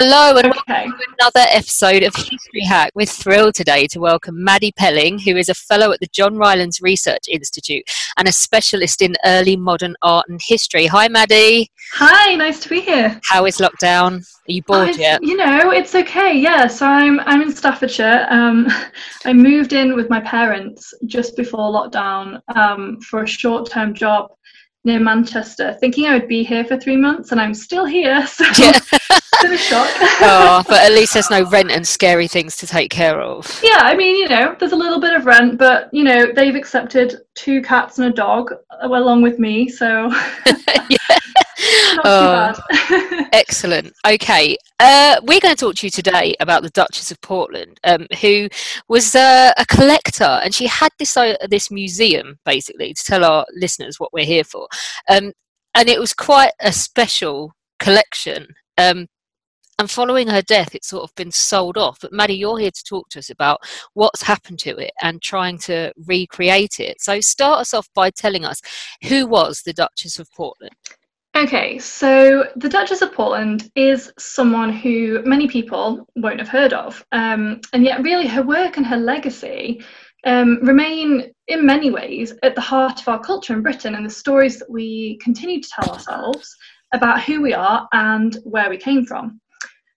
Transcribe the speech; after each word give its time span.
Hello 0.00 0.36
and 0.36 0.54
welcome 0.68 0.96
to 0.96 1.06
another 1.18 1.44
episode 1.50 2.04
of 2.04 2.14
History 2.14 2.62
Hack. 2.64 2.92
We're 2.94 3.04
thrilled 3.04 3.56
today 3.56 3.88
to 3.88 3.98
welcome 3.98 4.44
Maddie 4.44 4.70
Pelling, 4.70 5.18
who 5.18 5.36
is 5.36 5.48
a 5.48 5.54
fellow 5.54 5.90
at 5.90 5.98
the 5.98 6.06
John 6.12 6.36
Rylands 6.36 6.80
Research 6.80 7.24
Institute 7.28 7.82
and 8.16 8.28
a 8.28 8.32
specialist 8.32 9.02
in 9.02 9.16
early 9.26 9.56
modern 9.56 9.96
art 10.02 10.26
and 10.28 10.40
history. 10.40 10.86
Hi, 10.86 11.08
Maddie. 11.08 11.72
Hi, 11.94 12.36
nice 12.36 12.60
to 12.60 12.68
be 12.68 12.80
here. 12.80 13.20
How 13.24 13.44
is 13.46 13.58
lockdown? 13.58 14.18
Are 14.20 14.52
you 14.52 14.62
bored 14.62 14.90
I've- 14.90 15.00
yet? 15.00 15.20
You 15.20 15.36
know, 15.36 15.72
it's 15.72 15.96
okay. 15.96 16.32
Yeah, 16.32 16.68
so 16.68 16.86
I'm 16.86 17.18
I'm 17.20 17.42
in 17.42 17.52
Staffordshire. 17.52 18.28
Um, 18.30 18.68
I 19.24 19.32
moved 19.32 19.72
in 19.72 19.96
with 19.96 20.08
my 20.08 20.20
parents 20.20 20.94
just 21.06 21.36
before 21.36 21.72
lockdown 21.72 22.40
um, 22.54 23.00
for 23.00 23.24
a 23.24 23.26
short-term 23.26 23.94
job 23.94 24.30
near 24.84 25.00
Manchester, 25.00 25.76
thinking 25.80 26.06
I 26.06 26.14
would 26.14 26.28
be 26.28 26.42
here 26.42 26.64
for 26.64 26.76
three 26.78 26.96
months, 26.96 27.32
and 27.32 27.40
I'm 27.40 27.54
still 27.54 27.84
here. 27.84 28.26
So 28.38 28.44
Yeah. 28.58 28.78
been 29.42 29.52
a 29.52 29.56
shock. 29.56 29.88
oh, 30.20 30.62
but 30.68 30.80
at 30.82 30.92
least 30.92 31.14
there's 31.14 31.30
no 31.30 31.44
rent 31.44 31.70
and 31.70 31.86
scary 31.86 32.26
things 32.26 32.56
to 32.56 32.66
take 32.66 32.90
care 32.90 33.20
of. 33.20 33.60
yeah, 33.62 33.78
I 33.80 33.94
mean, 33.96 34.16
you 34.16 34.28
know, 34.28 34.56
there's 34.58 34.72
a 34.72 34.76
little 34.76 35.00
bit 35.00 35.14
of 35.14 35.26
rent, 35.26 35.58
but 35.58 35.88
you 35.92 36.02
know, 36.04 36.32
they've 36.32 36.54
accepted 36.56 37.20
two 37.34 37.62
cats 37.62 37.98
and 37.98 38.08
a 38.08 38.12
dog 38.12 38.52
uh, 38.52 38.88
along 38.88 39.22
with 39.22 39.38
me, 39.38 39.68
so 39.68 40.08
not 40.08 41.37
Oh. 42.04 42.54
Excellent. 43.32 43.92
Okay, 44.06 44.56
uh, 44.80 45.16
we're 45.22 45.40
going 45.40 45.54
to 45.54 45.60
talk 45.60 45.74
to 45.76 45.86
you 45.86 45.90
today 45.90 46.34
about 46.40 46.62
the 46.62 46.70
Duchess 46.70 47.10
of 47.10 47.20
Portland, 47.20 47.78
um, 47.84 48.06
who 48.20 48.48
was 48.88 49.14
uh, 49.14 49.52
a 49.56 49.66
collector, 49.66 50.24
and 50.24 50.54
she 50.54 50.66
had 50.66 50.92
this 50.98 51.16
uh, 51.16 51.36
this 51.48 51.70
museum 51.70 52.38
basically 52.44 52.94
to 52.94 53.04
tell 53.04 53.24
our 53.24 53.46
listeners 53.54 53.98
what 53.98 54.12
we're 54.12 54.24
here 54.24 54.44
for, 54.44 54.68
um, 55.08 55.32
and 55.74 55.88
it 55.88 56.00
was 56.00 56.12
quite 56.12 56.52
a 56.60 56.72
special 56.72 57.52
collection. 57.78 58.46
Um, 58.76 59.06
and 59.80 59.88
following 59.88 60.26
her 60.26 60.42
death, 60.42 60.74
it's 60.74 60.88
sort 60.88 61.04
of 61.04 61.14
been 61.14 61.30
sold 61.30 61.78
off. 61.78 61.98
But 62.02 62.12
Maddie, 62.12 62.34
you're 62.34 62.58
here 62.58 62.72
to 62.72 62.84
talk 62.84 63.08
to 63.10 63.20
us 63.20 63.30
about 63.30 63.60
what's 63.94 64.22
happened 64.22 64.58
to 64.60 64.76
it 64.76 64.90
and 65.02 65.22
trying 65.22 65.56
to 65.58 65.92
recreate 66.04 66.80
it. 66.80 67.00
So 67.00 67.20
start 67.20 67.60
us 67.60 67.72
off 67.72 67.88
by 67.94 68.10
telling 68.10 68.44
us 68.44 68.60
who 69.08 69.24
was 69.26 69.62
the 69.62 69.72
Duchess 69.72 70.18
of 70.18 70.28
Portland. 70.32 70.74
Okay, 71.38 71.78
so 71.78 72.48
the 72.56 72.68
Duchess 72.68 73.00
of 73.00 73.12
Portland 73.12 73.70
is 73.76 74.12
someone 74.18 74.72
who 74.72 75.22
many 75.24 75.46
people 75.46 76.04
won't 76.16 76.40
have 76.40 76.48
heard 76.48 76.72
of, 76.72 77.06
um, 77.12 77.60
and 77.72 77.84
yet 77.84 78.02
really 78.02 78.26
her 78.26 78.42
work 78.42 78.76
and 78.76 78.84
her 78.84 78.96
legacy 78.96 79.80
um, 80.26 80.58
remain 80.62 81.32
in 81.46 81.64
many 81.64 81.92
ways 81.92 82.34
at 82.42 82.56
the 82.56 82.60
heart 82.60 83.00
of 83.00 83.06
our 83.06 83.20
culture 83.20 83.52
in 83.52 83.62
Britain 83.62 83.94
and 83.94 84.04
the 84.04 84.10
stories 84.10 84.58
that 84.58 84.68
we 84.68 85.16
continue 85.22 85.62
to 85.62 85.68
tell 85.68 85.94
ourselves 85.94 86.56
about 86.92 87.22
who 87.22 87.40
we 87.40 87.54
are 87.54 87.88
and 87.92 88.38
where 88.42 88.68
we 88.68 88.76
came 88.76 89.06
from. 89.06 89.40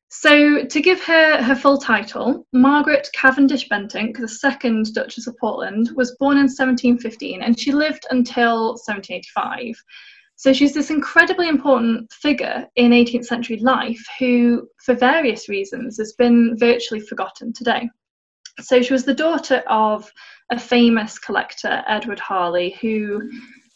So, 0.09 0.63
to 0.65 0.79
give 0.79 1.03
her 1.05 1.41
her 1.41 1.55
full 1.55 1.79
title, 1.79 2.45
Margaret 2.53 3.09
Cavendish 3.15 3.67
Bentinck, 3.67 4.19
the 4.19 4.27
second 4.27 4.93
Duchess 4.93 5.25
of 5.25 5.35
Portland, 5.39 5.89
was 5.95 6.15
born 6.19 6.37
in 6.37 6.43
1715 6.43 7.41
and 7.41 7.59
she 7.59 7.71
lived 7.71 8.05
until 8.11 8.75
1785. 8.85 9.75
So 10.41 10.53
she's 10.53 10.73
this 10.73 10.89
incredibly 10.89 11.47
important 11.47 12.11
figure 12.11 12.65
in 12.75 12.93
18th 12.93 13.25
century 13.25 13.57
life 13.57 14.03
who, 14.17 14.67
for 14.83 14.95
various 14.95 15.47
reasons, 15.47 15.99
has 15.99 16.13
been 16.13 16.57
virtually 16.57 16.99
forgotten 16.99 17.53
today. 17.53 17.87
So 18.59 18.81
she 18.81 18.91
was 18.91 19.03
the 19.03 19.13
daughter 19.13 19.61
of 19.67 20.11
a 20.51 20.57
famous 20.57 21.19
collector, 21.19 21.83
Edward 21.87 22.19
Harley, 22.19 22.75
who 22.81 23.29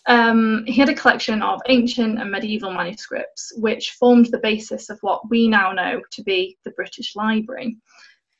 um, 0.07 0.63
he 0.65 0.79
had 0.79 0.89
a 0.89 0.95
collection 0.95 1.43
of 1.43 1.61
ancient 1.67 2.19
and 2.19 2.31
medieval 2.31 2.73
manuscripts, 2.73 3.53
which 3.57 3.91
formed 3.91 4.31
the 4.31 4.39
basis 4.39 4.89
of 4.89 4.97
what 5.01 5.29
we 5.29 5.47
now 5.47 5.71
know 5.71 6.01
to 6.13 6.23
be 6.23 6.57
the 6.65 6.71
British 6.71 7.15
Library. 7.15 7.77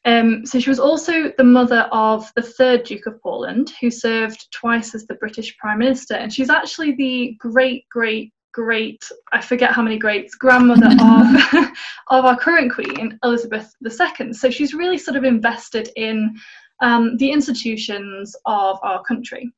Um, 0.06 0.46
so 0.46 0.60
she 0.60 0.70
was 0.70 0.80
also 0.80 1.34
the 1.36 1.44
mother 1.44 1.90
of 1.92 2.32
the 2.36 2.42
third 2.42 2.84
Duke 2.84 3.08
of 3.08 3.20
Portland, 3.22 3.74
who 3.82 3.90
served 3.90 4.48
twice 4.52 4.94
as 4.94 5.08
the 5.08 5.16
British 5.16 5.58
Prime 5.58 5.80
Minister, 5.80 6.14
and 6.14 6.32
she's 6.32 6.52
actually 6.52 6.94
the 6.94 7.36
great, 7.40 7.90
great, 7.90 8.32
great, 8.54 9.04
I 9.34 9.42
forget 9.42 9.72
how 9.72 9.82
many 9.82 9.98
greats, 9.98 10.36
grandmother 10.36 10.88
of, 11.02 11.68
of 12.08 12.26
our 12.26 12.38
current 12.38 12.72
Queen, 12.72 13.18
Elizabeth 13.24 13.74
II. 13.84 14.32
So 14.34 14.50
she's 14.52 14.76
really 14.76 14.98
sort 14.98 15.18
of 15.18 15.24
invested 15.24 15.90
in 15.96 16.36
um, 16.82 17.18
the 17.18 17.32
institutions 17.32 18.36
of 18.46 18.80
our 18.84 19.04
country. 19.04 19.52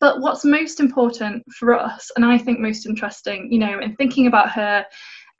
But 0.00 0.20
what's 0.20 0.44
most 0.44 0.80
important 0.80 1.44
for 1.52 1.78
us, 1.78 2.10
and 2.16 2.24
I 2.24 2.38
think 2.38 2.58
most 2.58 2.86
interesting, 2.86 3.52
you 3.52 3.60
know, 3.60 3.78
in 3.78 3.94
thinking 3.94 4.26
about 4.26 4.50
her 4.50 4.84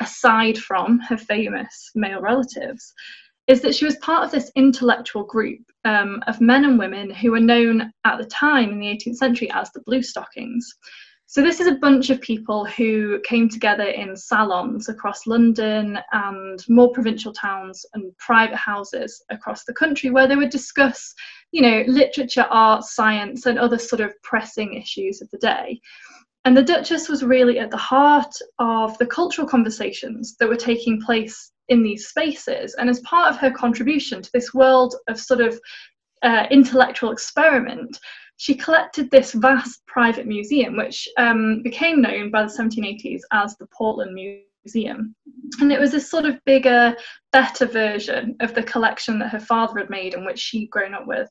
aside 0.00 0.56
from 0.56 1.00
her 1.00 1.16
famous 1.16 1.90
male 1.94 2.20
relatives, 2.20 2.94
is 3.46 3.60
that 3.62 3.74
she 3.74 3.84
was 3.84 3.96
part 3.96 4.24
of 4.24 4.30
this 4.30 4.50
intellectual 4.56 5.24
group 5.24 5.60
um, 5.84 6.22
of 6.26 6.40
men 6.40 6.64
and 6.64 6.78
women 6.78 7.10
who 7.10 7.30
were 7.30 7.40
known 7.40 7.92
at 8.04 8.18
the 8.18 8.24
time 8.26 8.70
in 8.70 8.78
the 8.78 8.86
18th 8.86 9.16
century 9.16 9.50
as 9.52 9.70
the 9.72 9.82
Blue 9.86 10.02
Stockings. 10.02 10.68
So, 11.28 11.42
this 11.42 11.58
is 11.58 11.66
a 11.66 11.74
bunch 11.74 12.10
of 12.10 12.20
people 12.20 12.64
who 12.64 13.20
came 13.24 13.48
together 13.48 13.82
in 13.82 14.16
salons 14.16 14.88
across 14.88 15.26
London 15.26 15.98
and 16.12 16.64
more 16.68 16.92
provincial 16.92 17.32
towns 17.32 17.84
and 17.94 18.16
private 18.18 18.56
houses 18.56 19.24
across 19.28 19.64
the 19.64 19.74
country 19.74 20.10
where 20.10 20.28
they 20.28 20.36
would 20.36 20.50
discuss, 20.50 21.12
you 21.50 21.62
know, 21.62 21.82
literature, 21.88 22.46
art, 22.48 22.84
science, 22.84 23.46
and 23.46 23.58
other 23.58 23.78
sort 23.78 24.00
of 24.00 24.14
pressing 24.22 24.74
issues 24.74 25.20
of 25.20 25.28
the 25.30 25.38
day. 25.38 25.80
And 26.46 26.56
the 26.56 26.62
Duchess 26.62 27.08
was 27.08 27.24
really 27.24 27.58
at 27.58 27.72
the 27.72 27.76
heart 27.76 28.32
of 28.60 28.96
the 28.98 29.06
cultural 29.06 29.48
conversations 29.48 30.36
that 30.38 30.48
were 30.48 30.54
taking 30.54 31.02
place 31.02 31.50
in 31.68 31.82
these 31.82 32.06
spaces. 32.06 32.74
And 32.74 32.88
as 32.88 33.00
part 33.00 33.28
of 33.28 33.40
her 33.40 33.50
contribution 33.50 34.22
to 34.22 34.30
this 34.32 34.54
world 34.54 34.94
of 35.08 35.18
sort 35.18 35.40
of 35.40 35.58
uh, 36.22 36.46
intellectual 36.52 37.10
experiment, 37.10 37.98
she 38.36 38.54
collected 38.54 39.10
this 39.10 39.32
vast 39.32 39.84
private 39.88 40.28
museum, 40.28 40.76
which 40.76 41.08
um, 41.18 41.64
became 41.64 42.00
known 42.00 42.30
by 42.30 42.44
the 42.44 42.48
1780s 42.48 43.22
as 43.32 43.56
the 43.56 43.66
Portland 43.76 44.14
Museum. 44.14 45.16
And 45.60 45.72
it 45.72 45.80
was 45.80 45.90
this 45.90 46.08
sort 46.08 46.26
of 46.26 46.38
bigger, 46.44 46.94
better 47.32 47.66
version 47.66 48.36
of 48.38 48.54
the 48.54 48.62
collection 48.62 49.18
that 49.18 49.30
her 49.30 49.40
father 49.40 49.80
had 49.80 49.90
made 49.90 50.14
and 50.14 50.24
which 50.24 50.38
she'd 50.38 50.70
grown 50.70 50.94
up 50.94 51.08
with 51.08 51.28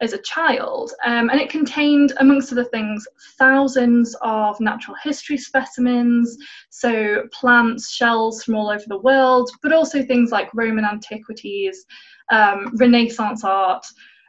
as 0.00 0.12
a 0.12 0.22
child. 0.22 0.92
Um, 1.04 1.30
and 1.30 1.40
it 1.40 1.48
contained, 1.48 2.12
amongst 2.18 2.52
other 2.52 2.64
things, 2.64 3.06
thousands 3.38 4.14
of 4.22 4.60
natural 4.60 4.96
history 5.02 5.38
specimens, 5.38 6.36
so 6.70 7.24
plants, 7.32 7.92
shells 7.92 8.42
from 8.42 8.54
all 8.54 8.68
over 8.68 8.84
the 8.86 8.98
world, 8.98 9.50
but 9.62 9.72
also 9.72 10.02
things 10.02 10.30
like 10.30 10.54
Roman 10.54 10.84
antiquities, 10.84 11.84
um, 12.30 12.72
Renaissance 12.76 13.44
art. 13.44 13.86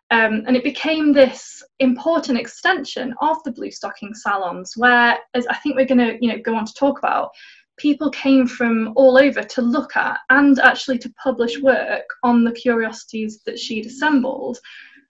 Um, 0.09 0.43
and 0.47 0.55
it 0.55 0.63
became 0.63 1.11
this 1.11 1.61
important 1.79 2.39
extension 2.39 3.13
of 3.21 3.43
the 3.43 3.51
blue 3.51 3.71
stocking 3.71 4.13
salons, 4.13 4.73
where, 4.77 5.17
as 5.33 5.45
I 5.47 5.55
think 5.55 5.75
we're 5.75 5.85
going 5.85 5.97
to, 5.97 6.17
you 6.21 6.31
know, 6.31 6.41
go 6.41 6.55
on 6.55 6.65
to 6.65 6.73
talk 6.73 6.97
about, 6.97 7.31
people 7.77 8.09
came 8.09 8.47
from 8.47 8.93
all 8.95 9.17
over 9.17 9.43
to 9.43 9.61
look 9.61 9.95
at 9.97 10.19
and 10.29 10.59
actually 10.59 10.97
to 10.97 11.13
publish 11.21 11.59
work 11.59 12.05
on 12.23 12.43
the 12.43 12.51
curiosities 12.51 13.41
that 13.45 13.59
she'd 13.59 13.85
assembled. 13.85 14.57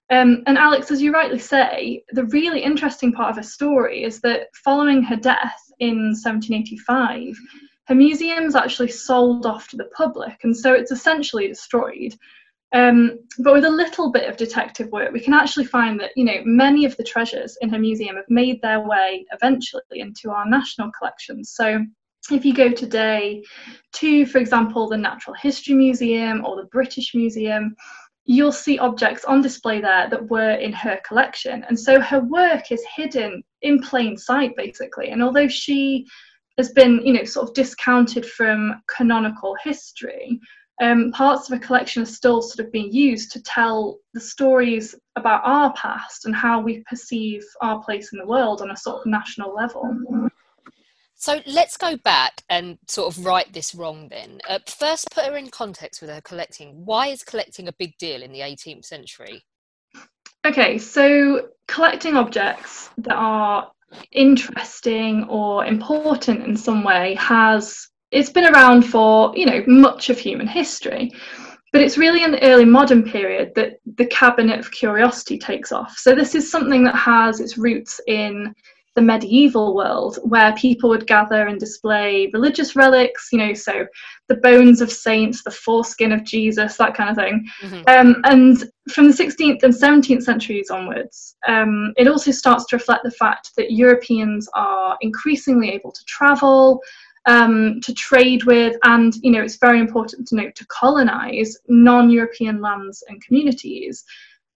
Um, 0.09 0.43
and 0.47 0.57
Alex, 0.57 0.89
as 0.89 1.01
you 1.01 1.11
rightly 1.11 1.39
say, 1.39 2.03
the 2.11 2.25
really 2.25 2.61
interesting 2.61 3.11
part 3.11 3.29
of 3.29 3.35
her 3.35 3.43
story 3.43 4.03
is 4.03 4.21
that 4.21 4.47
following 4.63 5.03
her 5.03 5.17
death 5.17 5.61
in 5.79 6.13
1785, 6.13 7.37
her 7.87 7.95
museum's 7.95 8.55
actually 8.55 8.89
sold 8.89 9.45
off 9.45 9.67
to 9.69 9.77
the 9.77 9.89
public, 9.95 10.39
and 10.43 10.55
so 10.55 10.73
it's 10.73 10.91
essentially 10.91 11.47
destroyed. 11.47 12.15
Um, 12.73 13.19
but 13.39 13.53
with 13.53 13.63
a 13.63 13.69
little 13.69 14.11
bit 14.11 14.29
of 14.29 14.35
detective 14.35 14.89
work, 14.91 15.13
we 15.13 15.21
can 15.21 15.33
actually 15.33 15.65
find 15.65 15.99
that 15.99 16.11
you 16.15 16.25
know 16.25 16.41
many 16.45 16.85
of 16.85 16.95
the 16.97 17.03
treasures 17.03 17.57
in 17.61 17.69
her 17.69 17.79
museum 17.79 18.17
have 18.17 18.29
made 18.29 18.61
their 18.61 18.81
way 18.81 19.25
eventually 19.31 19.81
into 19.91 20.31
our 20.31 20.45
national 20.49 20.91
collections. 20.97 21.51
So 21.55 21.85
if 22.29 22.43
you 22.43 22.53
go 22.53 22.71
today 22.71 23.43
to, 23.93 24.25
for 24.25 24.39
example, 24.39 24.89
the 24.89 24.97
Natural 24.97 25.35
History 25.35 25.75
Museum 25.75 26.45
or 26.45 26.57
the 26.57 26.67
British 26.71 27.15
Museum, 27.15 27.73
you'll 28.27 28.51
see 28.51 28.77
objects 28.77 29.23
on 29.25 29.41
display 29.41 29.79
there 29.79 30.09
that 30.09 30.29
were 30.29 30.51
in 30.51 30.73
her 30.73 30.99
collection. 31.07 31.63
And 31.67 31.79
so 31.79 31.99
her 32.01 32.19
work 32.19 32.71
is 32.71 32.83
hidden 32.95 33.41
in 33.61 33.79
plain 33.79 34.17
sight, 34.17 34.55
basically. 34.57 35.09
And 35.09 35.23
although 35.23 35.47
she 35.47 36.05
has 36.57 36.71
been, 36.71 37.01
you 37.05 37.13
know, 37.13 37.23
sort 37.23 37.47
of 37.47 37.55
discounted 37.55 38.25
from 38.25 38.81
canonical 38.93 39.55
history, 39.63 40.39
um, 40.81 41.11
parts 41.13 41.49
of 41.49 41.57
her 41.57 41.65
collection 41.65 42.03
are 42.03 42.05
still 42.05 42.41
sort 42.41 42.65
of 42.65 42.71
being 42.71 42.91
used 42.91 43.31
to 43.31 43.41
tell 43.41 43.97
the 44.13 44.19
stories 44.19 44.93
about 45.15 45.41
our 45.45 45.73
past 45.73 46.25
and 46.25 46.35
how 46.35 46.59
we 46.59 46.83
perceive 46.87 47.43
our 47.61 47.81
place 47.81 48.11
in 48.11 48.19
the 48.19 48.27
world 48.27 48.61
on 48.61 48.71
a 48.71 48.77
sort 48.77 48.99
of 48.99 49.05
national 49.05 49.55
level. 49.55 50.29
So 51.19 51.41
let's 51.47 51.77
go 51.77 51.97
back 51.97 52.43
and 52.47 52.77
sort 52.87 53.15
of 53.15 53.25
right 53.25 53.51
this 53.51 53.73
wrong 53.73 54.07
then. 54.07 54.39
Uh, 54.47 54.59
first, 54.67 55.09
put 55.11 55.25
her 55.25 55.35
in 55.35 55.49
context 55.49 55.99
with 55.99 56.11
her 56.11 56.21
collecting. 56.21 56.85
Why 56.85 57.07
is 57.07 57.23
collecting 57.23 57.67
a 57.67 57.73
big 57.73 57.97
deal 57.97 58.21
in 58.21 58.31
the 58.31 58.41
18th 58.41 58.85
century? 58.85 59.43
Okay, 60.45 60.77
so 60.77 61.49
collecting 61.67 62.15
objects 62.15 62.91
that 62.99 63.15
are 63.15 63.71
interesting 64.11 65.23
or 65.23 65.65
important 65.65 66.45
in 66.45 66.55
some 66.55 66.83
way 66.83 67.15
has 67.15 67.87
it's 68.11 68.29
been 68.29 68.53
around 68.53 68.83
for 68.83 69.33
you 69.35 69.45
know 69.45 69.63
much 69.65 70.09
of 70.09 70.19
human 70.19 70.45
history 70.45 71.09
but 71.71 71.81
it's 71.81 71.97
really 71.97 72.21
in 72.21 72.31
the 72.31 72.43
early 72.43 72.65
modern 72.65 73.01
period 73.01 73.53
that 73.55 73.79
the 73.95 74.05
cabinet 74.07 74.59
of 74.59 74.69
curiosity 74.71 75.37
takes 75.37 75.71
off 75.71 75.97
so 75.97 76.13
this 76.13 76.35
is 76.35 76.51
something 76.51 76.83
that 76.83 76.95
has 76.95 77.39
its 77.39 77.57
roots 77.57 78.01
in 78.07 78.53
the 78.97 79.01
medieval 79.03 79.75
world 79.75 80.17
where 80.23 80.53
people 80.53 80.89
would 80.89 81.05
gather 81.05 81.45
and 81.45 81.59
display 81.59 82.31
religious 82.33 82.75
relics, 82.75 83.29
you 83.31 83.37
know, 83.37 83.53
so 83.53 83.85
the 84.27 84.37
bones 84.37 84.81
of 84.81 84.91
saints, 84.91 85.43
the 85.43 85.51
foreskin 85.51 86.11
of 86.11 86.23
Jesus, 86.23 86.77
that 86.77 86.95
kind 86.95 87.11
of 87.11 87.15
thing. 87.15 87.47
Mm-hmm. 87.61 87.83
Um, 87.87 88.21
and 88.23 88.63
from 88.91 89.07
the 89.07 89.13
16th 89.13 89.61
and 89.61 89.71
17th 89.71 90.23
centuries 90.23 90.71
onwards, 90.71 91.35
um, 91.47 91.93
it 91.95 92.07
also 92.07 92.31
starts 92.31 92.65
to 92.65 92.75
reflect 92.75 93.03
the 93.03 93.11
fact 93.11 93.51
that 93.55 93.71
Europeans 93.71 94.49
are 94.55 94.97
increasingly 95.01 95.69
able 95.69 95.91
to 95.91 96.03
travel. 96.05 96.81
Um, 97.27 97.81
to 97.81 97.93
trade 97.93 98.45
with, 98.45 98.77
and 98.83 99.13
you 99.21 99.31
know, 99.31 99.41
it's 99.41 99.57
very 99.57 99.81
important 99.81 100.29
to 100.29 100.35
note 100.37 100.55
to 100.55 100.65
colonize 100.67 101.57
non 101.67 102.09
European 102.09 102.61
lands 102.61 103.03
and 103.09 103.21
communities. 103.21 104.05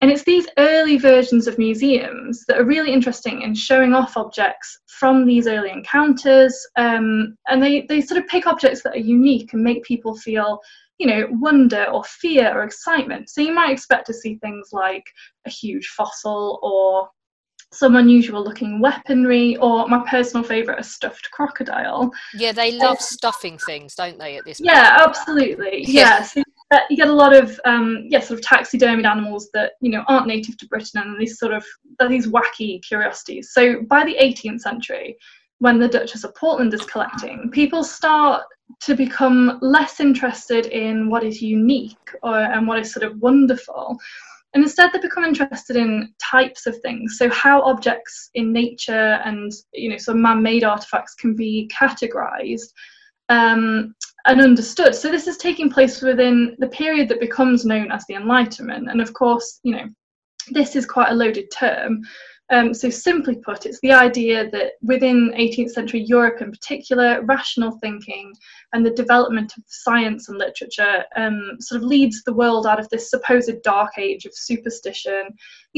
And 0.00 0.10
it's 0.10 0.22
these 0.22 0.46
early 0.58 0.96
versions 0.96 1.48
of 1.48 1.58
museums 1.58 2.44
that 2.46 2.58
are 2.58 2.64
really 2.64 2.92
interesting 2.92 3.42
in 3.42 3.54
showing 3.54 3.94
off 3.94 4.16
objects 4.16 4.78
from 4.86 5.26
these 5.26 5.48
early 5.48 5.70
encounters. 5.70 6.56
Um, 6.76 7.36
and 7.48 7.62
they, 7.62 7.82
they 7.88 8.00
sort 8.00 8.20
of 8.20 8.28
pick 8.28 8.46
objects 8.46 8.82
that 8.82 8.94
are 8.94 8.98
unique 8.98 9.52
and 9.52 9.62
make 9.62 9.82
people 9.82 10.16
feel, 10.16 10.60
you 10.98 11.08
know, 11.08 11.26
wonder 11.30 11.84
or 11.86 12.04
fear 12.04 12.56
or 12.56 12.62
excitement. 12.62 13.28
So 13.28 13.40
you 13.40 13.52
might 13.52 13.72
expect 13.72 14.06
to 14.06 14.14
see 14.14 14.36
things 14.36 14.68
like 14.72 15.04
a 15.46 15.50
huge 15.50 15.88
fossil 15.88 16.60
or 16.62 17.08
some 17.72 17.96
unusual 17.96 18.42
looking 18.42 18.80
weaponry 18.80 19.56
or 19.56 19.86
my 19.88 20.02
personal 20.08 20.42
favorite 20.42 20.80
a 20.80 20.82
stuffed 20.82 21.28
crocodile 21.32 22.10
yeah 22.32 22.50
they 22.50 22.72
love 22.72 22.96
uh, 22.96 23.00
stuffing 23.00 23.58
things 23.58 23.94
don't 23.94 24.18
they 24.18 24.38
at 24.38 24.44
this 24.46 24.58
yeah 24.58 24.96
point? 24.96 25.08
absolutely 25.08 25.84
yeah, 25.86 26.00
yeah. 26.00 26.22
So 26.22 26.42
uh, 26.70 26.80
you 26.90 26.96
get 26.96 27.08
a 27.08 27.12
lot 27.12 27.34
of 27.34 27.58
um, 27.64 28.04
yeah, 28.08 28.20
sort 28.20 28.38
of 28.38 28.44
taxidermied 28.44 29.06
animals 29.06 29.48
that 29.54 29.72
you 29.80 29.90
know 29.90 30.04
aren't 30.06 30.26
native 30.26 30.56
to 30.58 30.66
Britain, 30.66 31.00
and 31.00 31.18
these 31.18 31.38
sort 31.38 31.52
of 31.52 31.64
these 32.08 32.26
wacky 32.26 32.82
curiosities. 32.82 33.52
So 33.52 33.82
by 33.82 34.04
the 34.04 34.16
18th 34.20 34.60
century, 34.60 35.16
when 35.60 35.78
the 35.78 35.88
Duchess 35.88 36.24
of 36.24 36.34
Portland 36.34 36.74
is 36.74 36.84
collecting, 36.84 37.50
people 37.50 37.82
start 37.82 38.42
to 38.80 38.94
become 38.94 39.58
less 39.62 39.98
interested 39.98 40.66
in 40.66 41.08
what 41.08 41.24
is 41.24 41.40
unique 41.40 41.96
or, 42.22 42.38
and 42.38 42.68
what 42.68 42.78
is 42.78 42.92
sort 42.92 43.04
of 43.04 43.18
wonderful. 43.18 43.96
And 44.54 44.62
instead, 44.62 44.90
they 44.92 44.98
become 44.98 45.24
interested 45.24 45.76
in 45.76 46.12
types 46.22 46.66
of 46.66 46.78
things. 46.80 47.16
So, 47.18 47.30
how 47.30 47.62
objects 47.62 48.30
in 48.34 48.52
nature 48.52 49.20
and 49.24 49.52
you 49.72 49.90
know, 49.90 49.98
some 49.98 50.20
man-made 50.20 50.64
artifacts 50.64 51.14
can 51.14 51.34
be 51.34 51.70
categorized 51.74 52.72
um, 53.28 53.94
and 54.28 54.42
understood. 54.42 54.94
So 54.94 55.10
this 55.10 55.26
is 55.26 55.38
taking 55.38 55.70
place 55.70 56.02
within 56.02 56.54
the 56.58 56.68
period 56.68 57.08
that 57.08 57.18
becomes 57.18 57.64
known 57.64 57.90
as 57.90 58.04
the 58.06 58.14
Enlightenment. 58.14 58.90
And 58.90 59.00
of 59.00 59.12
course, 59.14 59.58
you 59.62 59.72
know, 59.72 59.88
this 60.50 60.76
is 60.76 60.86
quite 60.86 61.10
a 61.10 61.14
loaded 61.14 61.50
term. 61.50 62.02
Um, 62.50 62.72
so 62.72 62.88
simply 62.88 63.36
put, 63.36 63.66
it's 63.66 63.80
the 63.80 63.92
idea 63.92 64.50
that 64.50 64.72
within 64.82 65.34
18th 65.36 65.70
century 65.70 66.00
Europe 66.06 66.40
in 66.40 66.50
particular, 66.50 67.22
rational 67.24 67.78
thinking 67.82 68.32
and 68.72 68.84
the 68.84 68.90
development 68.90 69.52
of 69.56 69.64
science 69.66 70.28
and 70.28 70.38
literature 70.38 71.04
um, 71.16 71.56
sort 71.60 71.82
of 71.82 71.86
leads 71.86 72.22
the 72.22 72.32
world 72.32 72.66
out 72.66 72.80
of 72.80 72.88
this 72.88 73.10
supposed 73.10 73.62
dark 73.64 73.98
age 73.98 74.24
of 74.24 74.32
superstition, 74.34 75.28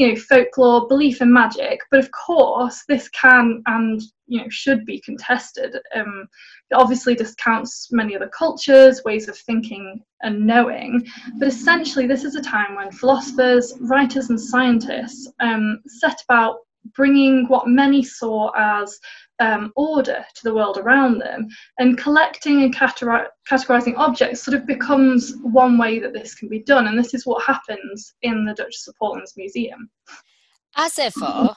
you 0.01 0.07
know, 0.07 0.15
folklore, 0.15 0.87
belief 0.87 1.21
in 1.21 1.31
magic. 1.31 1.79
But 1.91 1.99
of 1.99 2.09
course, 2.11 2.83
this 2.87 3.07
can 3.09 3.61
and 3.67 4.01
you 4.25 4.41
know 4.41 4.49
should 4.49 4.83
be 4.83 4.99
contested. 4.99 5.75
Um, 5.95 6.27
it 6.71 6.75
obviously 6.75 7.13
discounts 7.13 7.89
many 7.91 8.15
other 8.15 8.29
cultures, 8.29 9.03
ways 9.05 9.27
of 9.27 9.37
thinking 9.37 10.03
and 10.23 10.47
knowing. 10.47 11.05
But 11.37 11.49
essentially, 11.49 12.07
this 12.07 12.23
is 12.23 12.35
a 12.35 12.41
time 12.41 12.75
when 12.75 12.91
philosophers, 12.91 13.75
writers, 13.79 14.31
and 14.31 14.41
scientists 14.41 15.31
um, 15.39 15.79
set 15.85 16.23
about 16.23 16.57
bringing 16.95 17.47
what 17.47 17.67
many 17.67 18.03
saw 18.03 18.49
as 18.57 18.97
um, 19.41 19.73
order 19.75 20.23
to 20.35 20.43
the 20.43 20.53
world 20.53 20.77
around 20.77 21.19
them. 21.19 21.49
And 21.79 21.97
collecting 21.97 22.63
and 22.63 22.73
categorizing 22.73 23.97
objects 23.97 24.43
sort 24.43 24.55
of 24.55 24.65
becomes 24.65 25.35
one 25.41 25.77
way 25.77 25.99
that 25.99 26.13
this 26.13 26.35
can 26.35 26.47
be 26.47 26.59
done. 26.59 26.87
And 26.87 26.97
this 26.97 27.13
is 27.13 27.25
what 27.25 27.43
happens 27.43 28.13
in 28.21 28.45
the 28.45 28.53
Duchess 28.53 28.87
of 28.87 28.95
Portland's 28.95 29.35
museum. 29.35 29.89
As 30.77 30.97
ever, 30.97 31.55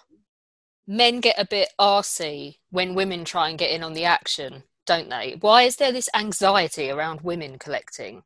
men 0.88 1.20
get 1.20 1.38
a 1.38 1.46
bit 1.46 1.68
arsy 1.78 2.56
when 2.70 2.94
women 2.94 3.24
try 3.24 3.50
and 3.50 3.58
get 3.58 3.70
in 3.70 3.84
on 3.84 3.92
the 3.92 4.04
action, 4.04 4.64
don't 4.86 5.10
they? 5.10 5.36
Why 5.40 5.62
is 5.62 5.76
there 5.76 5.92
this 5.92 6.08
anxiety 6.16 6.90
around 6.90 7.20
women 7.20 7.58
collecting? 7.58 8.24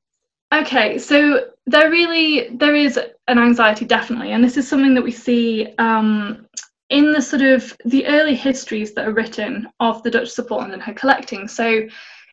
Okay, 0.55 0.97
so 0.97 1.49
there 1.67 1.91
really 1.91 2.49
there 2.57 2.75
is 2.75 2.97
an 2.97 3.39
anxiety 3.39 3.85
definitely, 3.85 4.33
and 4.33 4.43
this 4.43 4.57
is 4.57 4.67
something 4.67 4.95
that 4.95 5.05
we 5.05 5.11
see 5.11 5.75
um, 5.77 6.47
in 6.91 7.13
the 7.13 7.21
sort 7.21 7.43
of 7.43 7.77
the 7.85 8.07
early 8.07 8.35
histories 8.35 8.95
that 8.95 9.07
are 9.07 9.13
written 9.13 9.69
of 9.81 10.03
the 10.03 10.11
Duchess 10.11 10.39
of 10.39 10.49
Portland 10.49 10.73
and 10.73 10.83
her 10.83 10.95
collecting. 10.95 11.47
So 11.47 11.87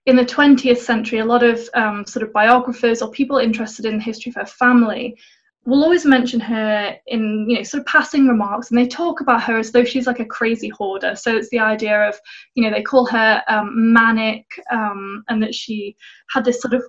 in 0.06 0.16
the 0.16 0.26
20th 0.26 0.78
century, 0.78 1.20
a 1.20 1.26
lot 1.26 1.44
of 1.44 1.68
um, 1.74 2.06
sort 2.06 2.24
of 2.24 2.32
biographers 2.32 3.02
or 3.02 3.12
people 3.12 3.38
interested 3.38 3.86
in 3.86 3.98
the 3.98 4.04
history 4.04 4.30
of 4.30 4.36
her 4.36 4.46
family 4.46 5.18
will 5.66 5.84
always 5.84 6.06
mention 6.06 6.40
her 6.40 6.96
in 7.08 7.50
you 7.50 7.58
know 7.58 7.64
sort 7.64 7.82
of 7.82 7.88
passing 7.88 8.28
remarks 8.28 8.70
and 8.70 8.78
they 8.78 8.88
talk 8.88 9.22
about 9.22 9.42
her 9.44 9.58
as 9.58 9.72
though 9.72 9.84
she's 9.84 10.06
like 10.06 10.20
a 10.20 10.26
crazy 10.26 10.70
hoarder 10.70 11.16
so 11.16 11.36
it's 11.36 11.50
the 11.50 11.60
idea 11.60 12.08
of 12.08 12.16
you 12.54 12.64
know 12.64 12.70
they 12.70 12.84
call 12.84 13.06
her 13.06 13.42
um, 13.48 13.92
manic 13.92 14.46
um, 14.72 15.24
and 15.28 15.42
that 15.42 15.56
she 15.56 15.96
had 16.30 16.46
this 16.46 16.62
sort 16.62 16.76
of 16.76 16.84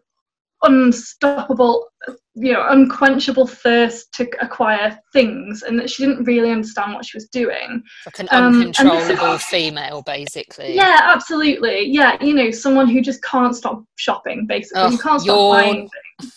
unstoppable, 0.63 1.87
you 2.35 2.53
know, 2.53 2.67
unquenchable 2.69 3.47
thirst 3.47 4.13
to 4.15 4.29
acquire 4.41 4.99
things, 5.13 5.63
and 5.63 5.79
that 5.79 5.91
she 5.91 6.05
didn't 6.05 6.25
really 6.25 6.51
understand 6.51 6.95
what 6.95 7.05
she 7.05 7.17
was 7.17 7.29
doing. 7.29 7.83
Like 8.07 8.19
an 8.19 8.29
um, 8.31 8.61
uncontrollable 8.61 9.25
um, 9.25 9.39
female, 9.51 10.03
basically. 10.03 10.75
Yeah, 10.75 11.11
absolutely. 11.15 11.87
Yeah, 11.87 12.23
you 12.23 12.35
know, 12.35 12.51
someone 12.51 12.89
who 12.89 13.01
just 13.01 13.23
can't 13.23 13.55
stop 13.55 13.85
shopping. 13.97 14.47
Basically, 14.47 14.83
oh, 14.83 14.91
you 14.91 14.99
can't 14.99 15.21
stop 15.21 15.37
yawn. 15.37 15.51
buying 15.53 15.89
things. 16.21 16.33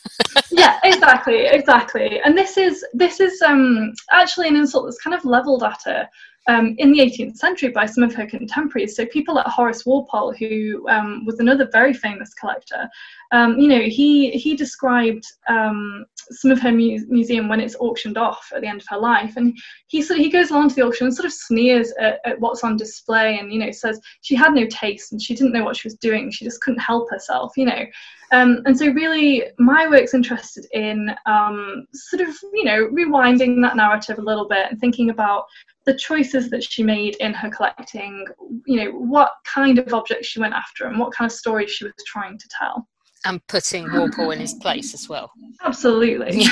yeah, 0.52 0.80
exactly, 0.84 1.46
exactly. 1.46 2.20
And 2.22 2.38
this 2.38 2.58
is 2.58 2.86
this 2.94 3.20
is 3.20 3.42
um 3.42 3.94
actually 4.12 4.48
an 4.48 4.56
insult 4.56 4.86
that's 4.86 5.02
kind 5.02 5.16
of 5.16 5.24
leveled 5.26 5.64
at 5.64 5.80
her 5.86 6.10
um, 6.50 6.74
in 6.80 6.92
the 6.92 7.00
18th 7.00 7.38
century 7.38 7.70
by 7.70 7.86
some 7.86 8.04
of 8.04 8.16
her 8.16 8.26
contemporaries. 8.26 8.96
So 8.96 9.06
people 9.06 9.36
like 9.36 9.46
Horace 9.46 9.86
Walpole, 9.86 10.34
who 10.34 10.84
um, 10.90 11.24
was 11.24 11.40
another 11.40 11.70
very 11.72 11.94
famous 11.94 12.34
collector, 12.34 12.90
um, 13.32 13.60
you 13.60 13.68
know, 13.68 13.82
he 13.82 14.32
he 14.32 14.56
described 14.56 15.24
um, 15.48 16.06
some 16.32 16.50
of 16.50 16.60
her 16.60 16.72
mu- 16.72 17.06
museum 17.08 17.48
when 17.48 17.60
it's 17.60 17.76
auctioned 17.80 18.18
off 18.18 18.52
at 18.56 18.62
the 18.62 18.68
end 18.68 18.82
of 18.82 18.88
her 18.90 18.98
life, 18.98 19.38
and 19.38 19.56
he 19.88 20.02
sort 20.02 20.20
he 20.20 20.30
goes 20.30 20.50
along 20.50 20.70
to 20.70 20.76
the 20.76 20.82
auction 20.82 21.06
and 21.06 21.16
sort 21.16 21.28
of 21.28 21.34
sneers 21.34 21.94
at, 22.00 22.20
at 22.26 22.40
what's 22.40 22.64
on 22.64 22.76
display, 22.76 23.38
and 23.38 23.54
you 23.54 23.60
know 23.60 23.70
says 23.70 24.02
she 24.22 24.34
had 24.34 24.54
no 24.54 24.66
taste 24.66 25.12
and 25.12 25.22
she 25.22 25.36
didn't 25.36 25.54
know 25.54 25.64
what 25.64 25.78
she 25.78 25.88
was 25.88 25.96
doing, 25.96 26.32
she 26.32 26.46
just 26.46 26.62
couldn't 26.62 26.80
help 26.80 27.12
herself, 27.12 27.54
you 27.56 27.66
know. 27.66 27.86
Um, 28.32 28.62
and 28.66 28.78
so 28.78 28.88
really 28.92 29.44
my 29.58 29.88
work's 29.88 30.14
interested 30.14 30.66
in 30.74 31.12
um, 31.26 31.88
sort 31.94 32.22
of 32.22 32.36
you 32.54 32.64
know 32.64 32.88
rewinding 32.88 33.62
that 33.64 33.76
narrative 33.76 34.20
a 34.20 34.24
little 34.24 34.48
bit 34.48 34.68
and 34.70 34.80
thinking 34.80 35.10
about 35.10 35.46
the 35.90 35.96
choices 35.96 36.52
that 36.52 36.64
she 36.64 36.84
made 36.84 37.16
in 37.16 37.34
her 37.34 37.50
collecting, 37.50 38.24
you 38.68 38.76
know, 38.76 38.92
what 38.92 39.32
kind 39.44 39.80
of 39.80 39.92
objects 39.92 40.28
she 40.28 40.40
went 40.40 40.54
after 40.54 40.86
and 40.86 41.00
what 41.00 41.12
kind 41.12 41.30
of 41.30 41.36
stories 41.36 41.72
she 41.72 41.84
was 41.84 41.94
trying 42.06 42.38
to 42.38 42.48
tell. 42.50 42.88
And 43.26 43.46
putting 43.48 43.92
Walpole 43.92 44.32
in 44.32 44.40
his 44.40 44.54
place 44.54 44.94
as 44.94 45.10
well. 45.10 45.32
Absolutely. 45.64 46.44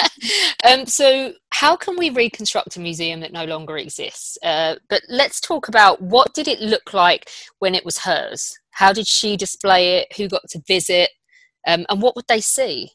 um, 0.68 0.84
so, 0.84 1.32
how 1.50 1.76
can 1.76 1.96
we 1.96 2.10
reconstruct 2.10 2.76
a 2.76 2.80
museum 2.80 3.20
that 3.20 3.32
no 3.32 3.44
longer 3.44 3.78
exists? 3.78 4.36
Uh, 4.42 4.74
but 4.90 5.02
let's 5.08 5.40
talk 5.40 5.68
about 5.68 6.02
what 6.02 6.34
did 6.34 6.48
it 6.48 6.60
look 6.60 6.92
like 6.92 7.30
when 7.60 7.74
it 7.74 7.84
was 7.84 7.98
hers? 7.98 8.58
How 8.72 8.92
did 8.92 9.06
she 9.06 9.36
display 9.36 9.98
it? 9.98 10.16
Who 10.16 10.28
got 10.28 10.42
to 10.50 10.62
visit? 10.66 11.10
Um, 11.66 11.86
and 11.88 12.02
what 12.02 12.16
would 12.16 12.26
they 12.28 12.40
see? 12.40 12.90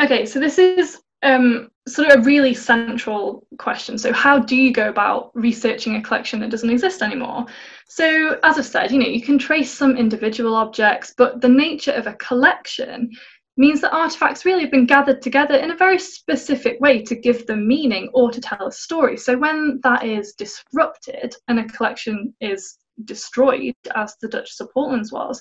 Okay, 0.00 0.26
so 0.26 0.38
this 0.38 0.58
is 0.58 1.00
um, 1.22 1.70
sort 1.88 2.08
of 2.08 2.20
a 2.20 2.22
really 2.22 2.54
central 2.54 3.46
question. 3.58 3.98
So, 3.98 4.12
how 4.12 4.38
do 4.38 4.56
you 4.56 4.72
go 4.72 4.88
about 4.88 5.30
researching 5.34 5.96
a 5.96 6.02
collection 6.02 6.40
that 6.40 6.50
doesn't 6.50 6.70
exist 6.70 7.02
anymore? 7.02 7.46
So, 7.88 8.38
as 8.44 8.58
I've 8.58 8.66
said, 8.66 8.92
you 8.92 8.98
know, 8.98 9.06
you 9.06 9.22
can 9.22 9.38
trace 9.38 9.72
some 9.72 9.96
individual 9.96 10.54
objects, 10.54 11.14
but 11.16 11.40
the 11.40 11.48
nature 11.48 11.92
of 11.92 12.06
a 12.06 12.14
collection 12.14 13.10
means 13.56 13.80
that 13.80 13.92
artifacts 13.92 14.44
really 14.44 14.62
have 14.62 14.70
been 14.70 14.86
gathered 14.86 15.20
together 15.20 15.56
in 15.56 15.72
a 15.72 15.76
very 15.76 15.98
specific 15.98 16.78
way 16.80 17.02
to 17.02 17.16
give 17.16 17.44
them 17.46 17.66
meaning 17.66 18.08
or 18.14 18.30
to 18.30 18.40
tell 18.40 18.68
a 18.68 18.72
story. 18.72 19.16
So, 19.16 19.36
when 19.36 19.80
that 19.82 20.04
is 20.04 20.34
disrupted 20.34 21.34
and 21.48 21.58
a 21.58 21.64
collection 21.64 22.34
is 22.40 22.76
destroyed, 23.04 23.74
as 23.94 24.16
the 24.20 24.28
Duchess 24.28 24.60
of 24.60 24.72
Portland's 24.72 25.12
was, 25.12 25.40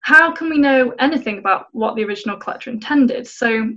how 0.00 0.32
can 0.32 0.48
we 0.48 0.58
know 0.58 0.94
anything 0.98 1.38
about 1.38 1.66
what 1.72 1.96
the 1.96 2.04
original 2.04 2.36
collector 2.36 2.70
intended? 2.70 3.26
So, 3.26 3.72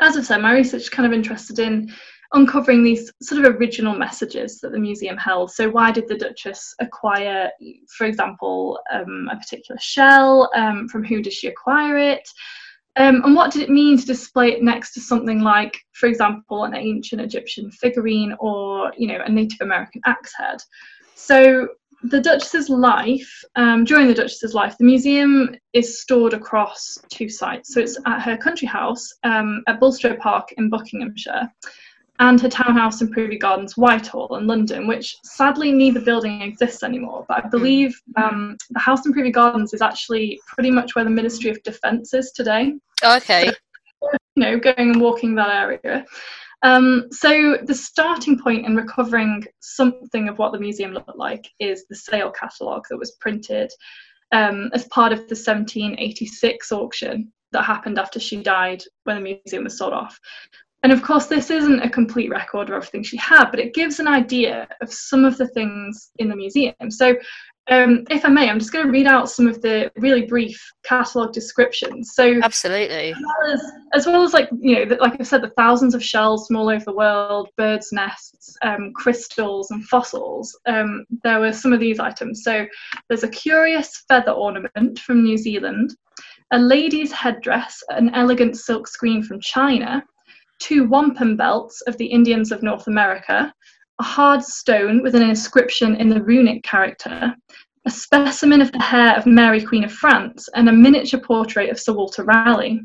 as 0.00 0.16
I've 0.16 0.26
said, 0.26 0.42
my 0.42 0.52
research 0.52 0.82
is 0.82 0.88
kind 0.88 1.06
of 1.06 1.12
interested 1.12 1.58
in 1.58 1.92
uncovering 2.32 2.82
these 2.82 3.12
sort 3.22 3.44
of 3.44 3.54
original 3.56 3.94
messages 3.94 4.58
that 4.60 4.72
the 4.72 4.78
museum 4.78 5.16
held. 5.16 5.52
So, 5.52 5.70
why 5.70 5.92
did 5.92 6.08
the 6.08 6.16
Duchess 6.16 6.74
acquire, 6.80 7.50
for 7.96 8.06
example, 8.06 8.78
um, 8.92 9.28
a 9.30 9.36
particular 9.36 9.78
shell? 9.80 10.50
Um, 10.54 10.88
from 10.88 11.04
who 11.04 11.22
did 11.22 11.32
she 11.32 11.48
acquire 11.48 11.96
it? 11.96 12.28
Um, 12.96 13.22
and 13.24 13.34
what 13.34 13.52
did 13.52 13.62
it 13.62 13.70
mean 13.70 13.98
to 13.98 14.06
display 14.06 14.52
it 14.52 14.62
next 14.62 14.92
to 14.94 15.00
something 15.00 15.40
like, 15.40 15.76
for 15.92 16.06
example, 16.06 16.64
an 16.64 16.76
ancient 16.76 17.20
Egyptian 17.20 17.70
figurine 17.72 18.36
or, 18.38 18.92
you 18.96 19.08
know, 19.08 19.20
a 19.24 19.30
Native 19.30 19.60
American 19.62 20.00
axe 20.04 20.32
head? 20.36 20.58
So, 21.16 21.68
the 22.04 22.20
Duchess's 22.20 22.68
life, 22.68 23.44
um, 23.56 23.84
during 23.84 24.06
the 24.06 24.14
Duchess's 24.14 24.54
life, 24.54 24.76
the 24.76 24.84
museum 24.84 25.56
is 25.72 26.00
stored 26.00 26.34
across 26.34 26.98
two 27.08 27.28
sites. 27.28 27.72
So 27.72 27.80
it's 27.80 27.98
at 28.04 28.20
her 28.20 28.36
country 28.36 28.68
house 28.68 29.10
um, 29.22 29.62
at 29.66 29.80
Bulstrode 29.80 30.18
Park 30.18 30.52
in 30.58 30.68
Buckinghamshire 30.68 31.50
and 32.20 32.40
her 32.40 32.48
townhouse 32.48 33.00
in 33.00 33.10
Privy 33.10 33.38
Gardens, 33.38 33.76
Whitehall 33.76 34.36
in 34.36 34.46
London, 34.46 34.86
which 34.86 35.16
sadly 35.24 35.72
neither 35.72 36.00
building 36.00 36.42
exists 36.42 36.82
anymore. 36.82 37.24
But 37.26 37.46
I 37.46 37.48
believe 37.48 37.98
um, 38.16 38.56
the 38.70 38.78
house 38.78 39.04
in 39.06 39.12
Privy 39.12 39.32
Gardens 39.32 39.72
is 39.72 39.82
actually 39.82 40.40
pretty 40.46 40.70
much 40.70 40.94
where 40.94 41.04
the 41.04 41.10
Ministry 41.10 41.50
of 41.50 41.60
Defence 41.62 42.14
is 42.14 42.32
today. 42.32 42.74
Okay. 43.02 43.46
So, 43.46 43.54
you 44.36 44.42
know, 44.42 44.58
going 44.58 44.90
and 44.90 45.00
walking 45.00 45.34
that 45.36 45.50
area. 45.50 46.04
Um, 46.64 47.08
so 47.12 47.58
the 47.62 47.74
starting 47.74 48.40
point 48.40 48.64
in 48.66 48.74
recovering 48.74 49.44
something 49.60 50.28
of 50.28 50.38
what 50.38 50.52
the 50.52 50.58
museum 50.58 50.92
looked 50.92 51.16
like 51.16 51.46
is 51.60 51.84
the 51.86 51.94
sale 51.94 52.32
catalogue 52.32 52.84
that 52.88 52.96
was 52.96 53.12
printed 53.20 53.70
um, 54.32 54.70
as 54.72 54.86
part 54.86 55.12
of 55.12 55.18
the 55.18 55.36
1786 55.36 56.72
auction 56.72 57.30
that 57.52 57.64
happened 57.64 57.98
after 57.98 58.18
she 58.18 58.42
died 58.42 58.82
when 59.04 59.16
the 59.16 59.38
museum 59.44 59.64
was 59.64 59.76
sold 59.76 59.92
off. 59.92 60.18
And 60.82 60.90
of 60.90 61.02
course, 61.02 61.26
this 61.26 61.50
isn't 61.50 61.80
a 61.80 61.88
complete 61.88 62.30
record 62.30 62.68
of 62.68 62.76
everything 62.76 63.02
she 63.02 63.18
had, 63.18 63.50
but 63.50 63.60
it 63.60 63.74
gives 63.74 64.00
an 64.00 64.08
idea 64.08 64.66
of 64.80 64.92
some 64.92 65.24
of 65.24 65.36
the 65.36 65.48
things 65.48 66.10
in 66.18 66.30
the 66.30 66.36
museum. 66.36 66.90
So 66.90 67.14
um, 67.70 68.04
if 68.10 68.24
I 68.26 68.28
may, 68.28 68.50
I'm 68.50 68.58
just 68.58 68.72
going 68.72 68.84
to 68.84 68.92
read 68.92 69.06
out 69.06 69.30
some 69.30 69.46
of 69.46 69.62
the 69.62 69.90
really 69.96 70.26
brief 70.26 70.62
catalogue 70.84 71.32
descriptions. 71.32 72.12
So 72.14 72.40
absolutely, 72.42 73.12
as 73.12 73.16
well 73.16 73.52
as, 73.52 73.72
as, 73.94 74.06
well 74.06 74.22
as 74.22 74.34
like 74.34 74.50
you 74.60 74.76
know, 74.76 74.84
the, 74.84 74.96
like 74.96 75.18
I 75.18 75.24
said, 75.24 75.42
the 75.42 75.52
thousands 75.56 75.94
of 75.94 76.04
shells 76.04 76.46
from 76.46 76.56
all 76.56 76.68
over 76.68 76.84
the 76.84 76.92
world, 76.92 77.48
birds' 77.56 77.90
nests, 77.90 78.54
um, 78.62 78.92
crystals, 78.94 79.70
and 79.70 79.82
fossils. 79.86 80.58
Um, 80.66 81.06
there 81.22 81.40
were 81.40 81.52
some 81.52 81.72
of 81.72 81.80
these 81.80 81.98
items. 81.98 82.42
So 82.44 82.66
there's 83.08 83.24
a 83.24 83.28
curious 83.28 84.04
feather 84.08 84.32
ornament 84.32 84.98
from 84.98 85.22
New 85.22 85.38
Zealand, 85.38 85.96
a 86.52 86.58
lady's 86.58 87.12
headdress, 87.12 87.82
an 87.88 88.14
elegant 88.14 88.58
silk 88.58 88.86
screen 88.86 89.22
from 89.22 89.40
China, 89.40 90.04
two 90.58 90.86
wampum 90.86 91.36
belts 91.36 91.80
of 91.82 91.96
the 91.96 92.06
Indians 92.06 92.52
of 92.52 92.62
North 92.62 92.86
America, 92.88 93.54
a 94.00 94.02
hard 94.02 94.42
stone 94.42 95.02
with 95.02 95.14
an 95.14 95.22
inscription 95.22 95.96
in 95.96 96.08
the 96.08 96.22
runic 96.22 96.62
character, 96.62 97.34
a 97.86 97.90
specimen 97.90 98.60
of 98.60 98.72
the 98.72 98.82
hair 98.82 99.16
of 99.16 99.26
Mary 99.26 99.62
Queen 99.62 99.84
of 99.84 99.92
France, 99.92 100.48
and 100.54 100.68
a 100.68 100.72
miniature 100.72 101.20
portrait 101.20 101.70
of 101.70 101.78
Sir 101.78 101.92
Walter 101.92 102.24
Raleigh. 102.24 102.80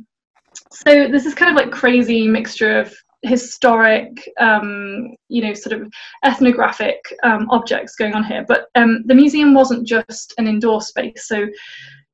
So 0.72 1.08
this 1.08 1.26
is 1.26 1.34
kind 1.34 1.52
of 1.52 1.58
like 1.58 1.72
crazy 1.72 2.28
mixture 2.28 2.80
of 2.80 2.94
historic, 3.22 4.08
um, 4.40 5.16
you 5.28 5.42
know, 5.42 5.54
sort 5.54 5.80
of 5.80 5.92
ethnographic 6.24 7.00
um, 7.24 7.48
objects 7.50 7.96
going 7.96 8.14
on 8.14 8.24
here. 8.24 8.46
But 8.48 8.68
um, 8.76 9.04
the 9.06 9.16
museum 9.16 9.54
wasn't 9.54 9.88
just 9.88 10.34
an 10.38 10.48
indoor 10.48 10.82
space. 10.82 11.28
So 11.28 11.48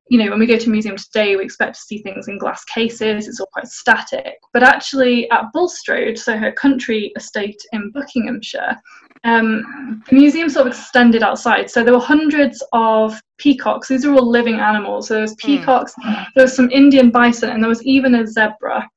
you 0.07 0.19
know, 0.19 0.29
when 0.29 0.39
we 0.39 0.45
go 0.45 0.57
to 0.57 0.67
a 0.67 0.71
museum 0.71 0.95
today, 0.95 1.35
we 1.35 1.43
expect 1.43 1.75
to 1.75 1.81
see 1.81 1.97
things 1.99 2.27
in 2.27 2.37
glass 2.37 2.63
cases, 2.65 3.27
it's 3.27 3.39
all 3.39 3.49
quite 3.51 3.67
static. 3.67 4.35
But 4.53 4.61
actually, 4.61 5.29
at 5.31 5.51
Bulstrode, 5.51 6.17
so 6.17 6.37
her 6.37 6.51
country 6.51 7.11
estate 7.15 7.59
in 7.71 7.91
Buckinghamshire, 7.91 8.79
um, 9.23 10.03
the 10.07 10.15
museum 10.15 10.49
sort 10.49 10.67
of 10.67 10.73
extended 10.73 11.23
outside. 11.23 11.71
So 11.71 11.83
there 11.83 11.93
were 11.93 11.99
hundreds 11.99 12.63
of 12.73 13.19
peacocks. 13.39 13.87
These 13.87 14.05
are 14.05 14.13
all 14.13 14.29
living 14.29 14.59
animals. 14.59 15.07
So 15.07 15.15
there 15.15 15.21
was 15.21 15.35
hmm. 15.41 15.47
peacocks, 15.47 15.93
mm. 16.03 16.25
there 16.35 16.43
was 16.43 16.55
some 16.55 16.69
Indian 16.69 17.09
bison, 17.09 17.49
and 17.49 17.63
there 17.63 17.69
was 17.69 17.83
even 17.83 18.13
a 18.15 18.27
zebra. 18.27 18.87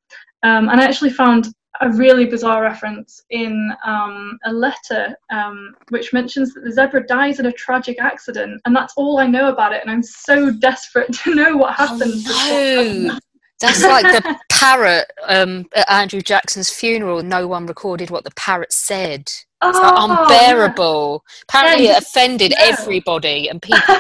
Um, 0.42 0.68
and 0.68 0.80
I 0.80 0.84
actually 0.84 1.10
found 1.10 1.48
a 1.80 1.90
really 1.90 2.24
bizarre 2.24 2.62
reference 2.62 3.22
in 3.30 3.70
um, 3.84 4.38
a 4.44 4.52
letter 4.52 5.16
um, 5.30 5.74
which 5.90 6.12
mentions 6.12 6.54
that 6.54 6.64
the 6.64 6.72
zebra 6.72 7.06
dies 7.06 7.40
in 7.40 7.46
a 7.46 7.52
tragic 7.52 8.00
accident, 8.00 8.60
and 8.64 8.74
that's 8.74 8.94
all 8.96 9.18
I 9.18 9.26
know 9.26 9.48
about 9.48 9.72
it. 9.72 9.82
And 9.82 9.90
I'm 9.90 10.02
so 10.02 10.50
desperate 10.50 11.12
to 11.24 11.34
know 11.34 11.56
what 11.56 11.74
happened. 11.74 12.24
Oh, 12.26 13.06
no. 13.08 13.18
That's 13.60 13.82
like 13.82 14.04
the 14.04 14.38
parrot 14.52 15.10
um, 15.26 15.66
at 15.74 15.90
Andrew 15.90 16.20
Jackson's 16.20 16.70
funeral. 16.70 17.24
No 17.24 17.48
one 17.48 17.66
recorded 17.66 18.08
what 18.08 18.22
the 18.22 18.30
parrot 18.36 18.72
said. 18.72 19.22
It's 19.22 19.44
oh, 19.60 20.28
unbearable. 20.28 21.24
Yeah. 21.26 21.42
Apparently, 21.48 21.86
yeah, 21.86 21.96
it 21.96 22.02
offended 22.04 22.52
yeah. 22.52 22.76
everybody, 22.78 23.48
and 23.48 23.60
people 23.60 23.80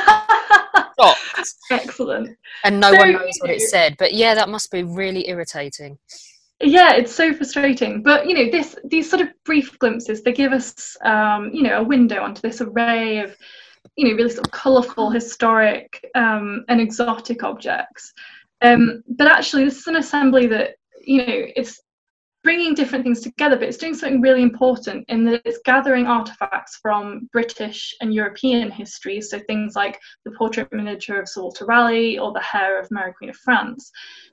shocked. 1.00 1.54
Excellent. 1.72 2.38
And 2.62 2.78
no 2.78 2.92
so, 2.92 2.98
one 2.98 3.12
knows 3.14 3.36
what 3.40 3.50
it 3.50 3.62
said. 3.62 3.96
But 3.98 4.14
yeah, 4.14 4.36
that 4.36 4.48
must 4.48 4.70
be 4.70 4.84
really 4.84 5.28
irritating 5.28 5.98
yeah 6.60 6.94
it's 6.94 7.14
so 7.14 7.32
frustrating. 7.32 8.02
But 8.02 8.26
you 8.26 8.34
know 8.34 8.50
this 8.50 8.76
these 8.84 9.08
sort 9.08 9.22
of 9.22 9.28
brief 9.44 9.78
glimpses 9.78 10.22
they 10.22 10.32
give 10.32 10.52
us 10.52 10.96
um, 11.04 11.50
you 11.52 11.62
know 11.62 11.80
a 11.80 11.84
window 11.84 12.22
onto 12.22 12.40
this 12.40 12.60
array 12.60 13.18
of 13.18 13.36
you 13.96 14.08
know 14.08 14.14
really 14.14 14.30
sort 14.30 14.46
of 14.46 14.52
colorful 14.52 15.10
historic 15.10 16.04
um, 16.14 16.64
and 16.68 16.80
exotic 16.80 17.42
objects. 17.42 18.12
Um, 18.60 19.02
but 19.08 19.28
actually 19.28 19.64
this 19.64 19.78
is 19.78 19.86
an 19.86 19.96
assembly 19.96 20.46
that 20.48 20.76
you 21.04 21.18
know 21.18 21.24
it's 21.56 21.80
bringing 22.44 22.72
different 22.72 23.04
things 23.04 23.20
together 23.20 23.56
but 23.56 23.68
it's 23.68 23.76
doing 23.76 23.94
something 23.94 24.20
really 24.20 24.42
important 24.42 25.04
in 25.08 25.24
that 25.24 25.42
it's 25.44 25.58
gathering 25.64 26.06
artifacts 26.06 26.78
from 26.80 27.28
british 27.32 27.94
and 28.00 28.14
european 28.14 28.70
history. 28.70 29.20
So 29.20 29.38
things 29.40 29.74
like 29.74 29.98
the 30.24 30.30
portrait 30.32 30.72
miniature 30.72 31.20
of 31.20 31.28
sir 31.28 31.42
walter 31.42 31.66
raleigh 31.66 32.18
or 32.18 32.32
the 32.32 32.40
hair 32.40 32.80
of 32.80 32.90
mary 32.90 33.12
queen 33.12 33.30
of 33.30 33.36
france 33.36 33.90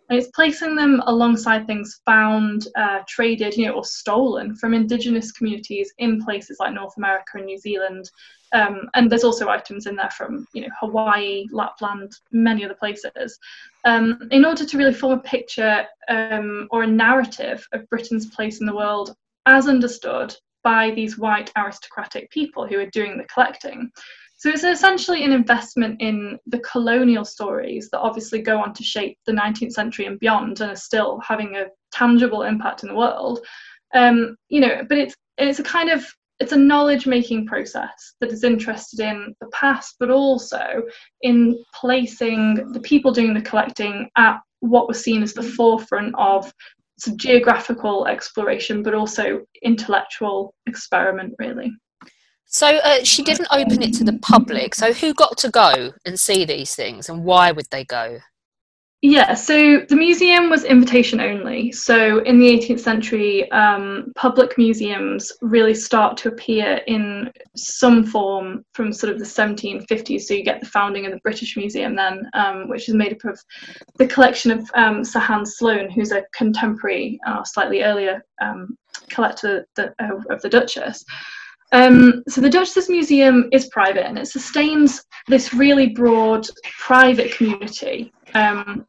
and 0.10 0.20
it's 0.20 0.30
placing 0.36 0.76
them 0.76 1.02
alongside 1.08 1.66
things 1.66 2.02
found, 2.06 2.68
uh, 2.76 3.00
traded, 3.08 3.56
you 3.58 3.66
know, 3.66 3.74
or 3.74 3.84
stolen 3.84 4.56
from 4.56 4.74
indigenous 4.74 5.32
communities 5.32 5.92
in 5.98 6.24
places 6.24 6.58
like 6.60 6.74
North 6.74 6.96
America 6.98 7.32
and 7.36 7.46
New 7.46 7.58
Zealand. 7.58 8.10
Um, 8.54 8.90
and 8.94 9.12
there's 9.12 9.24
also 9.24 9.50
items 9.50 9.88
in 9.88 9.96
there 9.96 10.12
from, 10.12 10.48
you 10.54 10.62
know, 10.62 10.70
Hawaii, 10.80 11.46
Lapland, 11.52 12.14
many 12.32 12.64
other 12.64 12.76
places. 12.76 13.40
Um, 13.84 14.28
in 14.32 14.46
order 14.46 14.66
to 14.66 14.78
really 14.78 14.94
form 14.94 15.20
a 15.20 15.22
picture 15.22 15.86
um, 16.08 16.68
or 16.72 16.84
a 16.84 16.88
narrative 16.88 17.68
of 17.74 17.90
Britain's 17.90 18.28
place 18.28 18.60
in 18.60 18.68
the 18.68 18.76
world 18.76 19.16
as 19.48 19.68
understood 19.68 20.36
by 20.64 20.92
these 20.92 21.18
white 21.18 21.52
aristocratic 21.56 22.30
people 22.32 22.66
who 22.66 22.80
are 22.80 22.90
doing 22.90 23.18
the 23.18 23.24
collecting. 23.26 23.92
So 24.38 24.50
it's 24.50 24.64
essentially 24.64 25.24
an 25.24 25.32
investment 25.32 26.02
in 26.02 26.38
the 26.48 26.60
colonial 26.60 27.24
stories 27.24 27.90
that 27.90 28.00
obviously 28.00 28.42
go 28.42 28.60
on 28.60 28.74
to 28.74 28.84
shape 28.84 29.18
the 29.26 29.32
19th 29.32 29.72
century 29.72 30.06
and 30.06 30.20
beyond 30.20 30.60
and 30.60 30.72
are 30.72 30.76
still 30.76 31.20
having 31.26 31.56
a 31.56 31.68
tangible 31.92 32.44
impact 32.44 32.84
in 32.84 32.90
the 32.90 32.96
world. 32.96 33.40
Um, 33.94 34.36
you 34.50 34.60
know, 34.60 34.84
but 34.88 34.98
it's 34.98 35.16
it's 35.38 35.60
a 35.60 35.64
kind 35.64 35.90
of 35.90 36.06
it's 36.40 36.52
a 36.52 36.58
knowledge 36.58 37.08
making 37.08 37.48
process 37.48 38.16
that 38.20 38.32
is 38.32 38.44
interested 38.44 39.00
in 39.00 39.34
the 39.40 39.48
past, 39.48 39.96
but 40.00 40.12
also 40.12 40.84
in 41.22 41.58
placing 41.74 42.74
the 42.74 42.80
people 42.82 43.12
doing 43.14 43.34
the 43.34 43.42
collecting 43.42 44.10
at 44.18 44.40
what 44.60 44.88
was 44.88 45.02
seen 45.02 45.24
as 45.24 45.34
the 45.34 45.44
forefront 45.44 46.14
of 46.18 46.52
geographical 47.16 48.06
exploration, 48.08 48.84
but 48.84 48.94
also 48.94 49.46
intellectual 49.62 50.54
experiment, 50.66 51.34
really. 51.40 51.72
So 52.48 52.68
uh, 52.68 53.04
she 53.04 53.24
didn't 53.24 53.48
open 53.52 53.82
it 53.82 53.94
to 53.96 54.04
the 54.04 54.20
public. 54.20 54.76
So 54.76 54.94
who 54.94 55.14
got 55.14 55.38
to 55.40 55.50
go 55.50 55.94
and 56.06 56.20
see 56.20 56.46
these 56.46 56.76
things, 56.76 57.10
and 57.10 57.24
why 57.24 57.52
would 57.52 57.68
they 57.72 57.84
go? 57.84 58.20
Yeah, 59.08 59.36
so 59.36 59.82
the 59.88 59.96
museum 59.96 60.50
was 60.50 60.64
invitation 60.64 61.20
only. 61.20 61.72
So 61.72 62.24
in 62.24 62.40
the 62.40 62.48
18th 62.48 62.80
century, 62.80 63.52
um, 63.52 64.12
public 64.16 64.58
museums 64.58 65.32
really 65.44 65.76
start 65.76 66.18
to 66.18 66.30
appear 66.30 66.82
in 66.88 67.32
some 67.56 68.04
form 68.04 68.66
from 68.74 68.92
sort 68.92 69.14
of 69.14 69.20
the 69.20 69.26
1750s. 69.26 70.22
So 70.22 70.34
you 70.34 70.44
get 70.44 70.60
the 70.60 70.66
founding 70.66 71.06
of 71.06 71.12
the 71.12 71.20
British 71.20 71.56
Museum 71.56 71.96
then, 71.96 72.28
um, 72.34 72.68
which 72.68 72.90
is 72.90 72.96
made 72.96 73.14
up 73.14 73.24
of 73.26 73.40
the 74.00 74.08
collection 74.08 74.50
of 74.50 74.68
um, 74.74 75.04
Sir 75.04 75.20
Hans 75.20 75.58
Sloane, 75.58 75.92
who's 75.92 76.12
a 76.12 76.24
contemporary, 76.34 77.20
uh, 77.28 77.44
slightly 77.44 77.84
earlier 77.84 78.26
um, 78.42 78.76
collector 79.12 79.68
uh, 79.78 79.92
of 80.32 80.42
the 80.42 80.50
Duchess. 80.50 81.06
Um, 81.76 82.24
so 82.30 82.40
the 82.40 82.50
Duchess's 82.50 82.90
Museum 82.90 83.50
is 83.52 83.68
private 83.68 84.06
and 84.06 84.18
it 84.18 84.28
sustains 84.28 85.04
this 85.28 85.54
really 85.54 85.90
broad 85.90 86.48
private 86.80 87.36
community 87.36 88.14
um, 88.34 88.86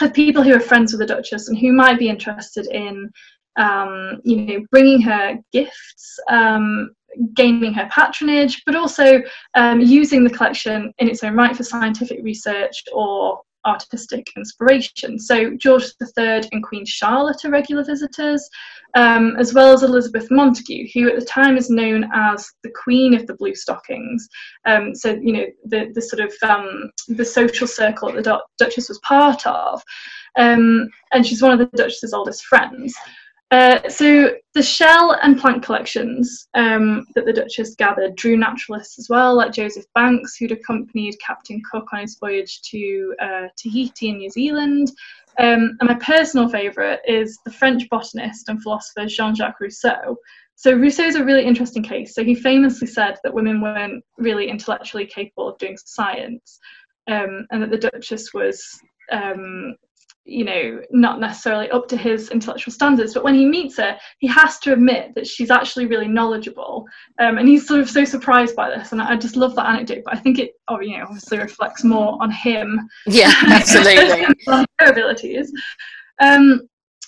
of 0.00 0.14
people 0.14 0.42
who 0.42 0.54
are 0.54 0.60
friends 0.60 0.92
with 0.92 1.00
the 1.00 1.14
Duchess 1.14 1.48
and 1.48 1.58
who 1.58 1.74
might 1.74 1.98
be 1.98 2.08
interested 2.08 2.66
in, 2.68 3.10
um, 3.56 4.22
you 4.24 4.36
know, 4.36 4.60
bringing 4.70 5.02
her 5.02 5.36
gifts, 5.52 6.18
um, 6.30 6.94
gaining 7.34 7.74
her 7.74 7.86
patronage, 7.94 8.62
but 8.64 8.76
also 8.76 9.20
um, 9.52 9.82
using 9.82 10.24
the 10.24 10.30
collection 10.30 10.90
in 11.00 11.10
its 11.10 11.22
own 11.22 11.36
right 11.36 11.54
for 11.54 11.64
scientific 11.64 12.20
research 12.22 12.82
or 12.94 13.42
artistic 13.64 14.30
inspiration. 14.36 15.18
So 15.18 15.56
George 15.56 15.84
III 16.00 16.48
and 16.52 16.62
Queen 16.62 16.84
Charlotte 16.84 17.44
are 17.44 17.50
regular 17.50 17.84
visitors, 17.84 18.48
um, 18.94 19.36
as 19.38 19.54
well 19.54 19.72
as 19.72 19.82
Elizabeth 19.82 20.28
Montagu, 20.30 20.90
who 20.92 21.08
at 21.08 21.18
the 21.18 21.24
time 21.24 21.56
is 21.56 21.70
known 21.70 22.10
as 22.14 22.48
the 22.62 22.72
Queen 22.82 23.14
of 23.14 23.26
the 23.26 23.34
Blue 23.34 23.54
Stockings. 23.54 24.28
Um, 24.66 24.94
so 24.94 25.18
you 25.22 25.32
know 25.32 25.46
the 25.66 25.90
the 25.94 26.02
sort 26.02 26.20
of 26.20 26.32
um, 26.42 26.90
the 27.08 27.24
social 27.24 27.66
circle 27.66 28.12
that 28.12 28.24
the 28.24 28.40
Duchess 28.58 28.88
was 28.88 28.98
part 29.00 29.46
of, 29.46 29.82
um, 30.38 30.88
and 31.12 31.26
she's 31.26 31.42
one 31.42 31.52
of 31.52 31.58
the 31.58 31.76
Duchess's 31.76 32.12
oldest 32.12 32.44
friends. 32.44 32.94
Uh, 33.52 33.86
so 33.86 34.30
the 34.54 34.62
shell 34.62 35.18
and 35.22 35.38
plant 35.38 35.62
collections 35.62 36.48
um, 36.54 37.04
that 37.14 37.26
the 37.26 37.32
Duchess 37.34 37.74
gathered 37.74 38.16
drew 38.16 38.34
naturalists 38.34 38.98
as 38.98 39.10
well, 39.10 39.36
like 39.36 39.52
Joseph 39.52 39.84
Banks, 39.94 40.36
who'd 40.36 40.52
accompanied 40.52 41.20
Captain 41.20 41.60
Cook 41.70 41.86
on 41.92 42.00
his 42.00 42.16
voyage 42.18 42.62
to 42.70 43.14
uh, 43.20 43.48
Tahiti 43.58 44.08
in 44.08 44.16
New 44.16 44.30
Zealand. 44.30 44.90
Um, 45.38 45.76
and 45.80 45.88
my 45.88 45.96
personal 45.96 46.48
favourite 46.48 47.00
is 47.06 47.38
the 47.44 47.52
French 47.52 47.86
botanist 47.90 48.48
and 48.48 48.62
philosopher 48.62 49.06
Jean-Jacques 49.06 49.60
Rousseau. 49.60 50.16
So 50.54 50.72
Rousseau 50.72 51.04
is 51.04 51.16
a 51.16 51.24
really 51.24 51.44
interesting 51.44 51.82
case. 51.82 52.14
So 52.14 52.24
he 52.24 52.34
famously 52.34 52.86
said 52.86 53.16
that 53.22 53.34
women 53.34 53.60
weren't 53.60 54.02
really 54.16 54.48
intellectually 54.48 55.04
capable 55.04 55.48
of 55.48 55.58
doing 55.58 55.76
science, 55.84 56.58
um, 57.06 57.46
and 57.50 57.62
that 57.62 57.70
the 57.70 57.90
Duchess 57.90 58.32
was 58.32 58.64
um, 59.10 59.76
you 60.24 60.44
know, 60.44 60.80
not 60.90 61.18
necessarily 61.18 61.68
up 61.70 61.88
to 61.88 61.96
his 61.96 62.30
intellectual 62.30 62.72
standards, 62.72 63.14
but 63.14 63.24
when 63.24 63.34
he 63.34 63.44
meets 63.44 63.76
her, 63.76 63.98
he 64.18 64.28
has 64.28 64.58
to 64.60 64.72
admit 64.72 65.14
that 65.14 65.26
she's 65.26 65.50
actually 65.50 65.86
really 65.86 66.06
knowledgeable. 66.06 66.86
Um, 67.18 67.38
and 67.38 67.48
he's 67.48 67.66
sort 67.66 67.80
of 67.80 67.90
so 67.90 68.04
surprised 68.04 68.54
by 68.54 68.70
this. 68.70 68.92
And 68.92 69.02
I 69.02 69.16
just 69.16 69.36
love 69.36 69.56
that 69.56 69.66
anecdote, 69.66 70.02
but 70.04 70.14
I 70.14 70.18
think 70.18 70.38
it, 70.38 70.52
oh, 70.68 70.80
you 70.80 70.96
know, 70.96 71.04
obviously 71.04 71.38
reflects 71.38 71.82
more 71.82 72.18
on 72.20 72.30
him. 72.30 72.88
Yeah, 73.06 73.32
absolutely. 73.46 74.26
on 74.46 74.64
her 74.78 74.92
abilities. 74.92 75.52
Um, 76.20 76.62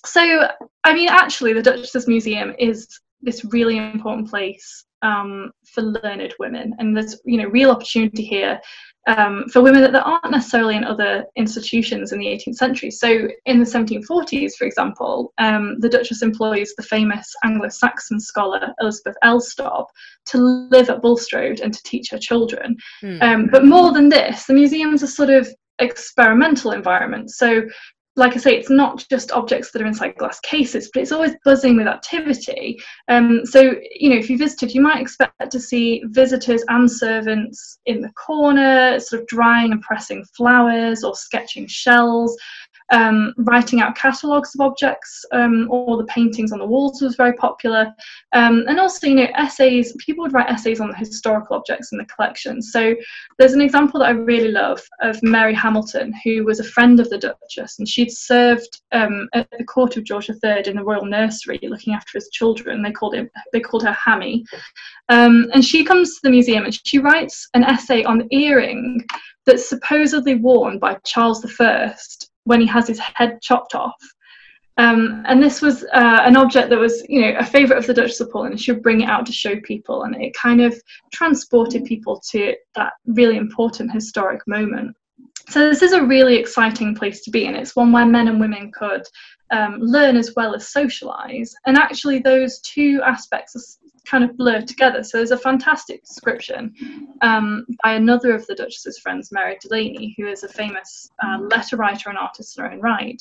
so, 0.05 0.49
I 0.83 0.93
mean, 0.93 1.09
actually, 1.09 1.53
the 1.53 1.63
Duchess's 1.63 2.09
Museum 2.09 2.55
is 2.59 2.89
this 3.23 3.45
really 3.45 3.79
important 3.79 4.29
place 4.29 4.85
um, 5.03 5.53
for 5.67 5.83
learned 5.83 6.35
women. 6.39 6.75
And 6.79 6.97
there's, 6.97 7.21
you 7.25 7.39
know, 7.39 7.49
real 7.49 7.71
opportunity 7.71 8.25
here 8.25 8.61
um, 9.07 9.49
for 9.49 9.63
women 9.63 9.83
that, 9.83 9.93
that 9.93 10.05
aren't 10.05 10.31
necessarily 10.31 10.77
in 10.77 10.85
other 10.85 11.25
institutions 11.37 12.13
in 12.13 12.19
the 12.19 12.27
18th 12.27 12.57
century. 12.57 12.91
So, 12.91 13.29
in 13.45 13.59
the 13.59 13.67
1740s, 13.67 14.55
for 14.57 14.67
example, 14.67 15.33
um, 15.39 15.79
the 15.81 15.89
Duchess 15.89 16.23
employs 16.23 16.73
the 16.77 16.83
famous 16.83 17.31
Anglo 17.45 17.69
Saxon 17.69 18.19
scholar 18.19 18.75
Elizabeth 18.81 19.17
Elstob 19.23 19.87
to 20.27 20.39
live 20.71 20.89
at 20.91 21.03
Bulstrode 21.03 21.61
and 21.61 21.75
to 21.75 21.83
teach 21.83 22.11
her 22.11 22.19
children. 22.19 22.77
Mm. 23.03 23.23
Um, 23.23 23.49
but 23.51 23.65
more 23.65 23.93
than 23.93 24.09
this, 24.09 24.47
the 24.47 24.55
museum's 24.55 25.03
a 25.03 25.09
sort 25.09 25.31
of 25.31 25.49
experimental 25.81 26.71
environment. 26.71 27.31
So, 27.31 27.63
like 28.17 28.35
I 28.35 28.39
say, 28.39 28.57
it's 28.57 28.71
not 28.71 29.05
just 29.11 29.33
objects 29.33 29.73
that 29.73 29.83
are 29.83 29.87
inside 29.87 30.17
glass 30.17 30.39
cases, 30.41 30.89
but 30.93 31.03
it's 31.03 31.11
always 31.11 31.35
buzzing 31.45 31.77
with 31.77 31.89
activity. 31.89 32.79
Um, 33.09 33.45
so, 33.45 33.75
you 33.93 34.11
know, 34.11 34.17
if 34.17 34.31
you 34.31 34.39
visited, 34.39 34.73
you 34.73 34.81
might 34.81 35.01
expect 35.01 35.51
to 35.51 35.59
see 35.59 36.03
visitors 36.07 36.63
and 36.69 36.91
servants 36.91 37.81
in 37.87 38.01
the 38.01 38.13
corner, 38.13 39.01
sort 39.01 39.23
of 39.23 39.27
drying 39.27 39.73
and 39.73 39.83
pressing 39.83 40.25
flowers 40.37 41.03
or 41.03 41.17
sketching 41.17 41.67
shells 41.67 42.37
um, 42.93 43.33
writing 43.39 43.81
out 43.81 43.97
catalogues 43.97 44.55
of 44.55 44.61
objects 44.61 45.25
um, 45.33 45.69
or 45.71 45.97
the 45.97 46.05
paintings 46.05 46.53
on 46.53 46.59
the 46.59 46.67
walls 46.67 47.01
was 47.01 47.17
very 47.17 47.33
popular. 47.35 47.93
Um, 48.33 48.65
and 48.69 48.79
also, 48.79 49.07
you 49.07 49.15
know, 49.15 49.29
essays, 49.35 49.95
people 49.99 50.23
would 50.23 50.33
write 50.33 50.51
essays 50.51 50.81
on 50.81 50.89
the 50.89 50.97
historical 50.97 51.57
objects 51.57 51.93
in 51.93 51.99
the 51.99 52.05
collection. 52.07 52.61
So 52.61 52.95
there's 53.39 53.55
an 53.55 53.63
example 53.63 54.01
that 54.01 54.07
I 54.07 54.11
really 54.11 54.51
love 54.51 54.83
of 55.01 55.23
Mary 55.23 55.55
Hamilton, 55.55 56.13
who 56.25 56.45
was 56.45 56.61
a 56.61 56.65
friend 56.65 57.01
of 57.01 57.09
the 57.11 57.19
Duchess, 57.19 57.79
and 57.79 57.89
she'd 57.89 58.11
served 58.11 58.83
um, 58.93 59.29
at 59.33 59.49
the 59.59 59.65
court 59.65 59.97
of 59.97 60.05
George 60.05 60.29
III 60.29 60.63
in 60.67 60.77
the 60.77 60.85
royal 60.85 61.07
nursery 61.07 61.59
looking 61.63 61.95
after 61.95 62.19
his 62.19 62.29
children. 62.31 62.83
They 62.83 62.93
called, 62.93 63.15
him, 63.15 63.31
they 63.53 63.61
called 63.61 63.85
her 63.85 63.93
Hammy. 63.93 64.45
Um, 65.09 65.49
and 65.55 65.65
she 65.65 65.85
comes 65.85 66.15
to 66.15 66.21
the 66.23 66.31
museum 66.31 66.65
and 66.65 66.79
she 66.87 66.99
writes 66.99 67.49
an 67.55 67.65
essay 67.65 68.05
on 68.05 68.19
the 68.19 68.37
earring 68.37 69.05
that's 69.47 69.69
supposedly 69.69 70.37
worn 70.37 70.79
by 70.79 70.99
Charles 71.05 71.45
I 71.61 72.31
when 72.45 72.61
he 72.61 72.67
has 72.67 72.87
his 72.89 72.99
head 72.99 73.41
chopped 73.43 73.75
off. 73.75 74.01
Um, 74.77 75.23
and 75.27 75.41
this 75.43 75.63
was 75.63 75.85
uh, 75.93 76.23
an 76.25 76.37
object 76.37 76.69
that 76.71 76.79
was, 76.79 77.05
you 77.09 77.21
know, 77.21 77.39
a 77.39 77.45
favourite 77.45 77.79
of 77.79 77.87
the 77.87 77.95
Duchess 77.95 78.21
of 78.21 78.31
Portland. 78.33 78.61
She 78.61 78.73
would 78.73 78.83
bring 78.83 79.03
it 79.03 79.09
out 79.09 79.25
to 79.27 79.33
show 79.33 79.61
people, 79.61 80.03
and 80.03 80.21
it 80.21 80.35
kind 80.35 80.61
of 80.61 80.75
transported 81.13 81.85
people 81.85 82.21
to 82.31 82.55
that 82.75 82.95
really 83.07 83.37
important 83.37 83.93
historic 83.93 84.41
moment. 84.49 84.97
So 85.49 85.69
this 85.69 85.83
is 85.83 85.93
a 85.93 86.03
really 86.03 86.37
exciting 86.37 86.95
place 86.95 87.23
to 87.23 87.31
be, 87.31 87.47
and 87.47 87.57
it's 87.57 87.77
one 87.77 87.93
where 87.93 88.07
men 88.07 88.29
and 88.29 88.41
women 88.41 88.73
could 88.73 89.03
um, 89.51 89.79
learn 89.79 90.17
as 90.17 90.33
well 90.35 90.55
as 90.55 90.73
socialise. 90.73 91.51
And 91.67 91.77
actually, 91.77 92.19
those 92.19 92.61
two 92.61 93.01
aspects 93.05 93.79
kind 94.07 94.25
of 94.25 94.37
blur 94.37 94.61
together. 94.61 95.03
So 95.03 95.19
there's 95.19 95.31
a 95.31 95.39
fantastic 95.39 96.05
description 96.05 96.75
um, 97.23 97.67
by 97.83 97.95
another 97.95 98.35
of 98.35 98.47
the 98.47 98.55
Duchess's 98.55 98.99
friends, 98.99 99.31
Mary 99.33 99.59
Delany, 99.63 100.15
who 100.17 100.27
is 100.27 100.43
a 100.43 100.49
famous 100.49 101.11
uh, 101.25 101.39
letter 101.41 101.77
writer 101.77 102.11
and 102.11 102.19
artist 102.19 102.59
in 102.59 102.65
her 102.65 102.71
own 102.71 102.81
right. 102.81 103.21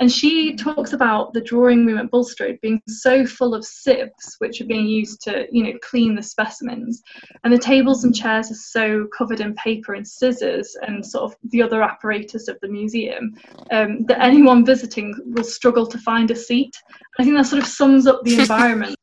And 0.00 0.10
she 0.10 0.56
talks 0.56 0.92
about 0.92 1.32
the 1.32 1.40
drawing 1.40 1.86
room 1.86 1.98
at 1.98 2.10
Bulstrode 2.10 2.58
being 2.60 2.80
so 2.88 3.26
full 3.26 3.54
of 3.54 3.64
sieves, 3.64 4.36
which 4.38 4.60
are 4.60 4.66
being 4.66 4.86
used 4.86 5.20
to, 5.22 5.46
you 5.52 5.62
know, 5.64 5.78
clean 5.82 6.14
the 6.14 6.22
specimens. 6.22 7.02
And 7.44 7.52
the 7.52 7.58
tables 7.58 8.04
and 8.04 8.14
chairs 8.14 8.50
are 8.50 8.54
so 8.54 9.06
covered 9.16 9.40
in 9.40 9.54
paper 9.54 9.94
and 9.94 10.06
scissors 10.06 10.76
and 10.82 11.04
sort 11.04 11.24
of 11.24 11.36
the 11.50 11.62
other 11.62 11.82
apparatus 11.82 12.48
of 12.48 12.58
the 12.60 12.68
museum 12.68 13.34
um, 13.70 14.04
that 14.06 14.20
anyone 14.20 14.64
visiting 14.64 15.14
will 15.26 15.44
struggle 15.44 15.86
to 15.86 15.98
find 15.98 16.30
a 16.30 16.36
seat. 16.36 16.76
I 17.18 17.24
think 17.24 17.36
that 17.36 17.46
sort 17.46 17.62
of 17.62 17.68
sums 17.68 18.06
up 18.06 18.22
the 18.24 18.38
environment 18.40 18.96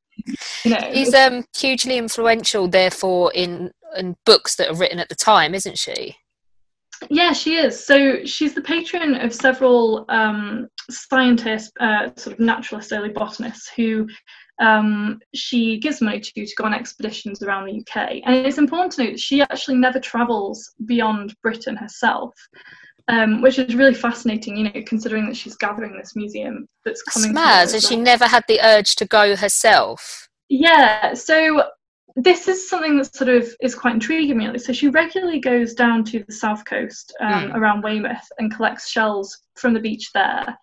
you 0.63 0.71
know, 0.71 0.91
She's 0.93 1.13
um, 1.13 1.45
hugely 1.55 1.97
influential, 1.97 2.67
therefore, 2.67 3.31
in 3.33 3.71
in 3.97 4.15
books 4.25 4.55
that 4.55 4.69
are 4.69 4.75
written 4.75 4.99
at 4.99 5.09
the 5.09 5.15
time, 5.15 5.55
isn't 5.55 5.77
she? 5.77 6.15
Yeah, 7.09 7.31
she 7.33 7.55
is. 7.55 7.83
So 7.83 8.25
she's 8.25 8.53
the 8.53 8.61
patron 8.61 9.15
of 9.15 9.33
several 9.33 10.05
um, 10.09 10.67
scientists, 10.89 11.71
uh, 11.79 12.09
sort 12.17 12.33
of 12.33 12.39
naturalists, 12.39 12.91
early 12.91 13.09
botanists, 13.09 13.69
who 13.69 14.07
um, 14.59 15.19
she 15.33 15.79
gives 15.79 16.01
money 16.01 16.19
to 16.19 16.45
to 16.45 16.55
go 16.57 16.65
on 16.65 16.73
expeditions 16.73 17.41
around 17.41 17.65
the 17.65 17.79
UK. 17.79 18.21
And 18.25 18.35
it's 18.35 18.57
important 18.57 18.91
to 18.93 19.03
note 19.03 19.11
that 19.11 19.19
she 19.19 19.41
actually 19.41 19.77
never 19.77 19.99
travels 19.99 20.73
beyond 20.85 21.35
Britain 21.41 21.77
herself 21.77 22.33
um, 23.09 23.41
which 23.41 23.57
is 23.57 23.75
really 23.75 23.93
fascinating, 23.93 24.55
you 24.55 24.63
know, 24.65 24.83
considering 24.85 25.25
that 25.25 25.35
she's 25.35 25.55
gathering 25.57 25.97
this 25.97 26.15
museum 26.15 26.67
that's 26.85 27.01
coming. 27.01 27.33
Mad, 27.33 27.73
and 27.73 27.83
she 27.83 27.95
never 27.95 28.25
had 28.25 28.43
the 28.47 28.61
urge 28.61 28.95
to 28.97 29.05
go 29.05 29.35
herself. 29.35 30.27
Yeah, 30.47 31.13
so 31.15 31.63
this 32.15 32.47
is 32.47 32.69
something 32.69 32.97
that 32.97 33.15
sort 33.15 33.29
of 33.29 33.47
is 33.61 33.75
quite 33.75 33.95
intriguing 33.95 34.37
me. 34.37 34.57
So 34.59 34.73
she 34.73 34.89
regularly 34.89 35.39
goes 35.39 35.73
down 35.73 36.03
to 36.05 36.23
the 36.23 36.33
south 36.33 36.63
coast 36.65 37.15
um, 37.19 37.49
mm. 37.49 37.55
around 37.55 37.83
Weymouth 37.83 38.27
and 38.37 38.53
collects 38.53 38.89
shells 38.89 39.35
from 39.55 39.73
the 39.73 39.79
beach 39.79 40.11
there. 40.13 40.57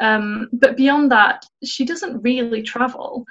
Um, 0.00 0.48
but 0.52 0.76
beyond 0.76 1.10
that, 1.10 1.44
she 1.64 1.84
doesn't 1.84 2.22
really 2.22 2.62
travel. 2.62 3.24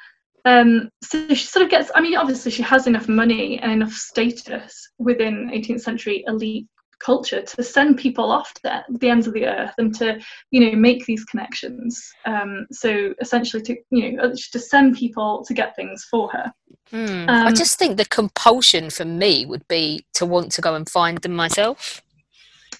Um, 0.44 0.90
so 1.04 1.28
she 1.30 1.46
sort 1.46 1.64
of 1.64 1.72
gets, 1.72 1.92
I 1.96 2.02
mean, 2.02 2.16
obviously 2.16 2.52
she 2.52 2.64
has 2.64 2.88
enough 2.88 3.08
money 3.08 3.60
and 3.60 3.72
enough 3.72 3.94
status 3.94 4.90
within 4.98 5.52
18th 5.54 5.82
century 5.82 6.24
elite 6.28 6.68
culture 7.00 7.42
to 7.42 7.64
send 7.64 7.98
people 7.98 8.32
off 8.32 8.54
to 8.54 8.84
the 8.90 9.10
ends 9.10 9.28
of 9.28 9.34
the 9.34 9.46
earth 9.46 9.74
and 9.78 9.94
to 9.96 10.20
you 10.52 10.60
know 10.60 10.78
make 10.78 11.06
these 11.06 11.24
connections. 11.26 12.12
Um, 12.26 12.68
so 12.72 13.14
essentially 13.22 13.64
to 13.64 13.76
you 13.90 14.14
know 14.14 14.24
uh, 14.24 14.36
to 14.52 14.60
send 14.60 14.96
people 14.96 15.44
to 15.46 15.54
get 15.54 15.76
things 15.76 16.06
for 16.10 16.30
her. 16.30 16.52
Mm. 16.94 17.28
um, 17.28 17.48
i 17.48 17.52
just 17.52 17.78
think 17.78 17.98
the 17.98 18.06
compulsion 18.06 18.90
for 18.90 19.04
me 19.04 19.46
would 19.46 19.68
be 19.68 20.06
to 20.14 20.26
want 20.26 20.54
to 20.54 20.62
go 20.62 20.74
and 20.74 20.90
find 20.90 21.18
them 21.20 21.36
myself. 21.36 22.02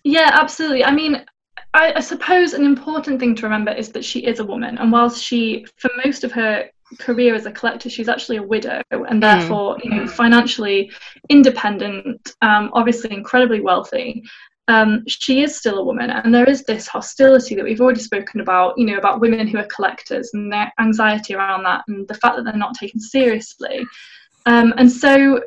Yeah 0.04 0.32
absolutely. 0.34 0.86
I 0.86 0.92
mean 0.92 1.26
I, 1.74 1.94
I 1.96 2.00
suppose 2.00 2.54
an 2.54 2.66
important 2.66 3.20
thing 3.20 3.36
to 3.36 3.44
remember 3.44 3.72
is 3.72 3.92
that 3.92 4.06
she 4.06 4.26
is 4.26 4.40
a 4.40 4.46
woman. 4.46 4.78
And 4.78 4.92
whilst 4.92 5.24
she 5.24 5.66
for 5.78 5.90
most 6.06 6.24
of 6.24 6.32
her 6.32 6.70
career 7.00 7.36
as 7.36 7.46
a 7.46 7.52
collector 7.52 7.90
she's 7.90 8.08
actually 8.08 8.38
a 8.38 8.44
widow 8.44 8.82
and 8.92 9.08
hmm. 9.14 9.20
therefore 9.20 9.76
mm. 9.76 9.84
you 9.84 9.90
know 9.90 10.08
financially 10.08 10.92
independent 11.30 12.34
um, 12.42 12.70
obviously 12.74 13.12
incredibly 13.14 13.60
wealthy 13.60 14.24
um, 14.70 15.04
she 15.08 15.44
is 15.44 15.58
still 15.58 15.80
a 15.80 15.84
woman 15.84 16.10
and 16.10 16.34
there 16.34 16.50
is 16.50 16.64
this 16.64 16.88
hostility 16.88 17.56
that 17.56 17.64
we've 17.64 17.82
already 17.82 18.00
spoken 18.00 18.42
about 18.42 18.78
you 18.78 18.86
know 18.86 18.98
about 18.98 19.20
women 19.20 19.48
who 19.48 19.58
are 19.58 19.66
collectors 19.66 20.32
and 20.34 20.52
their 20.52 20.72
anxiety 20.80 21.36
around 21.36 21.64
that 21.64 21.84
and 21.88 22.08
the 22.08 22.16
fact 22.16 22.36
that 22.36 22.44
they're 22.44 22.56
not 22.56 22.76
taken 22.76 23.00
seriously 23.00 23.86
um, 24.46 24.74
and 24.78 24.90
so 24.92 25.42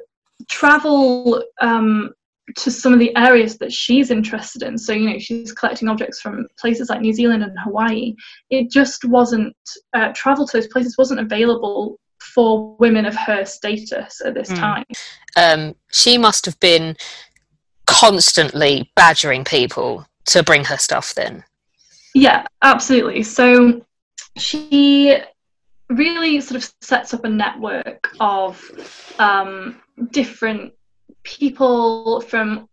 travel 0.48 1.42
um, 1.60 2.12
to 2.56 2.70
some 2.70 2.92
of 2.92 2.98
the 2.98 3.16
areas 3.16 3.58
that 3.58 3.72
she's 3.72 4.10
interested 4.10 4.62
in. 4.62 4.78
So, 4.78 4.92
you 4.92 5.10
know, 5.10 5.18
she's 5.18 5.52
collecting 5.52 5.88
objects 5.88 6.20
from 6.20 6.46
places 6.58 6.88
like 6.88 7.00
New 7.00 7.12
Zealand 7.12 7.42
and 7.42 7.58
Hawaii. 7.58 8.14
It 8.50 8.70
just 8.70 9.04
wasn't, 9.04 9.56
uh, 9.92 10.12
travel 10.14 10.46
to 10.46 10.56
those 10.56 10.68
places 10.68 10.96
wasn't 10.98 11.20
available 11.20 11.98
for 12.20 12.76
women 12.76 13.06
of 13.06 13.16
her 13.16 13.44
status 13.44 14.20
at 14.24 14.34
this 14.34 14.50
mm. 14.50 14.58
time. 14.58 14.84
Um, 15.36 15.74
she 15.90 16.18
must 16.18 16.44
have 16.46 16.58
been 16.60 16.96
constantly 17.86 18.90
badgering 18.94 19.44
people 19.44 20.06
to 20.26 20.42
bring 20.42 20.64
her 20.64 20.76
stuff 20.76 21.14
then. 21.14 21.44
Yeah, 22.14 22.46
absolutely. 22.62 23.22
So 23.22 23.84
she 24.36 25.18
really 25.88 26.40
sort 26.40 26.62
of 26.62 26.72
sets 26.80 27.14
up 27.14 27.24
a 27.24 27.28
network 27.28 28.12
of 28.20 28.62
um, 29.18 29.80
different 30.10 30.72
people 31.22 32.20
from 32.20 32.68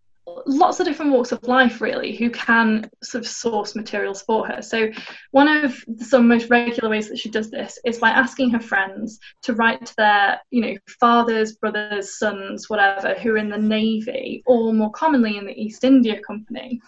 lots 0.45 0.79
of 0.79 0.85
different 0.85 1.11
walks 1.11 1.31
of 1.31 1.43
life 1.47 1.81
really 1.81 2.15
who 2.15 2.29
can 2.29 2.89
sort 3.01 3.23
of 3.23 3.29
source 3.29 3.75
materials 3.75 4.21
for 4.21 4.45
her. 4.45 4.61
So 4.61 4.91
one 5.31 5.47
of 5.47 5.83
some 5.99 6.27
most 6.27 6.49
regular 6.49 6.89
ways 6.89 7.09
that 7.09 7.17
she 7.17 7.29
does 7.29 7.49
this 7.49 7.79
is 7.85 7.97
by 7.97 8.09
asking 8.09 8.51
her 8.51 8.59
friends 8.59 9.19
to 9.43 9.53
write 9.53 9.85
to 9.85 9.95
their 9.97 10.41
you 10.51 10.61
know 10.61 10.75
fathers 10.99 11.53
brothers 11.53 12.17
sons 12.17 12.69
whatever 12.69 13.13
who 13.15 13.31
are 13.31 13.37
in 13.37 13.49
the 13.49 13.57
navy 13.57 14.43
or 14.45 14.73
more 14.73 14.91
commonly 14.91 15.37
in 15.37 15.45
the 15.45 15.59
east 15.59 15.83
india 15.83 16.19
company 16.19 16.81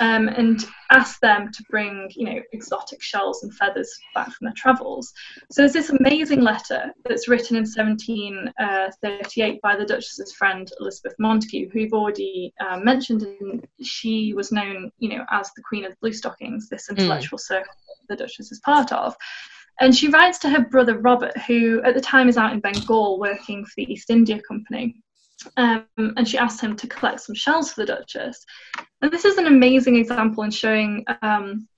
um, 0.00 0.28
and 0.28 0.64
ask 0.90 1.20
them 1.20 1.50
to 1.52 1.62
bring, 1.70 2.10
you 2.14 2.24
know, 2.24 2.40
exotic 2.52 3.02
shells 3.02 3.42
and 3.42 3.54
feathers 3.54 3.92
back 4.14 4.26
from 4.26 4.46
their 4.46 4.54
travels. 4.56 5.12
So 5.50 5.62
there's 5.62 5.72
this 5.72 5.90
amazing 5.90 6.40
letter 6.40 6.92
that's 7.04 7.28
written 7.28 7.56
in 7.56 7.62
1738 7.62 9.54
uh, 9.54 9.58
by 9.62 9.76
the 9.76 9.84
Duchess's 9.84 10.32
friend 10.32 10.70
Elizabeth 10.80 11.14
Montagu, 11.20 11.70
who 11.72 11.80
we've 11.80 11.92
already 11.92 12.52
uh, 12.60 12.78
mentioned, 12.78 13.22
and 13.22 13.66
she 13.82 14.32
was 14.34 14.52
known, 14.52 14.90
you 14.98 15.10
know, 15.10 15.24
as 15.30 15.50
the 15.54 15.62
Queen 15.62 15.84
of 15.84 15.92
the 15.92 15.98
Blue 16.00 16.12
Stockings, 16.12 16.68
this 16.68 16.86
hmm. 16.86 16.96
intellectual 16.96 17.38
mm. 17.38 17.42
circle 17.42 17.72
the 18.08 18.16
Duchess 18.16 18.50
is 18.50 18.60
part 18.60 18.92
of. 18.92 19.14
And 19.80 19.94
she 19.94 20.08
writes 20.08 20.38
to 20.40 20.48
her 20.48 20.64
brother 20.64 20.98
Robert, 20.98 21.36
who 21.42 21.80
at 21.82 21.94
the 21.94 22.00
time 22.00 22.28
is 22.28 22.36
out 22.36 22.52
in 22.52 22.60
Bengal 22.60 23.20
working 23.20 23.64
for 23.64 23.72
the 23.76 23.92
East 23.92 24.10
India 24.10 24.40
Company. 24.46 24.96
Um, 25.56 25.86
and 25.96 26.26
she 26.26 26.38
asked 26.38 26.60
him 26.60 26.76
to 26.76 26.86
collect 26.86 27.20
some 27.20 27.34
shells 27.34 27.72
for 27.72 27.84
the 27.84 27.94
Duchess. 27.94 28.44
And 29.02 29.10
this 29.12 29.24
is 29.24 29.38
an 29.38 29.46
amazing 29.46 29.96
example 29.96 30.42
in 30.42 30.50
showing 30.50 31.04
um, 31.22 31.68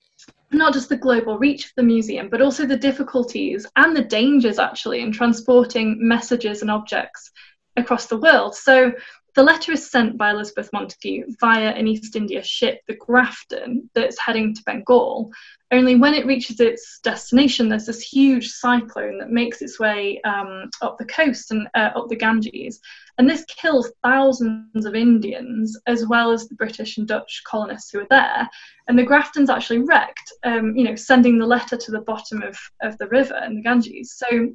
not 0.51 0.73
just 0.73 0.89
the 0.89 0.97
global 0.97 1.37
reach 1.37 1.65
of 1.65 1.71
the 1.77 1.83
museum, 1.83 2.29
but 2.29 2.41
also 2.41 2.65
the 2.65 2.77
difficulties 2.77 3.65
and 3.75 3.95
the 3.95 4.03
dangers 4.03 4.59
actually 4.59 5.01
in 5.01 5.11
transporting 5.11 5.97
messages 5.99 6.61
and 6.61 6.71
objects 6.71 7.31
across 7.77 8.07
the 8.07 8.17
world. 8.17 8.55
So 8.55 8.91
the 9.35 9.43
letter 9.43 9.71
is 9.71 9.89
sent 9.89 10.17
by 10.17 10.31
Elizabeth 10.31 10.69
Montagu 10.73 11.23
via 11.39 11.69
an 11.69 11.87
East 11.87 12.15
India 12.15 12.43
ship, 12.43 12.81
the 12.87 12.95
Grafton, 12.95 13.89
that's 13.93 14.19
heading 14.19 14.53
to 14.53 14.63
Bengal. 14.65 15.31
Only 15.73 15.95
when 15.95 16.13
it 16.13 16.25
reaches 16.25 16.59
its 16.59 16.99
destination, 16.99 17.69
there's 17.69 17.85
this 17.85 18.01
huge 18.01 18.49
cyclone 18.49 19.17
that 19.19 19.29
makes 19.29 19.61
its 19.61 19.79
way 19.79 20.19
um, 20.23 20.69
up 20.81 20.97
the 20.97 21.05
coast 21.05 21.51
and 21.51 21.65
uh, 21.75 21.91
up 21.95 22.09
the 22.09 22.17
Ganges. 22.17 22.81
And 23.17 23.29
this 23.29 23.45
kills 23.45 23.91
thousands 24.03 24.85
of 24.85 24.95
Indians, 24.95 25.79
as 25.87 26.05
well 26.05 26.31
as 26.31 26.47
the 26.47 26.55
British 26.55 26.97
and 26.97 27.07
Dutch 27.07 27.41
colonists 27.45 27.91
who 27.91 28.01
are 28.01 28.07
there. 28.09 28.49
And 28.89 28.99
the 28.99 29.05
Grafton's 29.05 29.49
actually 29.49 29.79
wrecked, 29.79 30.33
um, 30.43 30.75
you 30.75 30.83
know, 30.83 30.95
sending 30.95 31.37
the 31.37 31.45
letter 31.45 31.77
to 31.77 31.91
the 31.91 32.01
bottom 32.01 32.41
of, 32.41 32.57
of 32.81 32.97
the 32.97 33.07
river 33.07 33.41
in 33.45 33.55
the 33.55 33.61
Ganges. 33.61 34.13
So 34.13 34.49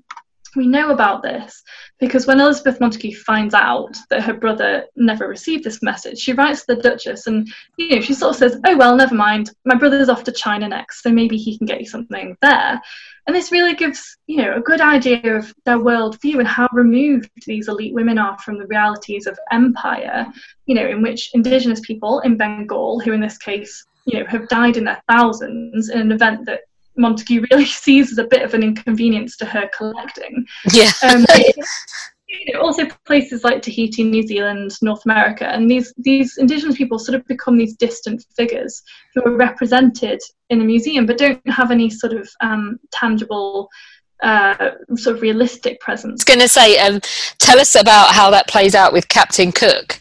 we 0.57 0.67
know 0.67 0.91
about 0.91 1.23
this 1.23 1.63
because 2.01 2.27
when 2.27 2.41
Elizabeth 2.41 2.79
Montagu 2.79 3.15
finds 3.15 3.55
out 3.55 3.97
that 4.11 4.23
her 4.23 4.35
brother 4.35 4.87
never 4.97 5.29
received 5.29 5.65
this 5.65 5.83
message, 5.83 6.19
she 6.19 6.33
writes 6.33 6.65
to 6.65 6.75
the 6.75 6.83
Duchess 6.83 7.27
and 7.27 7.49
you 7.77 7.97
know 7.97 8.01
she 8.01 8.15
sort 8.15 8.31
of 8.35 8.37
says, 8.37 8.61
"Oh 8.67 8.77
well, 8.77 8.97
never 8.97 9.15
mind. 9.15 9.51
My 9.65 9.77
brother's 9.77 10.09
off 10.09 10.25
to 10.25 10.33
China 10.33 10.69
next, 10.69 11.03
so 11.03 11.11
maybe 11.11 11.37
he 11.37 11.57
can 11.59 11.67
get 11.67 11.81
you 11.81 11.87
something 11.87 12.37
there." 12.43 12.81
And 13.27 13.35
this 13.35 13.53
really 13.53 13.75
gives 13.75 14.17
you 14.27 14.39
know 14.39 14.57
a 14.57 14.61
good 14.61 14.81
idea 14.81 15.37
of 15.37 15.53
their 15.65 15.79
worldview 15.79 16.39
and 16.39 16.49
how 16.49 16.69
removed 16.73 17.31
these 17.47 17.69
elite 17.69 17.95
women 17.95 18.19
are 18.19 18.39
from 18.39 18.59
the 18.59 18.67
realities 18.67 19.27
of 19.27 19.39
empire. 19.53 20.27
You 20.67 20.75
know, 20.75 20.87
in 20.87 21.03
which 21.03 21.31
indigenous 21.35 21.81
people 21.81 22.21
in 22.21 22.37
Bengal, 22.37 23.01
who 23.01 23.13
in 23.13 23.21
this 23.21 23.39
case 23.39 23.85
you 24.07 24.19
know 24.19 24.27
have 24.27 24.49
died 24.49 24.77
in 24.77 24.85
their 24.85 25.03
thousands 25.09 25.91
in 25.91 26.01
an 26.01 26.13
event 26.13 26.47
that 26.47 26.61
Montagu 26.99 27.47
really 27.51 27.65
sees 27.85 28.13
as 28.13 28.19
a 28.19 28.25
bit 28.25 28.43
of 28.43 28.55
an 28.55 28.63
inconvenience 28.63 29.37
to 29.39 29.45
her 29.45 29.69
collecting. 29.77 30.45
Yeah. 30.73 30.91
Um, 31.03 31.25
you 32.29 32.53
know, 32.53 32.61
also 32.61 32.87
places 33.05 33.45
like 33.45 33.63
Tahiti, 33.63 34.03
New 34.03 34.27
Zealand, 34.27 34.73
North 34.83 35.05
America, 35.05 35.47
and 35.49 35.71
these 35.71 35.93
these 35.99 36.39
indigenous 36.39 36.77
people 36.77 36.99
sort 36.99 37.15
of 37.15 37.27
become 37.27 37.57
these 37.57 37.77
distant 37.77 38.25
figures 38.37 38.83
who 39.15 39.23
are 39.25 39.37
represented 39.37 40.21
in 40.51 40.59
the 40.59 40.65
museum, 40.65 41.07
but 41.07 41.19
don't 41.19 41.41
have 41.49 41.71
any 41.71 41.91
sort 41.91 42.13
of 42.13 42.29
um, 42.41 42.79
tangible. 42.93 43.69
Uh, 44.23 44.71
sort 44.95 45.15
of 45.15 45.21
realistic 45.21 45.79
presence. 45.81 46.13
I 46.13 46.15
was 46.15 46.25
going 46.25 46.41
to 46.41 46.49
say, 46.49 46.79
um, 46.79 47.03
tell 47.37 47.61
us 47.61 47.75
about 47.75 48.15
how 48.15 48.31
that 48.31 48.49
plays 48.49 48.75
out 48.75 48.95
with 48.95 49.11
Captain 49.11 49.53
Cook. 49.53 50.01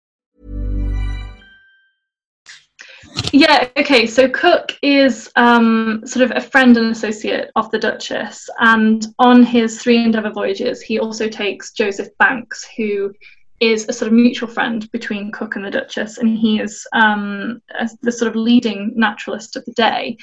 Yeah, 3.31 3.69
okay. 3.77 4.07
So 4.07 4.29
Cook 4.29 4.77
is 4.81 5.31
um, 5.35 6.01
sort 6.05 6.29
of 6.29 6.35
a 6.35 6.41
friend 6.41 6.75
and 6.75 6.91
associate 6.91 7.49
of 7.55 7.71
the 7.71 7.79
Duchess, 7.79 8.49
and 8.59 9.05
on 9.19 9.43
his 9.43 9.81
three 9.81 10.03
Endeavour 10.03 10.31
voyages, 10.31 10.81
he 10.81 10.99
also 10.99 11.29
takes 11.29 11.71
Joseph 11.71 12.09
Banks, 12.19 12.67
who 12.75 13.13
is 13.61 13.87
a 13.87 13.93
sort 13.93 14.07
of 14.07 14.13
mutual 14.13 14.49
friend 14.49 14.91
between 14.91 15.31
Cook 15.31 15.55
and 15.55 15.63
the 15.63 15.71
Duchess, 15.71 16.17
and 16.17 16.37
he 16.37 16.59
is 16.59 16.85
um, 16.93 17.61
a, 17.79 17.89
the 18.01 18.11
sort 18.11 18.27
of 18.27 18.35
leading 18.35 18.91
naturalist 18.95 19.55
of 19.55 19.63
the 19.65 19.73
day. 19.73 20.17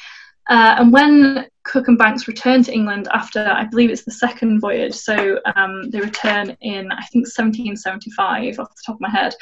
Uh, 0.50 0.76
and 0.78 0.92
when 0.92 1.46
Cook 1.68 1.88
and 1.88 1.98
Banks 1.98 2.26
return 2.26 2.62
to 2.62 2.72
England 2.72 3.08
after, 3.12 3.46
I 3.46 3.64
believe 3.64 3.90
it's 3.90 4.04
the 4.04 4.10
second 4.10 4.60
voyage. 4.60 4.94
So 4.94 5.38
um, 5.54 5.90
they 5.90 6.00
return 6.00 6.56
in, 6.62 6.90
I 6.90 7.04
think, 7.12 7.26
1775, 7.26 8.58
off 8.58 8.74
the 8.74 8.82
top 8.86 8.96
of 8.96 9.00
my 9.00 9.10
head. 9.10 9.34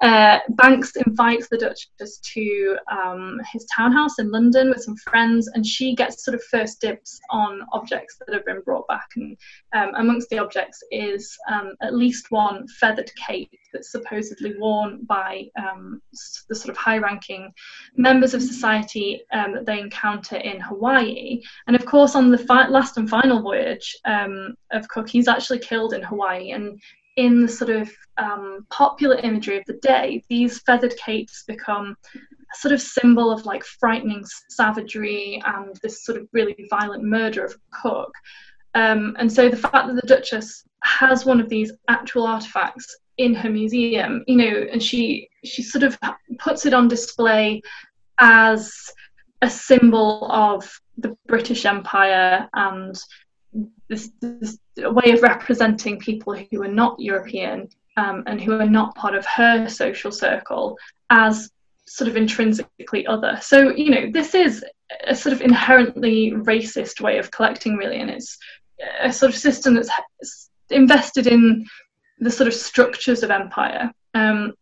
Uh, 0.00 0.38
Banks 0.50 0.94
invites 0.96 1.48
the 1.48 1.58
Duchess 1.58 2.18
to 2.18 2.76
um, 2.90 3.40
his 3.52 3.66
townhouse 3.74 4.18
in 4.18 4.30
London 4.30 4.70
with 4.70 4.82
some 4.82 4.96
friends, 4.96 5.48
and 5.54 5.66
she 5.66 5.94
gets 5.94 6.24
sort 6.24 6.34
of 6.36 6.42
first 6.44 6.80
dibs 6.80 7.20
on 7.30 7.62
objects 7.72 8.16
that 8.18 8.32
have 8.32 8.46
been 8.46 8.62
brought 8.62 8.86
back. 8.86 9.08
And 9.16 9.36
um, 9.72 9.92
amongst 9.96 10.30
the 10.30 10.38
objects 10.38 10.82
is 10.92 11.36
um, 11.50 11.74
at 11.82 11.94
least 11.94 12.30
one 12.30 12.66
feathered 12.68 13.10
cape 13.16 13.50
that's 13.72 13.90
supposedly 13.90 14.54
worn 14.58 15.04
by 15.04 15.44
um, 15.58 16.00
the 16.48 16.54
sort 16.54 16.70
of 16.70 16.76
high 16.76 16.98
ranking 16.98 17.52
members 17.96 18.34
of 18.34 18.42
society 18.42 19.22
um, 19.32 19.54
that 19.54 19.66
they 19.66 19.80
encounter 19.80 20.36
in 20.36 20.60
Hawaii. 20.60 21.40
And 21.66 21.71
of 21.74 21.86
course, 21.86 22.14
on 22.14 22.30
the 22.30 22.38
fi- 22.38 22.68
last 22.68 22.96
and 22.96 23.08
final 23.08 23.40
voyage 23.40 23.96
um, 24.04 24.54
of 24.72 24.88
Cook, 24.88 25.08
he's 25.08 25.28
actually 25.28 25.58
killed 25.58 25.94
in 25.94 26.02
Hawaii. 26.02 26.50
And 26.52 26.80
in 27.16 27.42
the 27.42 27.48
sort 27.48 27.70
of 27.70 27.90
um, 28.16 28.66
popular 28.70 29.16
imagery 29.16 29.58
of 29.58 29.64
the 29.66 29.74
day, 29.74 30.22
these 30.28 30.60
feathered 30.60 30.96
capes 30.96 31.44
become 31.46 31.96
a 32.14 32.56
sort 32.56 32.72
of 32.72 32.80
symbol 32.80 33.30
of 33.30 33.44
like 33.44 33.64
frightening 33.64 34.24
savagery 34.48 35.42
and 35.44 35.76
this 35.82 36.04
sort 36.04 36.18
of 36.18 36.28
really 36.32 36.56
violent 36.70 37.04
murder 37.04 37.44
of 37.44 37.56
Cook. 37.70 38.12
Um, 38.74 39.14
and 39.18 39.30
so 39.30 39.48
the 39.48 39.56
fact 39.56 39.88
that 39.88 39.96
the 39.96 40.06
Duchess 40.06 40.64
has 40.82 41.24
one 41.24 41.40
of 41.40 41.48
these 41.48 41.72
actual 41.88 42.26
artifacts 42.26 42.96
in 43.18 43.34
her 43.34 43.50
museum, 43.50 44.24
you 44.26 44.36
know, 44.36 44.66
and 44.72 44.82
she 44.82 45.28
she 45.44 45.62
sort 45.62 45.84
of 45.84 45.98
puts 46.38 46.66
it 46.66 46.72
on 46.72 46.88
display 46.88 47.60
as 48.18 48.72
a 49.42 49.50
symbol 49.50 50.30
of 50.30 50.80
the 50.98 51.16
British 51.26 51.64
Empire 51.64 52.48
and 52.54 52.98
this, 53.88 54.10
this 54.20 54.58
way 54.76 55.12
of 55.12 55.22
representing 55.22 55.98
people 55.98 56.34
who 56.34 56.62
are 56.62 56.68
not 56.68 56.98
European 56.98 57.68
um, 57.96 58.24
and 58.26 58.40
who 58.40 58.58
are 58.58 58.68
not 58.68 58.94
part 58.94 59.14
of 59.14 59.26
her 59.26 59.68
social 59.68 60.10
circle 60.10 60.76
as 61.10 61.50
sort 61.86 62.08
of 62.08 62.16
intrinsically 62.16 63.06
other. 63.06 63.38
So, 63.42 63.70
you 63.70 63.90
know, 63.90 64.10
this 64.10 64.34
is 64.34 64.64
a 65.06 65.14
sort 65.14 65.32
of 65.32 65.42
inherently 65.42 66.32
racist 66.32 67.00
way 67.00 67.18
of 67.18 67.30
collecting, 67.30 67.76
really, 67.76 68.00
and 68.00 68.10
it's 68.10 68.38
a 69.00 69.12
sort 69.12 69.30
of 69.32 69.38
system 69.38 69.74
that's 69.74 70.48
invested 70.70 71.26
in 71.26 71.66
the 72.18 72.30
sort 72.30 72.48
of 72.48 72.54
structures 72.54 73.22
of 73.22 73.30
empire. 73.30 73.90
Um, 74.14 74.54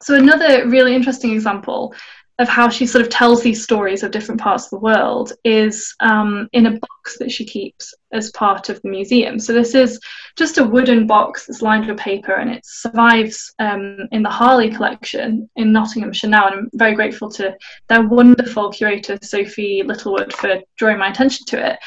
so, 0.00 0.14
another 0.14 0.68
really 0.68 0.94
interesting 0.94 1.32
example 1.32 1.94
of 2.38 2.48
how 2.48 2.68
she 2.68 2.86
sort 2.86 3.04
of 3.04 3.10
tells 3.10 3.42
these 3.42 3.62
stories 3.62 4.02
of 4.02 4.12
different 4.12 4.40
parts 4.40 4.64
of 4.64 4.70
the 4.70 4.78
world 4.78 5.32
is 5.44 5.94
um, 6.00 6.48
in 6.52 6.66
a 6.66 6.78
box 6.78 7.18
that 7.18 7.32
she 7.32 7.44
keeps 7.44 7.92
as 8.12 8.30
part 8.30 8.68
of 8.68 8.80
the 8.82 8.88
museum. 8.88 9.40
So 9.40 9.52
this 9.52 9.74
is 9.74 9.98
just 10.36 10.58
a 10.58 10.64
wooden 10.64 11.06
box 11.06 11.46
that's 11.46 11.62
lined 11.62 11.86
with 11.86 11.98
paper, 11.98 12.34
and 12.34 12.50
it 12.50 12.64
survives 12.64 13.52
um, 13.58 14.08
in 14.12 14.22
the 14.22 14.30
Harley 14.30 14.70
collection 14.70 15.50
in 15.56 15.72
Nottinghamshire 15.72 16.30
now. 16.30 16.46
And 16.46 16.54
I'm 16.54 16.70
very 16.74 16.94
grateful 16.94 17.28
to 17.32 17.56
their 17.88 18.06
wonderful 18.06 18.70
curator 18.70 19.18
Sophie 19.20 19.82
Littlewood 19.84 20.32
for 20.32 20.60
drawing 20.76 20.98
my 20.98 21.08
attention 21.08 21.44
to 21.46 21.72
it. 21.72 21.78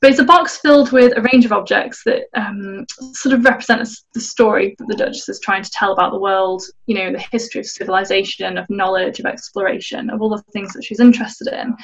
But 0.00 0.10
it's 0.10 0.20
a 0.20 0.24
box 0.24 0.56
filled 0.56 0.92
with 0.92 1.16
a 1.16 1.22
range 1.22 1.44
of 1.44 1.52
objects 1.52 2.02
that 2.04 2.22
um, 2.34 2.86
sort 3.12 3.34
of 3.34 3.44
represent 3.44 3.86
the 4.14 4.20
story 4.20 4.74
that 4.78 4.88
the 4.88 4.96
Duchess 4.96 5.28
is 5.28 5.40
trying 5.40 5.62
to 5.62 5.70
tell 5.70 5.92
about 5.92 6.12
the 6.12 6.18
world, 6.18 6.62
you 6.86 6.94
know, 6.94 7.12
the 7.12 7.24
history 7.30 7.60
of 7.60 7.66
civilization, 7.66 8.56
of 8.56 8.64
knowledge, 8.70 9.20
of 9.20 9.26
exploration, 9.26 10.08
of 10.08 10.22
all 10.22 10.30
the 10.30 10.42
things 10.52 10.72
that 10.72 10.84
she's 10.84 11.00
interested 11.00 11.48
in. 11.48 11.76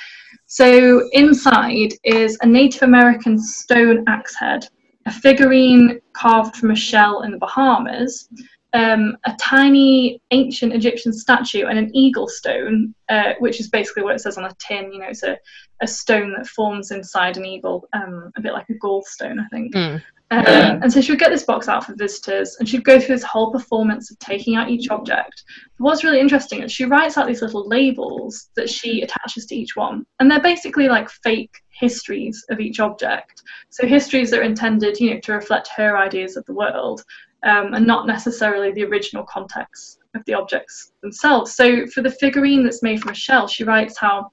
So 0.46 1.06
inside 1.12 1.92
is 2.04 2.38
a 2.40 2.46
Native 2.46 2.82
American 2.82 3.38
stone 3.38 4.02
axe 4.06 4.34
head, 4.34 4.66
a 5.04 5.12
figurine 5.12 6.00
carved 6.14 6.56
from 6.56 6.70
a 6.70 6.76
shell 6.76 7.22
in 7.22 7.32
the 7.32 7.38
Bahamas, 7.38 8.28
um, 8.76 9.16
a 9.24 9.34
tiny 9.40 10.20
ancient 10.30 10.74
Egyptian 10.74 11.12
statue 11.12 11.66
and 11.66 11.78
an 11.78 11.90
eagle 11.94 12.28
stone, 12.28 12.94
uh, 13.08 13.32
which 13.38 13.58
is 13.58 13.68
basically 13.68 14.02
what 14.02 14.14
it 14.14 14.20
says 14.20 14.36
on 14.36 14.44
a 14.44 14.54
tin. 14.58 14.92
You 14.92 15.00
know, 15.00 15.06
it's 15.08 15.22
a, 15.22 15.38
a 15.80 15.86
stone 15.86 16.34
that 16.36 16.46
forms 16.46 16.90
inside 16.90 17.38
an 17.38 17.46
eagle, 17.46 17.88
um, 17.94 18.30
a 18.36 18.40
bit 18.40 18.52
like 18.52 18.68
a 18.68 18.74
gallstone, 18.74 19.40
I 19.40 19.48
think. 19.48 19.74
Mm. 19.74 20.02
Um, 20.32 20.82
and 20.82 20.92
so 20.92 21.00
she 21.00 21.12
would 21.12 21.20
get 21.20 21.30
this 21.30 21.44
box 21.44 21.68
out 21.68 21.84
for 21.84 21.94
visitors 21.94 22.56
and 22.58 22.68
she'd 22.68 22.84
go 22.84 22.98
through 22.98 23.14
this 23.14 23.22
whole 23.22 23.52
performance 23.52 24.10
of 24.10 24.18
taking 24.18 24.56
out 24.56 24.68
each 24.68 24.90
object. 24.90 25.44
But 25.78 25.84
what's 25.84 26.02
really 26.02 26.18
interesting 26.18 26.62
is 26.62 26.72
she 26.72 26.84
writes 26.84 27.16
out 27.16 27.28
these 27.28 27.42
little 27.42 27.68
labels 27.68 28.50
that 28.56 28.68
she 28.68 29.02
attaches 29.02 29.46
to 29.46 29.54
each 29.54 29.76
one. 29.76 30.04
And 30.18 30.28
they're 30.28 30.42
basically 30.42 30.88
like 30.88 31.08
fake 31.08 31.54
histories 31.70 32.44
of 32.50 32.58
each 32.58 32.80
object. 32.80 33.40
So 33.70 33.86
histories 33.86 34.30
that 34.30 34.40
are 34.40 34.42
intended, 34.42 34.98
you 34.98 35.14
know, 35.14 35.20
to 35.20 35.32
reflect 35.32 35.68
her 35.76 35.96
ideas 35.96 36.36
of 36.36 36.44
the 36.46 36.54
world 36.54 37.04
um, 37.46 37.74
and 37.74 37.86
not 37.86 38.06
necessarily 38.06 38.72
the 38.72 38.84
original 38.84 39.24
context 39.24 40.00
of 40.14 40.24
the 40.26 40.34
objects 40.34 40.92
themselves. 41.00 41.54
So 41.54 41.86
for 41.86 42.02
the 42.02 42.10
figurine 42.10 42.64
that's 42.64 42.82
made 42.82 43.00
from 43.00 43.12
a 43.12 43.14
shell, 43.14 43.46
she 43.46 43.64
writes 43.64 43.96
how 43.98 44.32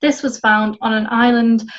this 0.00 0.22
was 0.22 0.40
found 0.40 0.76
on 0.80 0.92
an 0.92 1.06
island 1.10 1.70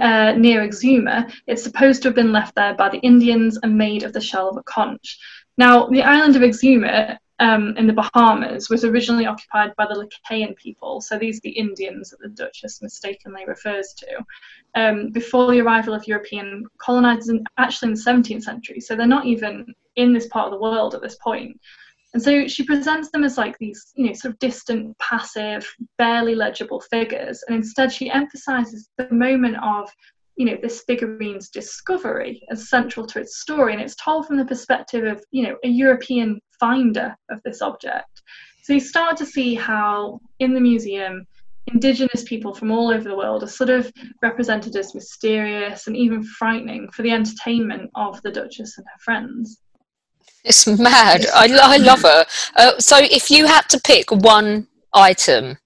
uh, 0.00 0.32
near 0.32 0.66
Exuma. 0.66 1.32
It's 1.46 1.62
supposed 1.62 2.02
to 2.02 2.08
have 2.08 2.14
been 2.14 2.32
left 2.32 2.54
there 2.54 2.74
by 2.74 2.90
the 2.90 2.98
Indians 2.98 3.58
and 3.62 3.78
made 3.78 4.02
of 4.02 4.12
the 4.12 4.20
shell 4.20 4.50
of 4.50 4.56
a 4.56 4.62
conch. 4.64 5.18
Now, 5.56 5.86
the 5.86 6.02
island 6.02 6.36
of 6.36 6.42
Exuma 6.42 7.16
um, 7.40 7.76
in 7.76 7.86
the 7.86 7.92
Bahamas 7.92 8.70
was 8.70 8.84
originally 8.84 9.26
occupied 9.26 9.74
by 9.76 9.86
the 9.86 9.94
Lucayan 9.94 10.56
people. 10.56 11.00
So 11.00 11.18
these 11.18 11.38
are 11.38 11.44
the 11.44 11.50
Indians 11.50 12.10
that 12.10 12.20
the 12.20 12.28
Duchess 12.28 12.80
mistakenly 12.80 13.44
refers 13.46 13.94
to. 13.98 14.24
Um, 14.74 15.10
before 15.10 15.50
the 15.50 15.60
arrival 15.60 15.94
of 15.94 16.06
European 16.06 16.64
colonizers, 16.78 17.38
actually 17.58 17.88
in 17.88 17.94
the 17.94 18.00
17th 18.00 18.42
century. 18.42 18.80
So 18.80 18.94
they're 18.94 19.06
not 19.06 19.26
even 19.26 19.66
in 19.96 20.12
this 20.12 20.28
part 20.28 20.46
of 20.46 20.52
the 20.52 20.62
world 20.62 20.94
at 20.94 21.02
this 21.02 21.16
point. 21.16 21.60
And 22.14 22.22
so 22.22 22.46
she 22.46 22.62
presents 22.62 23.10
them 23.10 23.24
as 23.24 23.36
like 23.36 23.58
these, 23.58 23.92
you 23.96 24.06
know, 24.06 24.12
sort 24.12 24.34
of 24.34 24.38
distant, 24.38 24.96
passive, 25.00 25.68
barely 25.98 26.36
legible 26.36 26.80
figures. 26.80 27.42
And 27.48 27.56
instead, 27.56 27.92
she 27.92 28.08
emphasizes 28.08 28.88
the 28.96 29.10
moment 29.10 29.56
of, 29.60 29.90
you 30.36 30.46
know, 30.46 30.56
this 30.60 30.82
figurine's 30.86 31.48
discovery 31.48 32.42
as 32.50 32.68
central 32.68 33.06
to 33.06 33.20
its 33.20 33.40
story. 33.40 33.72
And 33.72 33.82
it's 33.82 33.96
told 33.96 34.26
from 34.26 34.36
the 34.36 34.44
perspective 34.44 35.04
of, 35.04 35.22
you 35.30 35.44
know, 35.44 35.56
a 35.64 35.68
European 35.68 36.40
finder 36.58 37.14
of 37.30 37.40
this 37.44 37.62
object. 37.62 38.22
So 38.62 38.72
you 38.72 38.80
start 38.80 39.16
to 39.18 39.26
see 39.26 39.54
how 39.54 40.20
in 40.40 40.54
the 40.54 40.60
museum, 40.60 41.26
indigenous 41.66 42.24
people 42.24 42.54
from 42.54 42.70
all 42.70 42.90
over 42.90 43.08
the 43.08 43.16
world 43.16 43.42
are 43.42 43.48
sort 43.48 43.70
of 43.70 43.92
represented 44.22 44.74
as 44.76 44.94
mysterious 44.94 45.86
and 45.86 45.96
even 45.96 46.22
frightening 46.22 46.90
for 46.90 47.02
the 47.02 47.10
entertainment 47.10 47.90
of 47.94 48.20
the 48.22 48.30
Duchess 48.30 48.78
and 48.78 48.86
her 48.86 48.98
friends. 49.00 49.60
It's 50.44 50.66
mad. 50.66 51.26
I, 51.34 51.48
I 51.62 51.76
love 51.78 52.02
her. 52.02 52.26
Uh, 52.56 52.78
so, 52.78 52.98
if 52.98 53.30
you 53.30 53.46
had 53.46 53.62
to 53.70 53.80
pick 53.80 54.10
one 54.10 54.66
item 54.92 55.56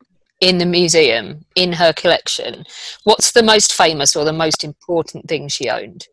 in 0.40 0.58
the 0.58 0.66
museum 0.66 1.44
in 1.54 1.72
her 1.72 1.92
collection, 1.92 2.64
what's 3.04 3.32
the 3.32 3.42
most 3.42 3.74
famous 3.74 4.14
or 4.14 4.24
the 4.24 4.32
most 4.32 4.64
important 4.64 5.28
thing 5.28 5.48
she 5.48 5.68
owned? 5.68 6.06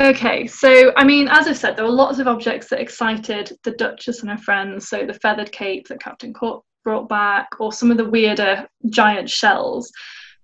Okay, 0.00 0.46
so 0.46 0.92
I 0.96 1.04
mean, 1.04 1.28
as 1.28 1.46
I've 1.46 1.58
said, 1.58 1.76
there 1.76 1.84
were 1.84 1.90
lots 1.90 2.18
of 2.18 2.26
objects 2.26 2.68
that 2.68 2.80
excited 2.80 3.52
the 3.62 3.72
Duchess 3.72 4.22
and 4.22 4.30
her 4.30 4.38
friends. 4.38 4.88
So 4.88 5.04
the 5.04 5.14
feathered 5.14 5.52
cape 5.52 5.88
that 5.88 6.00
Captain 6.00 6.32
Cook 6.32 6.64
brought 6.82 7.08
back, 7.08 7.48
or 7.60 7.72
some 7.72 7.90
of 7.90 7.98
the 7.98 8.08
weirder 8.08 8.66
giant 8.88 9.28
shells. 9.28 9.92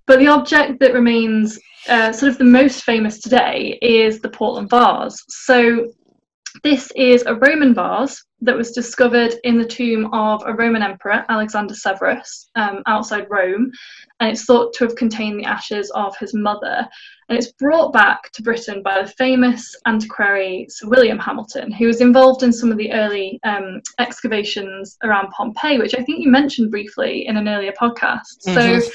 But 0.07 0.19
the 0.19 0.29
object 0.29 0.81
that 0.81 0.93
remains 0.93 1.59
uh, 1.89 2.13
sort 2.13 2.31
of 2.31 2.39
the 2.39 2.45
most 2.45 2.85
famous 2.85 3.21
today 3.21 3.79
is 3.81 4.21
the 4.21 4.29
Portland 4.29 4.71
vase. 4.71 5.23
So 5.29 5.93
this 6.63 6.91
is 6.97 7.23
a 7.27 7.35
Roman 7.35 7.75
vase 7.75 8.25
that 8.41 8.57
was 8.57 8.71
discovered 8.71 9.35
in 9.45 9.59
the 9.59 9.67
tomb 9.67 10.13
of 10.13 10.43
a 10.47 10.55
Roman 10.55 10.83
emperor, 10.83 11.25
Alexander 11.29 11.75
Severus, 11.75 12.51
um, 12.55 12.83
outside 12.87 13.27
Rome, 13.29 13.71
and 14.21 14.31
it's 14.31 14.45
thought 14.45 14.73
to 14.75 14.85
have 14.85 14.95
contained 14.95 15.39
the 15.39 15.45
ashes 15.45 15.91
of 15.91 16.17
his 16.19 16.35
mother. 16.35 16.87
And 17.29 17.37
it's 17.37 17.53
brought 17.53 17.93
back 17.93 18.31
to 18.33 18.43
Britain 18.43 18.83
by 18.83 19.03
the 19.03 19.09
famous 19.19 19.75
antiquary 19.87 20.67
Sir 20.71 20.89
William 20.89 21.19
Hamilton, 21.19 21.73
who 21.73 21.87
was 21.87 22.01
involved 22.01 22.43
in 22.43 22.53
some 22.53 22.71
of 22.71 22.79
the 22.79 22.93
early 22.93 23.41
um, 23.45 23.83
excavations 23.99 24.97
around 25.03 25.31
Pompeii, 25.31 25.79
which 25.79 25.95
I 25.95 26.03
think 26.05 26.25
you 26.25 26.31
mentioned 26.31 26.71
briefly 26.71 27.27
in 27.27 27.37
an 27.37 27.49
earlier 27.49 27.73
podcast. 27.73 28.47
Mm-hmm. 28.47 28.81
So 28.81 28.91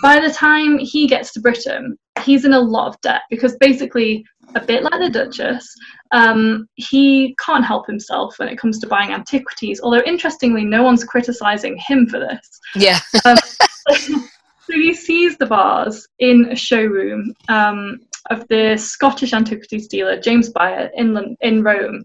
by 0.00 0.20
the 0.20 0.32
time 0.32 0.78
he 0.78 1.06
gets 1.06 1.32
to 1.32 1.40
Britain, 1.40 1.98
he's 2.20 2.44
in 2.44 2.52
a 2.52 2.60
lot 2.60 2.88
of 2.88 3.00
debt 3.00 3.22
because 3.30 3.56
basically 3.56 4.24
a 4.54 4.60
bit 4.60 4.82
like 4.82 5.00
the 5.00 5.10
Duchess, 5.10 5.74
um, 6.12 6.68
he 6.74 7.36
can't 7.44 7.64
help 7.64 7.86
himself 7.86 8.38
when 8.38 8.48
it 8.48 8.58
comes 8.58 8.78
to 8.78 8.86
buying 8.86 9.12
antiquities. 9.12 9.80
Although 9.82 10.02
interestingly, 10.06 10.64
no 10.64 10.82
one's 10.82 11.04
criticizing 11.04 11.76
him 11.78 12.06
for 12.06 12.18
this. 12.18 12.60
Yeah. 12.74 13.00
um, 13.24 13.36
so 13.90 14.72
he 14.72 14.94
sees 14.94 15.36
the 15.36 15.46
vase 15.46 16.06
in 16.18 16.46
a 16.50 16.56
showroom 16.56 17.34
um, 17.48 18.00
of 18.30 18.46
the 18.48 18.76
Scottish 18.76 19.32
antiquities 19.32 19.88
dealer 19.88 20.20
James 20.20 20.50
Byres 20.50 20.90
in 20.94 21.36
in 21.40 21.62
Rome. 21.62 22.04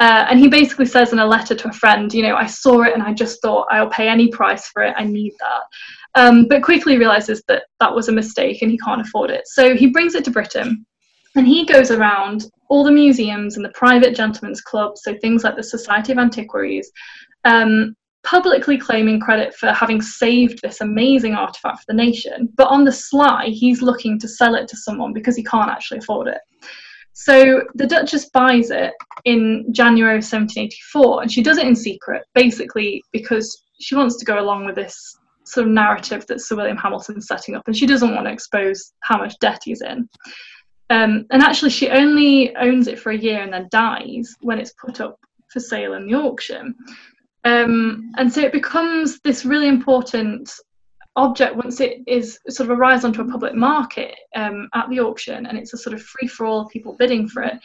Uh, 0.00 0.26
and 0.28 0.38
he 0.38 0.48
basically 0.48 0.86
says 0.86 1.12
in 1.12 1.18
a 1.18 1.26
letter 1.26 1.54
to 1.54 1.68
a 1.68 1.72
friend, 1.72 2.12
you 2.12 2.22
know, 2.22 2.34
I 2.34 2.46
saw 2.46 2.82
it 2.82 2.94
and 2.94 3.02
I 3.02 3.12
just 3.12 3.40
thought 3.40 3.68
I'll 3.70 3.90
pay 3.90 4.08
any 4.08 4.28
price 4.28 4.66
for 4.68 4.82
it. 4.82 4.94
I 4.96 5.04
need 5.04 5.32
that. 5.38 5.62
Um, 6.14 6.46
but 6.48 6.62
quickly 6.62 6.98
realizes 6.98 7.42
that 7.48 7.64
that 7.80 7.94
was 7.94 8.08
a 8.08 8.12
mistake 8.12 8.62
and 8.62 8.70
he 8.70 8.78
can't 8.78 9.00
afford 9.00 9.30
it. 9.30 9.46
So 9.46 9.74
he 9.76 9.86
brings 9.86 10.14
it 10.14 10.24
to 10.24 10.30
Britain 10.30 10.84
and 11.36 11.46
he 11.46 11.64
goes 11.64 11.90
around 11.90 12.46
all 12.68 12.84
the 12.84 12.90
museums 12.90 13.56
and 13.56 13.64
the 13.64 13.70
private 13.70 14.14
gentlemen's 14.14 14.60
clubs, 14.60 15.02
so 15.04 15.14
things 15.18 15.44
like 15.44 15.56
the 15.56 15.62
Society 15.62 16.12
of 16.12 16.18
Antiquaries, 16.18 16.90
um, 17.44 17.94
publicly 18.24 18.78
claiming 18.78 19.20
credit 19.20 19.54
for 19.54 19.72
having 19.72 20.00
saved 20.00 20.60
this 20.62 20.80
amazing 20.80 21.34
artifact 21.34 21.78
for 21.78 21.84
the 21.88 21.94
nation. 21.94 22.48
But 22.56 22.68
on 22.68 22.84
the 22.84 22.92
sly, 22.92 23.46
he's 23.46 23.82
looking 23.82 24.18
to 24.20 24.28
sell 24.28 24.54
it 24.54 24.68
to 24.68 24.76
someone 24.76 25.12
because 25.12 25.36
he 25.36 25.44
can't 25.44 25.70
actually 25.70 25.98
afford 25.98 26.28
it. 26.28 26.38
So 27.14 27.62
the 27.74 27.86
Duchess 27.86 28.30
buys 28.30 28.70
it 28.70 28.94
in 29.24 29.66
January 29.72 30.14
of 30.14 30.24
1784, 30.24 31.22
and 31.22 31.30
she 31.32 31.42
does 31.42 31.58
it 31.58 31.66
in 31.66 31.76
secret, 31.76 32.24
basically 32.34 33.02
because 33.12 33.64
she 33.80 33.94
wants 33.94 34.16
to 34.16 34.24
go 34.24 34.40
along 34.40 34.64
with 34.64 34.76
this 34.76 35.16
sort 35.44 35.66
of 35.66 35.72
narrative 35.72 36.26
that 36.26 36.40
Sir 36.40 36.56
William 36.56 36.76
Hamilton's 36.76 37.26
setting 37.26 37.54
up, 37.54 37.64
and 37.66 37.76
she 37.76 37.86
doesn't 37.86 38.14
want 38.14 38.26
to 38.26 38.32
expose 38.32 38.92
how 39.00 39.18
much 39.18 39.38
debt 39.40 39.60
he's 39.64 39.82
in. 39.82 40.08
Um, 40.90 41.26
and 41.30 41.42
actually, 41.42 41.70
she 41.70 41.90
only 41.90 42.54
owns 42.56 42.86
it 42.86 42.98
for 42.98 43.12
a 43.12 43.16
year 43.16 43.42
and 43.42 43.52
then 43.52 43.68
dies 43.70 44.34
when 44.40 44.58
it's 44.58 44.74
put 44.74 45.00
up 45.00 45.18
for 45.48 45.60
sale 45.60 45.94
in 45.94 46.06
the 46.06 46.14
auction. 46.14 46.74
Um, 47.44 48.12
and 48.16 48.32
so 48.32 48.40
it 48.40 48.52
becomes 48.52 49.18
this 49.20 49.44
really 49.44 49.68
important 49.68 50.50
object 51.16 51.56
once 51.56 51.80
it 51.80 51.98
is 52.06 52.38
sort 52.48 52.70
of 52.70 52.78
arrives 52.78 53.04
onto 53.04 53.20
a 53.20 53.30
public 53.30 53.54
market 53.54 54.14
um, 54.34 54.68
at 54.74 54.88
the 54.88 54.98
auction 54.98 55.46
and 55.46 55.58
it's 55.58 55.74
a 55.74 55.78
sort 55.78 55.94
of 55.94 56.02
free 56.02 56.26
for 56.26 56.46
all 56.46 56.68
people 56.68 56.96
bidding 56.98 57.28
for 57.28 57.42
it 57.42 57.58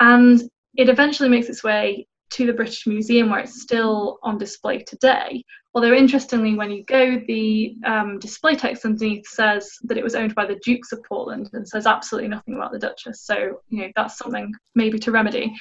and 0.00 0.48
it 0.76 0.88
eventually 0.88 1.28
makes 1.28 1.48
its 1.48 1.62
way 1.62 2.06
to 2.30 2.46
the 2.46 2.52
British 2.52 2.86
Museum 2.86 3.30
where 3.30 3.40
it's 3.40 3.62
still 3.62 4.18
on 4.22 4.38
display 4.38 4.82
today. 4.82 5.44
Although 5.74 5.92
interestingly, 5.92 6.54
when 6.54 6.70
you 6.70 6.84
go, 6.84 7.20
the 7.26 7.76
um, 7.84 8.18
display 8.18 8.56
text 8.56 8.84
underneath 8.84 9.26
says 9.28 9.70
that 9.84 9.98
it 9.98 10.04
was 10.04 10.14
owned 10.14 10.34
by 10.34 10.46
the 10.46 10.58
Dukes 10.64 10.92
of 10.92 11.04
Portland 11.04 11.50
and 11.52 11.68
says 11.68 11.86
absolutely 11.86 12.28
nothing 12.28 12.54
about 12.54 12.72
the 12.72 12.78
Duchess. 12.78 13.22
So 13.22 13.60
you 13.68 13.82
know 13.82 13.92
that's 13.94 14.18
something 14.18 14.52
maybe 14.74 14.98
to 15.00 15.12
remedy. 15.12 15.54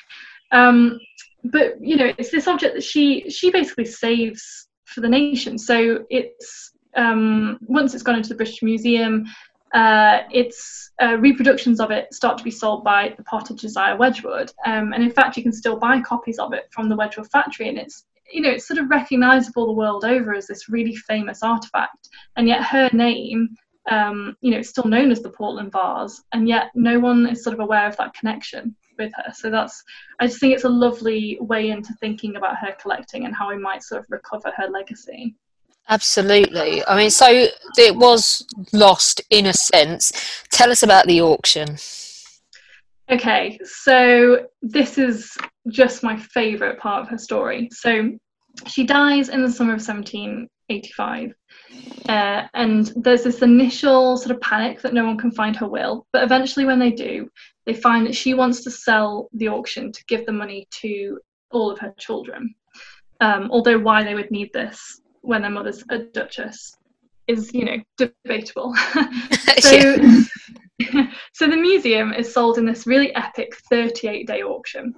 Um, 0.52 1.00
but 1.44 1.76
you 1.82 1.98
know, 1.98 2.14
it's 2.18 2.32
this 2.32 2.48
object 2.48 2.76
that 2.76 2.84
she 2.84 3.30
she 3.30 3.52
basically 3.52 3.86
saves 3.86 4.68
for 4.86 5.02
the 5.02 5.10
nation. 5.10 5.58
So 5.58 6.06
it's 6.10 6.72
um, 6.96 7.58
once 7.62 7.94
it's 7.94 8.04
gone 8.04 8.16
into 8.16 8.30
the 8.30 8.36
British 8.36 8.62
Museum, 8.62 9.26
uh, 9.74 10.20
its 10.32 10.92
uh, 11.02 11.18
reproductions 11.18 11.80
of 11.80 11.92
it 11.92 12.14
start 12.14 12.38
to 12.38 12.44
be 12.44 12.52
sold 12.52 12.84
by 12.84 13.14
the 13.18 13.24
potter 13.24 13.54
Josiah 13.54 13.96
Wedgwood, 13.96 14.52
um, 14.66 14.94
and 14.94 15.04
in 15.04 15.12
fact, 15.12 15.38
you 15.38 15.44
can 15.44 15.54
still 15.54 15.78
buy 15.78 16.00
copies 16.02 16.40
of 16.40 16.54
it 16.54 16.68
from 16.72 16.90
the 16.90 16.96
Wedgwood 16.96 17.30
factory, 17.30 17.70
and 17.70 17.78
it's 17.78 18.06
you 18.32 18.42
know 18.42 18.50
it's 18.50 18.68
sort 18.68 18.80
of 18.80 18.90
recognisable 18.90 19.68
the 19.68 19.74
world 19.74 20.06
over 20.06 20.34
as 20.34 20.48
this 20.48 20.70
really 20.70 20.96
famous 20.96 21.44
artifact, 21.44 22.10
and 22.36 22.48
yet 22.48 22.64
her 22.64 22.90
name. 22.94 23.50
Um, 23.92 24.36
you 24.42 24.50
know, 24.50 24.58
it's 24.58 24.70
still 24.70 24.86
known 24.86 25.12
as 25.12 25.22
the 25.22 25.30
Portland 25.30 25.72
vase, 25.72 26.24
and 26.32 26.48
yet 26.48 26.72
no 26.74 27.00
one 27.00 27.28
is 27.28 27.44
sort 27.44 27.54
of 27.54 27.60
aware 27.60 27.88
of 27.88 27.96
that 27.98 28.16
connection 28.16 28.76
with 28.98 29.12
her. 29.16 29.32
So 29.34 29.50
that's, 29.52 29.84
I 30.20 30.26
just 30.26 30.40
think 30.40 30.54
it's 30.54 30.64
a 30.64 30.70
lovely 30.70 31.38
way 31.40 31.70
into 31.70 31.94
thinking 32.00 32.36
about 32.36 32.58
her 32.58 32.76
collecting 32.82 33.26
and 33.26 33.36
how 33.36 33.50
we 33.50 33.58
might 33.58 33.84
sort 33.84 34.02
of 34.02 34.08
recover 34.10 34.52
her 34.58 34.68
legacy. 34.68 35.36
Absolutely. 35.88 36.86
I 36.88 36.98
mean, 36.98 37.12
so 37.12 37.48
it 37.78 37.96
was 37.96 38.46
lost 38.74 39.22
in 39.30 39.46
a 39.46 39.54
sense. 39.54 40.12
Tell 40.50 40.72
us 40.72 40.82
about 40.82 41.06
the 41.06 41.22
auction. 41.22 41.78
Okay, 43.12 43.60
so 43.64 44.48
this 44.64 44.98
is 44.98 45.38
just 45.70 46.02
my 46.02 46.18
favourite 46.18 46.80
part 46.80 47.04
of 47.04 47.10
her 47.10 47.20
story. 47.20 47.70
So 47.72 48.18
she 48.68 48.84
dies 48.84 49.30
in 49.30 49.44
the 49.44 49.52
summer 49.52 49.74
of 49.74 49.88
1785. 49.88 51.34
Uh, 52.10 52.48
and 52.56 52.92
there's 52.96 53.24
this 53.24 53.44
initial 53.44 54.18
sort 54.18 54.32
of 54.32 54.42
panic 54.42 54.82
that 54.82 54.94
no 54.94 55.06
one 55.06 55.18
can 55.18 55.32
find 55.32 55.56
her 55.56 55.68
will. 55.68 56.08
But 56.12 56.24
eventually, 56.24 56.66
when 56.66 56.80
they 56.80 56.92
do, 56.92 57.30
they 57.68 57.74
find 57.76 58.08
that 58.08 58.16
she 58.16 58.34
wants 58.34 58.64
to 58.64 58.72
sell 58.72 59.30
the 59.34 59.50
auction 59.50 59.92
to 59.92 60.06
give 60.08 60.26
the 60.26 60.32
money 60.32 60.68
to 60.82 61.20
all 61.52 61.70
of 61.70 61.78
her 61.80 61.94
children. 62.00 62.56
Um, 63.22 63.50
although, 63.52 63.78
why 63.78 64.04
they 64.04 64.16
would 64.16 64.32
need 64.32 64.52
this 64.52 65.00
when 65.26 65.42
their 65.42 65.52
mother's 65.52 65.84
a 65.90 66.00
duchess 66.00 66.78
is, 67.28 67.54
you 67.54 67.66
know, 67.66 67.78
debatable. 67.98 68.76
so, 69.60 69.98
so 71.34 71.48
the 71.48 71.58
museum 71.58 72.14
is 72.14 72.34
sold 72.34 72.58
in 72.58 72.66
this 72.66 72.86
really 72.86 73.14
epic 73.16 73.56
38 73.70 74.28
day 74.28 74.42
auction, 74.42 74.94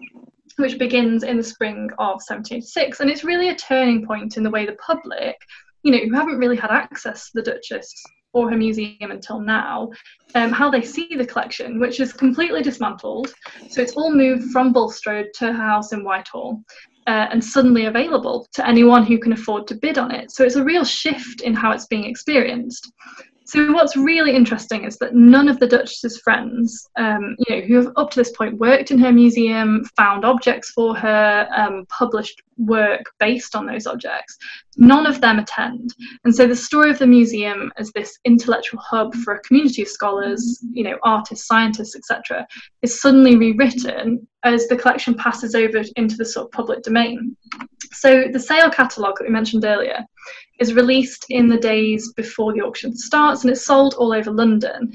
which 0.57 0.77
begins 0.77 1.23
in 1.23 1.37
the 1.37 1.43
spring 1.43 1.89
of 1.99 2.19
1786. 2.27 2.99
And 2.99 3.09
it's 3.09 3.23
really 3.23 3.49
a 3.49 3.55
turning 3.55 4.05
point 4.05 4.37
in 4.37 4.43
the 4.43 4.49
way 4.49 4.65
the 4.65 4.73
public, 4.73 5.37
you 5.83 5.91
know, 5.91 5.99
who 5.99 6.13
haven't 6.13 6.39
really 6.39 6.57
had 6.57 6.71
access 6.71 7.31
to 7.31 7.31
the 7.35 7.51
Duchess 7.51 7.93
or 8.37 8.49
her 8.51 8.57
museum 8.57 9.11
until 9.11 9.39
now, 9.39 9.89
um, 10.35 10.51
how 10.51 10.69
they 10.69 10.83
see 10.83 11.09
the 11.15 11.25
collection, 11.25 11.79
which 11.79 11.99
is 11.99 12.13
completely 12.13 12.61
dismantled. 12.61 13.33
So 13.69 13.81
it's 13.81 13.93
all 13.93 14.13
moved 14.13 14.51
from 14.51 14.71
Bulstrode 14.71 15.29
to 15.35 15.47
her 15.47 15.53
house 15.53 15.91
in 15.91 16.03
Whitehall 16.03 16.61
uh, 17.07 17.27
and 17.31 17.43
suddenly 17.43 17.85
available 17.85 18.47
to 18.53 18.67
anyone 18.67 19.03
who 19.03 19.17
can 19.17 19.33
afford 19.33 19.65
to 19.67 19.75
bid 19.75 19.97
on 19.97 20.11
it. 20.11 20.29
So 20.29 20.43
it's 20.43 20.55
a 20.55 20.63
real 20.63 20.85
shift 20.85 21.41
in 21.41 21.55
how 21.55 21.71
it's 21.71 21.87
being 21.87 22.05
experienced. 22.05 22.91
So 23.47 23.71
what's 23.71 23.95
really 23.95 24.35
interesting 24.35 24.83
is 24.83 24.97
that 24.97 25.15
none 25.15 25.47
of 25.47 25.57
the 25.61 25.67
Duchess's 25.67 26.19
friends, 26.19 26.85
um, 26.97 27.37
you 27.47 27.55
know, 27.55 27.61
who 27.65 27.75
have 27.75 27.93
up 27.95 28.11
to 28.11 28.19
this 28.19 28.31
point 28.31 28.57
worked 28.57 28.91
in 28.91 28.99
her 28.99 29.13
museum, 29.13 29.85
found 29.95 30.25
objects 30.25 30.71
for 30.71 30.93
her, 30.97 31.47
um, 31.55 31.85
published 31.87 32.41
work 32.57 33.05
based 33.21 33.55
on 33.55 33.65
those 33.65 33.87
objects, 33.87 34.37
none 34.75 35.05
of 35.05 35.21
them 35.21 35.39
attend. 35.39 35.95
And 36.25 36.35
so 36.35 36.45
the 36.45 36.57
story 36.57 36.89
of 36.89 36.99
the 36.99 37.07
museum 37.07 37.71
as 37.77 37.89
this 37.93 38.19
intellectual 38.25 38.81
hub 38.81 39.15
for 39.15 39.35
a 39.35 39.41
community 39.43 39.81
of 39.83 39.87
scholars, 39.87 40.61
you 40.73 40.83
know, 40.83 40.97
artists, 41.03 41.47
scientists, 41.47 41.95
etc., 41.95 42.45
is 42.81 42.99
suddenly 42.99 43.37
rewritten 43.37 44.27
as 44.53 44.67
the 44.67 44.77
collection 44.77 45.13
passes 45.15 45.55
over 45.55 45.83
into 45.95 46.15
the 46.15 46.25
sort 46.25 46.47
of 46.47 46.51
public 46.51 46.83
domain. 46.83 47.35
So 47.91 48.25
the 48.31 48.39
sale 48.39 48.69
catalogue 48.69 49.15
that 49.17 49.25
we 49.25 49.33
mentioned 49.33 49.65
earlier 49.65 50.05
is 50.59 50.73
released 50.73 51.25
in 51.29 51.47
the 51.47 51.57
days 51.57 52.13
before 52.13 52.53
the 52.53 52.61
auction 52.61 52.95
starts 52.95 53.43
and 53.43 53.51
it's 53.51 53.65
sold 53.65 53.93
all 53.95 54.13
over 54.13 54.31
London. 54.31 54.91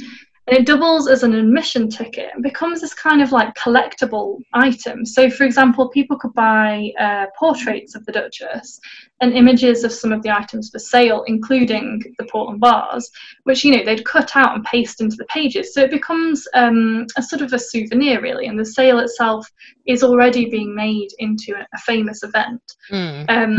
And 0.48 0.56
it 0.56 0.66
doubles 0.66 1.08
as 1.08 1.22
an 1.22 1.34
admission 1.34 1.88
ticket 1.88 2.30
and 2.34 2.42
becomes 2.42 2.80
this 2.80 2.94
kind 2.94 3.22
of 3.22 3.30
like 3.30 3.54
collectible 3.54 4.40
item. 4.52 5.06
So, 5.06 5.30
for 5.30 5.44
example, 5.44 5.88
people 5.88 6.18
could 6.18 6.34
buy 6.34 6.90
uh, 6.98 7.26
portraits 7.38 7.94
of 7.94 8.04
the 8.06 8.12
Duchess 8.12 8.80
and 9.20 9.34
images 9.34 9.84
of 9.84 9.92
some 9.92 10.12
of 10.12 10.20
the 10.24 10.36
items 10.36 10.70
for 10.70 10.80
sale, 10.80 11.22
including 11.28 12.02
the 12.18 12.24
Portland 12.24 12.60
vase, 12.60 13.08
which 13.44 13.64
you 13.64 13.76
know 13.76 13.84
they'd 13.84 14.04
cut 14.04 14.34
out 14.34 14.56
and 14.56 14.64
paste 14.64 15.00
into 15.00 15.14
the 15.14 15.26
pages. 15.26 15.72
So 15.74 15.82
it 15.82 15.92
becomes 15.92 16.48
um, 16.54 17.06
a 17.16 17.22
sort 17.22 17.42
of 17.42 17.52
a 17.52 17.58
souvenir, 17.58 18.20
really. 18.20 18.46
And 18.46 18.58
the 18.58 18.64
sale 18.64 18.98
itself 18.98 19.48
is 19.86 20.02
already 20.02 20.50
being 20.50 20.74
made 20.74 21.10
into 21.20 21.54
a, 21.54 21.64
a 21.72 21.78
famous 21.86 22.24
event. 22.24 22.60
Mm. 22.90 23.30
Um, 23.30 23.56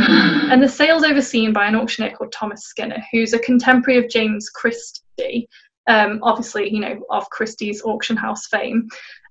and 0.52 0.62
the 0.62 0.68
sale's 0.68 1.06
overseen 1.06 1.54
by 1.54 1.66
an 1.66 1.76
auctioneer 1.76 2.14
called 2.14 2.34
Thomas 2.34 2.64
Skinner, 2.66 3.02
who's 3.14 3.32
a 3.32 3.40
contemporary 3.40 4.04
of 4.04 4.10
James 4.10 4.50
Christie 4.50 5.48
um, 5.88 6.20
obviously, 6.24 6.74
you 6.74 6.80
know, 6.80 7.00
of 7.10 7.30
Christie's 7.30 7.82
auction 7.84 8.16
house 8.16 8.48
fame. 8.48 8.88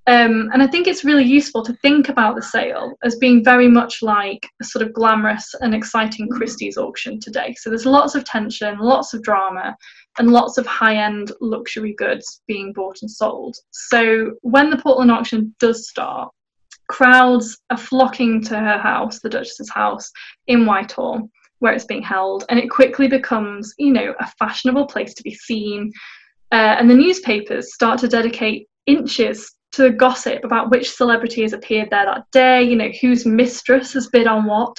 Um, 0.09 0.51
and 0.53 0.61
I 0.61 0.67
think 0.67 0.89
it's 0.89 1.05
really 1.05 1.25
useful 1.25 1.63
to 1.65 1.75
think 1.75 2.09
about 2.09 2.35
the 2.35 2.43
sale 2.43 2.97
as 3.05 3.17
being 3.17 3.45
very 3.45 3.69
much 3.69 4.03
like 4.03 4.45
a 4.61 4.65
sort 4.65 4.85
of 4.85 4.93
glamorous 4.93 5.55
and 5.61 5.75
exciting 5.75 6.29
Christie's 6.29 6.77
auction 6.77 7.21
today. 7.21 7.55
So 7.57 7.71
there's 7.71 7.87
lots 7.87 8.17
of 8.17 8.25
tension, 8.25 8.79
lots 8.79 9.15
of 9.15 9.23
drama, 9.23 9.77
and 10.19 10.33
lots 10.33 10.59
of 10.59 10.67
high 10.67 10.97
end 10.97 11.31
luxury 11.41 11.95
goods 11.95 12.43
being 12.49 12.73
bought 12.73 13.01
and 13.03 13.11
sold. 13.11 13.57
So 13.71 14.33
when 14.43 14.71
the 14.71 14.77
Portland 14.77 15.13
auction 15.13 15.55
does 15.61 15.89
start, 15.89 16.33
crowds 16.89 17.59
are 17.71 17.79
flocking 17.79 18.43
to 18.45 18.59
her 18.59 18.79
house, 18.79 19.21
the 19.21 19.31
Duchess's 19.31 19.71
house 19.71 20.11
in 20.49 20.67
Whitehall, 20.67 21.31
where 21.61 21.73
it's 21.73 21.85
being 21.85 22.03
held, 22.03 22.45
and 22.49 22.59
it 22.59 22.69
quickly 22.69 23.07
becomes, 23.07 23.73
you 23.79 23.93
know, 23.93 24.15
a 24.19 24.27
fashionable 24.39 24.87
place 24.87 25.15
to 25.15 25.23
be 25.23 25.33
seen 25.33 25.93
uh, 26.53 26.77
and 26.79 26.89
the 26.89 26.95
newspapers 26.95 27.75
start 27.75 27.99
to 28.01 28.09
dedicate 28.09 28.69
inches 28.87 29.51
to 29.73 29.91
gossip 29.91 30.45
about 30.45 30.71
which 30.71 30.91
celebrity 30.91 31.43
has 31.43 31.55
appeared 31.55 31.89
there 31.91 32.05
that 32.05 32.25
day, 32.31 32.63
you 32.63 32.77
know, 32.77 32.91
whose 33.01 33.25
mistress 33.25 33.95
has 33.95 34.09
bid 34.09 34.27
on 34.27 34.45
what, 34.45 34.77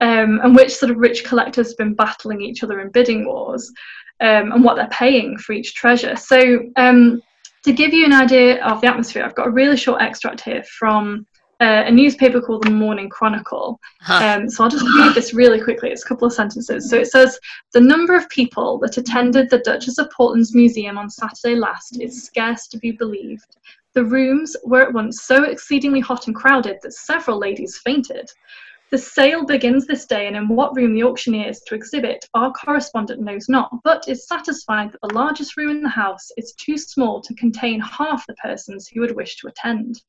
um, 0.00 0.38
and 0.42 0.54
which 0.54 0.74
sort 0.74 0.90
of 0.90 0.98
rich 0.98 1.24
collectors 1.24 1.68
have 1.68 1.78
been 1.78 1.94
battling 1.94 2.42
each 2.42 2.62
other 2.62 2.80
in 2.80 2.90
bidding 2.90 3.26
wars, 3.26 3.72
um, 4.20 4.52
and 4.52 4.62
what 4.62 4.76
they're 4.76 4.86
paying 4.88 5.38
for 5.38 5.54
each 5.54 5.74
treasure. 5.74 6.14
So, 6.14 6.60
um, 6.76 7.22
to 7.64 7.72
give 7.72 7.94
you 7.94 8.04
an 8.04 8.12
idea 8.12 8.62
of 8.62 8.82
the 8.82 8.88
atmosphere, 8.88 9.24
I've 9.24 9.34
got 9.34 9.46
a 9.46 9.50
really 9.50 9.78
short 9.78 10.02
extract 10.02 10.42
here 10.42 10.62
from 10.78 11.26
a 11.60 11.90
newspaper 11.90 12.40
called 12.40 12.64
the 12.64 12.70
Morning 12.70 13.08
Chronicle. 13.08 13.80
Huh. 14.00 14.38
Um, 14.40 14.50
so 14.50 14.64
I'll 14.64 14.70
just 14.70 14.86
read 14.98 15.14
this 15.14 15.34
really 15.34 15.60
quickly. 15.60 15.90
It's 15.90 16.04
a 16.04 16.08
couple 16.08 16.26
of 16.26 16.32
sentences. 16.32 16.90
So 16.90 16.96
it 16.96 17.06
says 17.06 17.38
the 17.72 17.80
number 17.80 18.14
of 18.14 18.28
people 18.28 18.78
that 18.80 18.96
attended 18.96 19.50
the 19.50 19.58
Duchess 19.58 19.98
of 19.98 20.10
Portland's 20.10 20.54
museum 20.54 20.98
on 20.98 21.10
Saturday 21.10 21.56
last 21.56 22.00
is 22.00 22.24
scarce 22.24 22.66
to 22.68 22.78
be 22.78 22.92
believed. 22.92 23.56
The 23.94 24.04
rooms 24.04 24.56
were 24.64 24.82
at 24.82 24.92
once 24.92 25.22
so 25.22 25.44
exceedingly 25.44 26.00
hot 26.00 26.26
and 26.26 26.34
crowded 26.34 26.78
that 26.82 26.92
several 26.92 27.38
ladies 27.38 27.78
fainted. 27.78 28.28
The 28.90 28.98
sale 28.98 29.44
begins 29.44 29.86
this 29.86 30.04
day, 30.06 30.26
and 30.26 30.36
in 30.36 30.46
what 30.48 30.76
room 30.76 30.94
the 30.94 31.02
auctioneer 31.04 31.48
is 31.48 31.60
to 31.62 31.74
exhibit, 31.74 32.28
our 32.34 32.52
correspondent 32.52 33.20
knows 33.20 33.48
not, 33.48 33.82
but 33.82 34.08
is 34.08 34.28
satisfied 34.28 34.92
that 34.92 35.00
the 35.00 35.14
largest 35.14 35.56
room 35.56 35.70
in 35.70 35.82
the 35.82 35.88
house 35.88 36.30
is 36.36 36.52
too 36.52 36.76
small 36.76 37.20
to 37.22 37.34
contain 37.34 37.80
half 37.80 38.26
the 38.26 38.34
persons 38.34 38.86
who 38.86 39.00
would 39.00 39.16
wish 39.16 39.36
to 39.36 39.48
attend. 39.48 40.02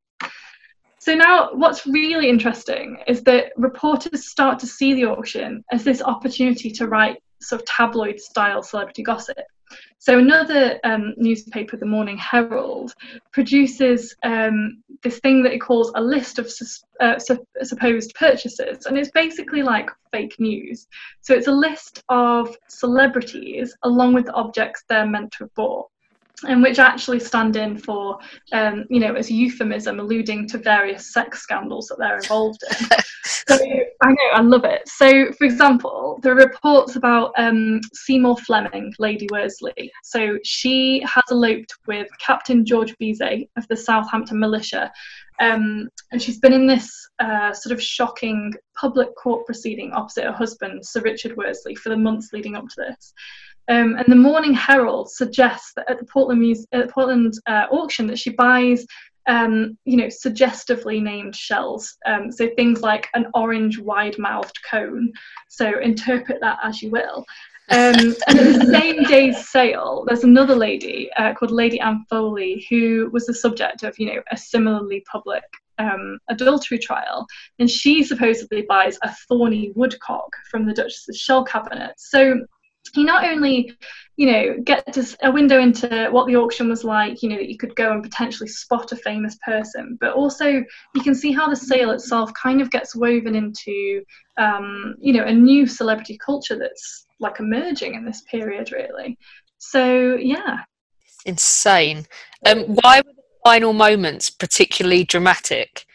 So 1.05 1.13
now 1.13 1.51
what's 1.53 1.85
really 1.85 2.29
interesting 2.29 2.97
is 3.05 3.21
that 3.25 3.51
reporters 3.57 4.25
start 4.25 4.57
to 4.57 4.65
see 4.65 4.95
the 4.95 5.05
auction 5.05 5.63
as 5.71 5.83
this 5.83 6.01
opportunity 6.01 6.71
to 6.71 6.87
write 6.87 7.21
sort 7.39 7.61
of 7.61 7.67
tabloid 7.67 8.19
style 8.19 8.63
celebrity 8.63 9.03
gossip. 9.03 9.37
So 9.99 10.17
another 10.17 10.79
um, 10.83 11.13
newspaper, 11.15 11.77
the 11.77 11.85
Morning 11.85 12.17
Herald, 12.17 12.95
produces 13.33 14.15
um, 14.23 14.81
this 15.03 15.19
thing 15.19 15.43
that 15.43 15.53
it 15.53 15.59
calls 15.59 15.91
a 15.93 16.01
list 16.01 16.39
of 16.39 16.49
sus- 16.49 16.83
uh, 16.99 17.19
su- 17.19 17.45
supposed 17.61 18.15
purchases, 18.15 18.87
and 18.87 18.97
it's 18.97 19.11
basically 19.11 19.61
like 19.61 19.91
fake 20.11 20.39
news. 20.39 20.87
So 21.21 21.35
it's 21.35 21.47
a 21.47 21.51
list 21.51 22.01
of 22.09 22.57
celebrities 22.67 23.77
along 23.83 24.15
with 24.15 24.25
the 24.25 24.33
objects 24.33 24.83
they're 24.89 25.05
meant 25.05 25.33
to 25.33 25.43
have 25.43 25.53
bought 25.53 25.87
and 26.47 26.61
which 26.61 26.79
actually 26.79 27.19
stand 27.19 27.55
in 27.55 27.77
for, 27.77 28.19
um, 28.51 28.85
you 28.89 28.99
know, 28.99 29.13
as 29.13 29.31
euphemism, 29.31 29.99
alluding 29.99 30.47
to 30.49 30.57
various 30.57 31.13
sex 31.13 31.41
scandals 31.41 31.87
that 31.87 31.97
they're 31.97 32.17
involved 32.17 32.61
in. 32.69 32.87
so 33.23 33.55
I 34.01 34.09
know, 34.09 34.29
I 34.33 34.41
love 34.41 34.65
it. 34.65 34.87
So, 34.87 35.31
for 35.33 35.45
example, 35.45 36.19
there 36.21 36.33
are 36.33 36.35
reports 36.35 36.95
about 36.95 37.31
um, 37.37 37.81
Seymour 37.93 38.37
Fleming, 38.37 38.93
Lady 38.99 39.27
Worsley. 39.31 39.91
So 40.03 40.37
she 40.43 41.01
has 41.01 41.23
eloped 41.31 41.73
with 41.87 42.07
Captain 42.19 42.65
George 42.65 42.95
Bisset 42.97 43.47
of 43.57 43.67
the 43.67 43.77
Southampton 43.77 44.39
Militia. 44.39 44.91
Um, 45.39 45.89
and 46.11 46.21
she's 46.21 46.39
been 46.39 46.53
in 46.53 46.65
this 46.65 47.07
uh, 47.19 47.53
sort 47.53 47.73
of 47.73 47.81
shocking 47.81 48.53
public 48.75 49.15
court 49.15 49.45
proceeding 49.45 49.91
opposite 49.93 50.25
her 50.25 50.31
husband, 50.31 50.85
Sir 50.85 51.01
Richard 51.01 51.35
Worsley, 51.35 51.75
for 51.75 51.89
the 51.89 51.97
months 51.97 52.31
leading 52.33 52.55
up 52.55 52.67
to 52.69 52.75
this. 52.77 53.13
Um, 53.67 53.95
and 53.95 54.05
the 54.07 54.15
Morning 54.15 54.53
Herald 54.53 55.09
suggests 55.09 55.73
that 55.75 55.89
at 55.89 55.99
the 55.99 56.05
Portland, 56.05 56.41
Muse- 56.41 56.67
at 56.71 56.87
the 56.87 56.93
Portland 56.93 57.33
uh, 57.47 57.65
auction 57.71 58.07
that 58.07 58.19
she 58.19 58.29
buys, 58.31 58.85
um, 59.27 59.77
you 59.85 59.97
know, 59.97 60.09
suggestively 60.09 60.99
named 60.99 61.35
shells. 61.35 61.97
Um, 62.05 62.31
so 62.31 62.49
things 62.55 62.81
like 62.81 63.07
an 63.13 63.27
orange 63.33 63.79
wide-mouthed 63.79 64.57
cone. 64.69 65.11
So 65.49 65.79
interpret 65.79 66.39
that 66.41 66.59
as 66.63 66.81
you 66.81 66.91
will. 66.91 67.25
Um, 67.69 68.15
and 68.27 68.39
at 68.39 68.59
the 68.59 68.67
same 68.71 69.03
day's 69.03 69.49
sale, 69.49 70.03
there's 70.07 70.23
another 70.23 70.55
lady 70.55 71.09
uh, 71.17 71.33
called 71.33 71.51
Lady 71.51 71.79
Anne 71.79 72.05
Foley 72.09 72.67
who 72.69 73.09
was 73.11 73.25
the 73.25 73.33
subject 73.33 73.83
of, 73.83 73.97
you 73.97 74.13
know, 74.13 74.21
a 74.31 74.37
similarly 74.37 75.03
public 75.11 75.43
um, 75.77 76.19
adultery 76.29 76.79
trial, 76.79 77.27
and 77.59 77.69
she 77.69 78.03
supposedly 78.03 78.61
buys 78.61 78.97
a 79.01 79.13
thorny 79.27 79.71
woodcock 79.75 80.29
from 80.49 80.65
the 80.65 80.73
Duchess's 80.73 81.17
shell 81.17 81.43
cabinet. 81.43 81.93
So 81.97 82.45
he 82.93 83.03
not 83.03 83.25
only 83.25 83.73
you 84.17 84.31
know 84.31 84.55
gets 84.63 85.15
a 85.23 85.31
window 85.31 85.59
into 85.59 86.07
what 86.11 86.27
the 86.27 86.35
auction 86.35 86.69
was 86.69 86.83
like 86.83 87.21
you 87.21 87.29
know 87.29 87.35
that 87.35 87.49
you 87.49 87.57
could 87.57 87.75
go 87.75 87.91
and 87.91 88.03
potentially 88.03 88.47
spot 88.47 88.91
a 88.91 88.95
famous 88.95 89.37
person 89.43 89.97
but 89.99 90.13
also 90.13 90.45
you 90.47 91.01
can 91.03 91.13
see 91.13 91.33
how 91.33 91.49
the 91.49 91.55
sale 91.55 91.91
itself 91.91 92.31
kind 92.41 92.61
of 92.61 92.71
gets 92.71 92.95
woven 92.95 93.35
into 93.35 94.01
um, 94.37 94.95
you 94.99 95.13
know 95.13 95.23
a 95.23 95.33
new 95.33 95.67
celebrity 95.67 96.17
culture 96.17 96.57
that's 96.57 97.05
like 97.19 97.39
emerging 97.39 97.95
in 97.95 98.05
this 98.05 98.21
period 98.29 98.71
really. 98.71 99.17
So 99.57 100.15
yeah. 100.15 100.59
Insane. 101.25 102.05
Um, 102.45 102.65
why 102.65 102.97
were 102.97 103.13
the 103.13 103.23
final 103.43 103.73
moments 103.73 104.29
particularly 104.29 105.03
dramatic? 105.03 105.85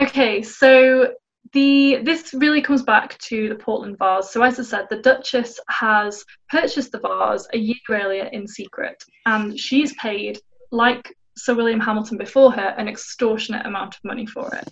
Okay 0.00 0.42
so 0.42 1.14
the 1.52 2.00
this 2.04 2.32
really 2.34 2.62
comes 2.62 2.82
back 2.82 3.18
to 3.18 3.48
the 3.48 3.54
Portland 3.54 3.98
vase. 3.98 4.30
So 4.30 4.42
as 4.42 4.60
I 4.60 4.62
said, 4.62 4.86
the 4.88 5.02
Duchess 5.02 5.58
has 5.68 6.24
purchased 6.48 6.92
the 6.92 7.00
vase 7.00 7.46
a 7.52 7.58
year 7.58 7.76
earlier 7.90 8.24
in 8.24 8.46
secret, 8.46 9.02
and 9.26 9.58
she's 9.58 9.94
paid, 9.94 10.38
like 10.70 11.14
Sir 11.36 11.54
William 11.54 11.80
Hamilton 11.80 12.18
before 12.18 12.52
her, 12.52 12.74
an 12.78 12.88
extortionate 12.88 13.66
amount 13.66 13.96
of 13.96 14.04
money 14.04 14.26
for 14.26 14.54
it. 14.54 14.68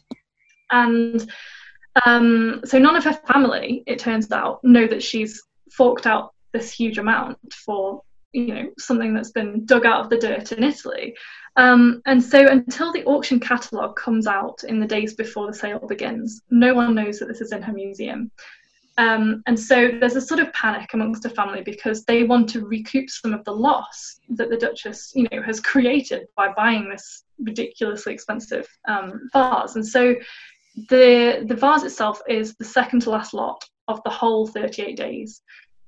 And 0.70 1.30
um, 2.06 2.60
so 2.64 2.78
none 2.78 2.96
of 2.96 3.04
her 3.04 3.14
family, 3.14 3.82
it 3.86 3.98
turns 3.98 4.30
out, 4.30 4.62
know 4.62 4.86
that 4.86 5.02
she's 5.02 5.42
forked 5.72 6.06
out 6.06 6.34
this 6.52 6.70
huge 6.70 6.98
amount 6.98 7.38
for 7.52 8.02
you 8.32 8.54
know 8.54 8.70
something 8.78 9.14
that's 9.14 9.30
been 9.30 9.64
dug 9.64 9.86
out 9.86 10.00
of 10.00 10.10
the 10.10 10.18
dirt 10.18 10.52
in 10.52 10.64
Italy. 10.64 11.16
Um, 11.56 12.02
and 12.06 12.22
so 12.22 12.46
until 12.46 12.92
the 12.92 13.04
auction 13.04 13.40
catalogue 13.40 13.96
comes 13.96 14.26
out 14.26 14.62
in 14.64 14.78
the 14.78 14.86
days 14.86 15.14
before 15.14 15.46
the 15.46 15.54
sale 15.54 15.80
begins, 15.80 16.42
no 16.50 16.72
one 16.72 16.94
knows 16.94 17.18
that 17.18 17.26
this 17.26 17.40
is 17.40 17.52
in 17.52 17.62
her 17.62 17.72
museum. 17.72 18.30
Um, 18.96 19.44
and 19.46 19.58
so 19.58 19.90
there's 20.00 20.16
a 20.16 20.20
sort 20.20 20.40
of 20.40 20.52
panic 20.52 20.92
amongst 20.92 21.22
the 21.22 21.30
family 21.30 21.62
because 21.62 22.04
they 22.04 22.24
want 22.24 22.48
to 22.50 22.66
recoup 22.66 23.08
some 23.08 23.32
of 23.32 23.44
the 23.44 23.52
loss 23.52 24.18
that 24.30 24.50
the 24.50 24.56
Duchess, 24.56 25.12
you 25.14 25.28
know, 25.30 25.40
has 25.42 25.60
created 25.60 26.26
by 26.36 26.52
buying 26.52 26.88
this 26.88 27.22
ridiculously 27.38 28.12
expensive 28.12 28.68
um, 28.88 29.28
vase. 29.32 29.76
And 29.76 29.86
so 29.86 30.16
the 30.88 31.44
the 31.46 31.56
vase 31.56 31.84
itself 31.84 32.20
is 32.28 32.54
the 32.56 32.64
second 32.64 33.02
to 33.02 33.10
last 33.10 33.34
lot 33.34 33.64
of 33.86 34.02
the 34.04 34.10
whole 34.10 34.46
38 34.46 34.96
days. 34.96 35.42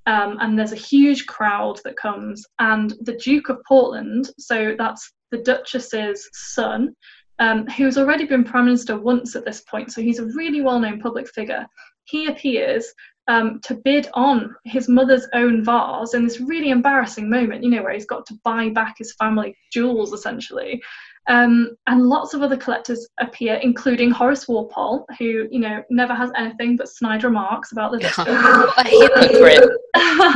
Um, 0.06 0.38
and 0.40 0.58
there's 0.58 0.72
a 0.72 0.76
huge 0.76 1.26
crowd 1.26 1.80
that 1.84 1.96
comes, 1.96 2.44
and 2.58 2.94
the 3.02 3.16
Duke 3.16 3.48
of 3.48 3.58
Portland, 3.68 4.30
so 4.38 4.74
that's 4.76 5.12
the 5.30 5.38
Duchess's 5.38 6.28
son, 6.32 6.94
um, 7.38 7.66
who's 7.68 7.98
already 7.98 8.24
been 8.24 8.44
Prime 8.44 8.66
Minister 8.66 8.98
once 8.98 9.36
at 9.36 9.44
this 9.44 9.60
point, 9.62 9.92
so 9.92 10.00
he's 10.00 10.18
a 10.18 10.26
really 10.26 10.62
well 10.62 10.80
known 10.80 11.00
public 11.00 11.28
figure. 11.28 11.66
He 12.04 12.26
appears 12.26 12.92
um, 13.28 13.60
to 13.60 13.74
bid 13.74 14.08
on 14.14 14.54
his 14.64 14.88
mother's 14.88 15.26
own 15.34 15.64
vase 15.64 16.14
in 16.14 16.24
this 16.24 16.40
really 16.40 16.70
embarrassing 16.70 17.30
moment, 17.30 17.62
you 17.62 17.70
know, 17.70 17.82
where 17.82 17.92
he's 17.92 18.06
got 18.06 18.26
to 18.26 18.38
buy 18.42 18.70
back 18.70 18.96
his 18.98 19.14
family 19.14 19.56
jewels 19.72 20.12
essentially. 20.12 20.82
Um, 21.28 21.76
and 21.86 22.08
lots 22.08 22.34
of 22.34 22.42
other 22.42 22.56
collectors 22.56 23.06
appear, 23.20 23.54
including 23.54 24.10
Horace 24.10 24.48
Walpole, 24.48 25.06
who 25.18 25.46
you 25.50 25.60
know 25.60 25.82
never 25.90 26.14
has 26.14 26.30
anything 26.36 26.76
but 26.76 26.88
snide 26.88 27.24
remarks 27.24 27.72
about 27.72 27.92
the 27.92 27.98
hypocrite. 28.86 29.70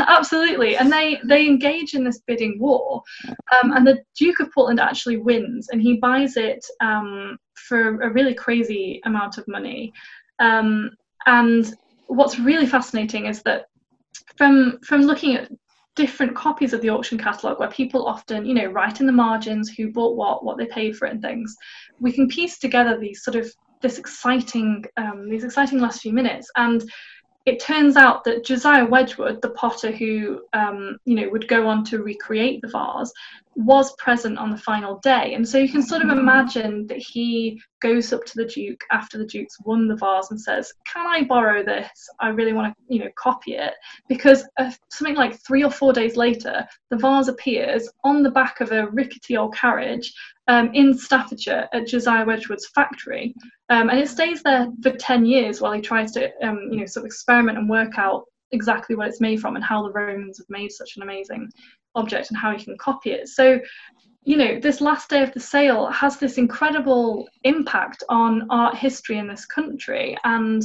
Absolutely, 0.08 0.76
and 0.76 0.92
they 0.92 1.18
they 1.24 1.46
engage 1.46 1.94
in 1.94 2.04
this 2.04 2.20
bidding 2.26 2.58
war, 2.60 3.02
um, 3.28 3.72
and 3.72 3.86
the 3.86 4.02
Duke 4.16 4.40
of 4.40 4.52
Portland 4.52 4.78
actually 4.78 5.16
wins, 5.16 5.68
and 5.70 5.80
he 5.80 5.96
buys 5.96 6.36
it 6.36 6.64
um, 6.80 7.38
for 7.54 8.00
a 8.02 8.12
really 8.12 8.34
crazy 8.34 9.00
amount 9.04 9.38
of 9.38 9.48
money. 9.48 9.92
Um, 10.38 10.90
and 11.26 11.74
what's 12.08 12.38
really 12.38 12.66
fascinating 12.66 13.26
is 13.26 13.42
that 13.42 13.66
from 14.36 14.78
from 14.82 15.02
looking 15.02 15.36
at 15.36 15.50
different 15.96 16.34
copies 16.34 16.72
of 16.72 16.80
the 16.80 16.90
auction 16.90 17.18
catalogue 17.18 17.60
where 17.60 17.70
people 17.70 18.06
often, 18.06 18.44
you 18.44 18.54
know, 18.54 18.66
write 18.66 19.00
in 19.00 19.06
the 19.06 19.12
margins 19.12 19.70
who 19.70 19.92
bought 19.92 20.16
what, 20.16 20.44
what 20.44 20.58
they 20.58 20.66
paid 20.66 20.96
for 20.96 21.06
it 21.06 21.12
and 21.12 21.22
things, 21.22 21.56
we 22.00 22.12
can 22.12 22.28
piece 22.28 22.58
together 22.58 22.98
these 22.98 23.22
sort 23.22 23.36
of 23.36 23.50
this 23.80 23.98
exciting 23.98 24.82
um, 24.96 25.28
these 25.28 25.44
exciting 25.44 25.78
last 25.78 26.00
few 26.00 26.12
minutes. 26.12 26.50
And 26.56 26.82
it 27.46 27.60
turns 27.60 27.96
out 27.96 28.24
that 28.24 28.44
Josiah 28.44 28.86
Wedgwood, 28.86 29.42
the 29.42 29.50
potter 29.50 29.90
who 29.90 30.42
um, 30.54 30.98
you 31.04 31.14
know 31.14 31.28
would 31.28 31.46
go 31.46 31.66
on 31.68 31.84
to 31.84 32.02
recreate 32.02 32.62
the 32.62 32.68
vase, 32.68 33.12
was 33.56 33.94
present 33.96 34.38
on 34.38 34.50
the 34.50 34.56
final 34.56 34.98
day. 34.98 35.34
And 35.34 35.46
so 35.46 35.58
you 35.58 35.68
can 35.68 35.82
sort 35.82 36.02
of 36.02 36.08
imagine 36.08 36.86
that 36.88 36.98
he 36.98 37.60
goes 37.80 38.12
up 38.12 38.24
to 38.24 38.32
the 38.36 38.46
Duke 38.46 38.82
after 38.90 39.18
the 39.18 39.26
Duke's 39.26 39.60
won 39.60 39.86
the 39.86 39.96
vase 39.96 40.30
and 40.30 40.40
says, 40.40 40.72
Can 40.86 41.06
I 41.06 41.24
borrow 41.24 41.62
this? 41.62 42.08
I 42.18 42.28
really 42.28 42.52
want 42.52 42.74
to, 42.74 42.94
you 42.94 43.00
know, 43.00 43.10
copy 43.16 43.54
it. 43.54 43.74
Because 44.08 44.44
uh, 44.58 44.72
something 44.90 45.16
like 45.16 45.38
three 45.40 45.62
or 45.62 45.70
four 45.70 45.92
days 45.92 46.16
later, 46.16 46.66
the 46.90 46.96
vase 46.96 47.28
appears 47.28 47.88
on 48.04 48.22
the 48.22 48.30
back 48.30 48.60
of 48.60 48.72
a 48.72 48.88
rickety 48.88 49.36
old 49.36 49.54
carriage 49.54 50.12
um, 50.48 50.70
in 50.74 50.96
Staffordshire 50.96 51.68
at 51.72 51.86
Josiah 51.86 52.24
Wedgwood's 52.24 52.68
factory. 52.74 53.34
Um, 53.70 53.90
and 53.90 53.98
it 53.98 54.08
stays 54.08 54.42
there 54.42 54.68
for 54.82 54.90
10 54.90 55.24
years 55.24 55.60
while 55.60 55.72
he 55.72 55.80
tries 55.80 56.12
to, 56.12 56.30
um, 56.46 56.68
you 56.70 56.80
know, 56.80 56.86
sort 56.86 57.04
of 57.04 57.06
experiment 57.06 57.58
and 57.58 57.68
work 57.68 57.98
out 57.98 58.24
exactly 58.52 58.94
what 58.94 59.08
it's 59.08 59.20
made 59.20 59.40
from 59.40 59.56
and 59.56 59.64
how 59.64 59.82
the 59.82 59.92
Romans 59.92 60.38
have 60.38 60.48
made 60.48 60.70
such 60.70 60.96
an 60.96 61.02
amazing 61.02 61.50
object 61.94 62.30
and 62.30 62.38
how 62.38 62.56
he 62.56 62.62
can 62.62 62.76
copy 62.78 63.12
it. 63.12 63.28
So, 63.28 63.60
you 64.24 64.36
know, 64.36 64.58
this 64.58 64.80
last 64.80 65.10
day 65.10 65.22
of 65.22 65.32
the 65.32 65.40
sale 65.40 65.86
has 65.90 66.18
this 66.18 66.38
incredible 66.38 67.28
impact 67.44 68.02
on 68.08 68.46
art 68.50 68.76
history 68.76 69.18
in 69.18 69.28
this 69.28 69.44
country. 69.44 70.16
And 70.24 70.64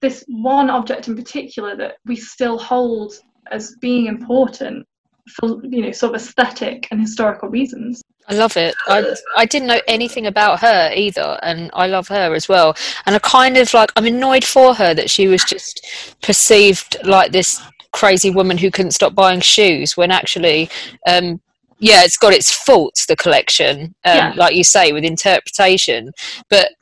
this 0.00 0.24
one 0.28 0.70
object 0.70 1.08
in 1.08 1.16
particular 1.16 1.76
that 1.76 1.96
we 2.06 2.16
still 2.16 2.58
hold 2.58 3.12
as 3.50 3.76
being 3.80 4.06
important 4.06 4.86
for, 5.34 5.60
you 5.64 5.82
know, 5.82 5.92
sort 5.92 6.14
of 6.14 6.20
aesthetic 6.20 6.88
and 6.90 7.00
historical 7.00 7.48
reasons. 7.48 8.02
I 8.30 8.34
love 8.34 8.56
it. 8.56 8.74
I 8.86 9.14
I 9.36 9.44
didn't 9.44 9.68
know 9.68 9.80
anything 9.88 10.26
about 10.26 10.60
her 10.60 10.92
either, 10.94 11.38
and 11.42 11.70
I 11.74 11.86
love 11.88 12.08
her 12.08 12.34
as 12.34 12.48
well. 12.48 12.76
And 13.06 13.14
I 13.16 13.18
kind 13.18 13.56
of 13.56 13.72
like 13.74 13.92
I'm 13.96 14.06
annoyed 14.06 14.44
for 14.44 14.74
her 14.74 14.94
that 14.94 15.10
she 15.10 15.26
was 15.28 15.42
just 15.44 15.86
perceived 16.22 16.96
like 17.04 17.32
this 17.32 17.60
crazy 17.92 18.30
woman 18.30 18.56
who 18.56 18.70
couldn't 18.70 18.92
stop 18.92 19.14
buying 19.16 19.40
shoes 19.40 19.96
when 19.96 20.12
actually 20.12 20.70
um, 21.08 21.40
yeah, 21.80 22.04
it's 22.04 22.18
got 22.18 22.32
its 22.32 22.52
faults, 22.52 23.06
the 23.06 23.16
collection, 23.16 23.94
um, 24.04 24.16
Yeah. 24.16 24.32
like 24.36 24.54
you 24.54 24.62
say, 24.62 24.92
with 24.92 25.04
interpretation. 25.04 26.12
But 26.48 26.72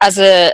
as 0.00 0.18
a 0.18 0.52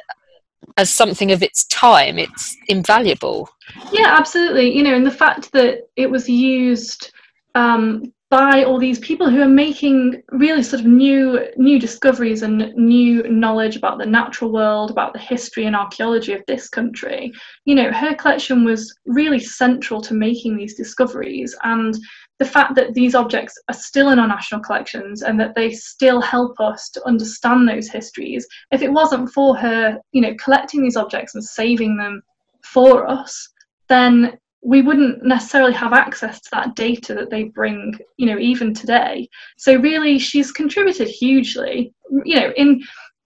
as 0.77 0.91
something 0.91 1.33
of 1.33 1.43
its 1.43 1.65
time, 1.65 2.19
it's 2.19 2.57
invaluable. 2.69 3.49
Yeah, 3.93 4.17
absolutely. 4.19 4.75
You 4.77 4.83
know, 4.83 4.95
and 4.95 5.07
the 5.07 5.11
fact 5.11 5.53
that 5.53 5.89
it 5.97 6.11
was 6.11 6.29
used 6.29 7.13
um, 7.55 8.13
by 8.33 8.65
all 8.65 8.79
these 8.79 8.99
people 9.01 9.29
who 9.29 9.43
are 9.43 9.47
making 9.47 10.23
really 10.31 10.63
sort 10.63 10.81
of 10.81 10.87
new 10.87 11.39
new 11.59 11.79
discoveries 11.79 12.41
and 12.41 12.73
new 12.77 13.23
knowledge 13.25 13.77
about 13.77 13.99
the 13.99 14.07
natural 14.07 14.51
world, 14.51 14.91
about 14.91 15.13
the 15.13 15.19
history 15.19 15.67
and 15.67 15.77
archaeology 15.77 16.33
of 16.33 16.43
this 16.47 16.67
country. 16.67 17.31
You 17.67 17.75
know, 17.75 17.93
her 17.93 18.15
collection 18.15 18.65
was 18.65 18.91
really 19.05 19.39
central 19.39 20.01
to 20.01 20.15
making 20.15 20.57
these 20.57 20.75
discoveries 20.75 21.55
and 21.65 21.95
the 22.39 22.47
fact 22.47 22.75
that 22.77 22.95
these 22.95 23.15
objects 23.15 23.55
are 23.69 23.75
still 23.75 24.09
in 24.09 24.19
our 24.19 24.29
national 24.29 24.63
collections 24.63 25.21
and 25.21 25.39
that 25.39 25.55
they 25.55 25.71
still 25.71 26.23
help 26.23 26.59
us 26.59 26.89
to 26.95 27.07
understand 27.07 27.69
those 27.69 27.89
histories. 27.89 28.47
If 28.71 28.81
it 28.81 28.91
wasn't 28.91 29.29
for 29.29 29.55
her, 29.59 29.99
you 30.13 30.23
know, 30.23 30.35
collecting 30.43 30.83
these 30.83 30.97
objects 30.97 31.35
and 31.35 31.45
saving 31.45 31.99
them 31.99 32.23
for 32.63 33.07
us, 33.07 33.47
then 33.91 34.39
we 34.63 34.81
wouldn't 34.81 35.25
necessarily 35.25 35.73
have 35.73 35.93
access 35.93 36.41
to 36.41 36.49
that 36.53 36.77
data 36.77 37.15
that 37.15 37.31
they 37.31 37.45
bring, 37.45 37.99
you 38.17 38.27
know, 38.27 38.39
even 38.39 38.73
today. 38.73 39.29
So 39.57 39.77
really, 39.77 40.19
she's 40.19 40.53
contributed 40.53 41.09
hugely, 41.09 41.93
you 42.25 42.37
know, 42.37 42.53
in 42.57 42.81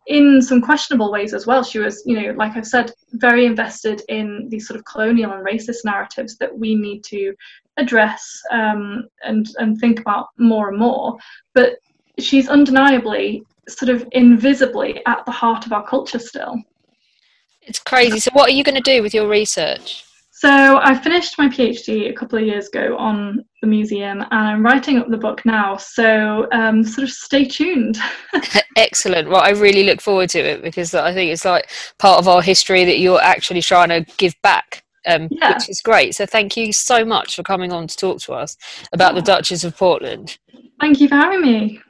in 0.07 0.41
some 0.41 0.62
questionable 0.62 1.11
ways 1.11 1.34
as 1.34 1.47
well. 1.47 1.62
She 1.62 1.78
was, 1.78 2.03
you 2.07 2.20
know, 2.20 2.32
like 2.32 2.57
I've 2.57 2.66
said, 2.66 2.93
very 3.12 3.45
invested 3.45 4.03
in 4.09 4.49
these 4.49 4.66
sort 4.66 4.78
of 4.78 4.87
colonial 4.87 5.32
and 5.32 5.45
racist 5.45 5.84
narratives 5.84 6.39
that 6.39 6.57
we 6.57 6.74
need 6.74 7.03
to 7.05 7.34
address 7.76 8.41
um, 8.51 9.07
and 9.22 9.47
and 9.59 9.78
think 9.78 10.01
about 10.01 10.28
more 10.39 10.70
and 10.70 10.78
more. 10.78 11.18
But 11.55 11.76
she's 12.18 12.49
undeniably 12.49 13.43
sort 13.68 13.91
of 13.91 14.07
invisibly 14.12 15.05
at 15.07 15.26
the 15.26 15.32
heart 15.32 15.66
of 15.66 15.72
our 15.72 15.87
culture 15.87 16.20
still. 16.20 16.62
It's 17.61 17.80
crazy. 17.80 18.20
So, 18.20 18.30
what 18.32 18.49
are 18.49 18.55
you 18.55 18.64
going 18.64 18.76
to 18.76 18.80
do 18.80 19.03
with 19.03 19.12
your 19.12 19.28
research? 19.28 20.05
So 20.39 20.51
I 20.82 20.95
finished 20.95 21.39
my 21.39 21.49
PhD 21.49 22.11
a 22.11 22.12
couple 22.12 22.39
of 22.39 22.45
years 22.45 22.68
ago 22.68 22.95
on 22.99 23.43
the 23.62 23.66
museum, 23.66 24.20
and 24.20 24.30
I'm 24.30 24.62
writing 24.62 24.99
up 24.99 25.09
the 25.09 25.16
book 25.16 25.47
now. 25.47 25.78
So 25.78 26.47
um, 26.53 26.84
sort 26.84 27.05
of 27.05 27.11
stay 27.11 27.47
tuned. 27.47 27.97
Excellent. 28.76 29.30
Well, 29.30 29.41
I 29.41 29.51
really 29.51 29.84
look 29.84 30.03
forward 30.03 30.28
to 30.30 30.39
it 30.39 30.62
because 30.62 30.93
I 30.93 31.14
think 31.14 31.32
it's 31.32 31.47
like 31.47 31.70
part 31.99 32.18
of 32.18 32.28
our 32.28 32.43
history 32.43 32.84
that 32.84 32.99
you're 32.99 33.22
actually 33.22 33.62
trying 33.62 33.89
to 33.89 34.05
give 34.18 34.34
back. 34.43 34.84
Um, 35.07 35.28
Yeah. 35.30 35.55
Which 35.55 35.70
is 35.70 35.80
great. 35.80 36.14
So, 36.14 36.26
thank 36.26 36.55
you 36.55 36.70
so 36.70 37.03
much 37.03 37.37
for 37.37 37.43
coming 37.43 37.72
on 37.72 37.87
to 37.87 37.97
talk 37.97 38.20
to 38.22 38.34
us 38.34 38.59
about 38.93 39.14
the 39.14 39.22
Duchess 39.22 39.64
of 39.64 39.74
Portland. 39.74 40.37
Thank 40.78 41.01
you 41.01 41.09
for 41.09 41.14
having 41.14 41.41
me. 41.41 41.80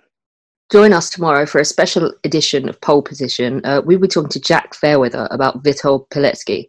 Join 0.73 0.93
us 0.93 1.11
tomorrow 1.11 1.47
for 1.47 1.61
a 1.61 1.65
special 1.65 2.13
edition 2.25 2.69
of 2.69 2.81
Pole 2.81 3.01
Position. 3.01 3.61
Uh, 3.65 3.83
we'll 3.85 4.01
be 4.01 4.09
talking 4.09 4.31
to 4.31 4.41
Jack 4.41 4.75
Fairweather 4.75 5.29
about 5.31 5.63
Witold 5.63 6.09
Pilecki 6.09 6.67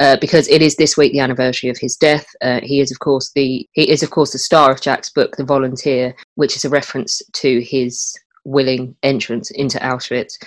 uh, 0.00 0.16
because 0.20 0.48
it 0.48 0.62
is 0.62 0.74
this 0.74 0.96
week 0.96 1.12
the 1.12 1.20
anniversary 1.20 1.70
of 1.70 1.78
his 1.78 1.94
death. 1.94 2.26
Uh, 2.42 2.58
he 2.64 2.80
is, 2.80 2.90
of 2.90 2.98
course, 2.98 3.30
the 3.36 3.68
he 3.70 3.88
is, 3.88 4.02
of 4.02 4.10
course, 4.10 4.32
the 4.32 4.38
star 4.38 4.72
of 4.72 4.80
Jack's 4.80 5.10
book, 5.10 5.36
The 5.36 5.44
Volunteer, 5.44 6.12
which 6.34 6.56
is 6.56 6.64
a 6.64 6.68
reference 6.68 7.22
to 7.34 7.60
his 7.60 8.18
willing 8.44 8.96
entrance 9.04 9.52
into 9.52 9.78
Auschwitz. 9.78 10.42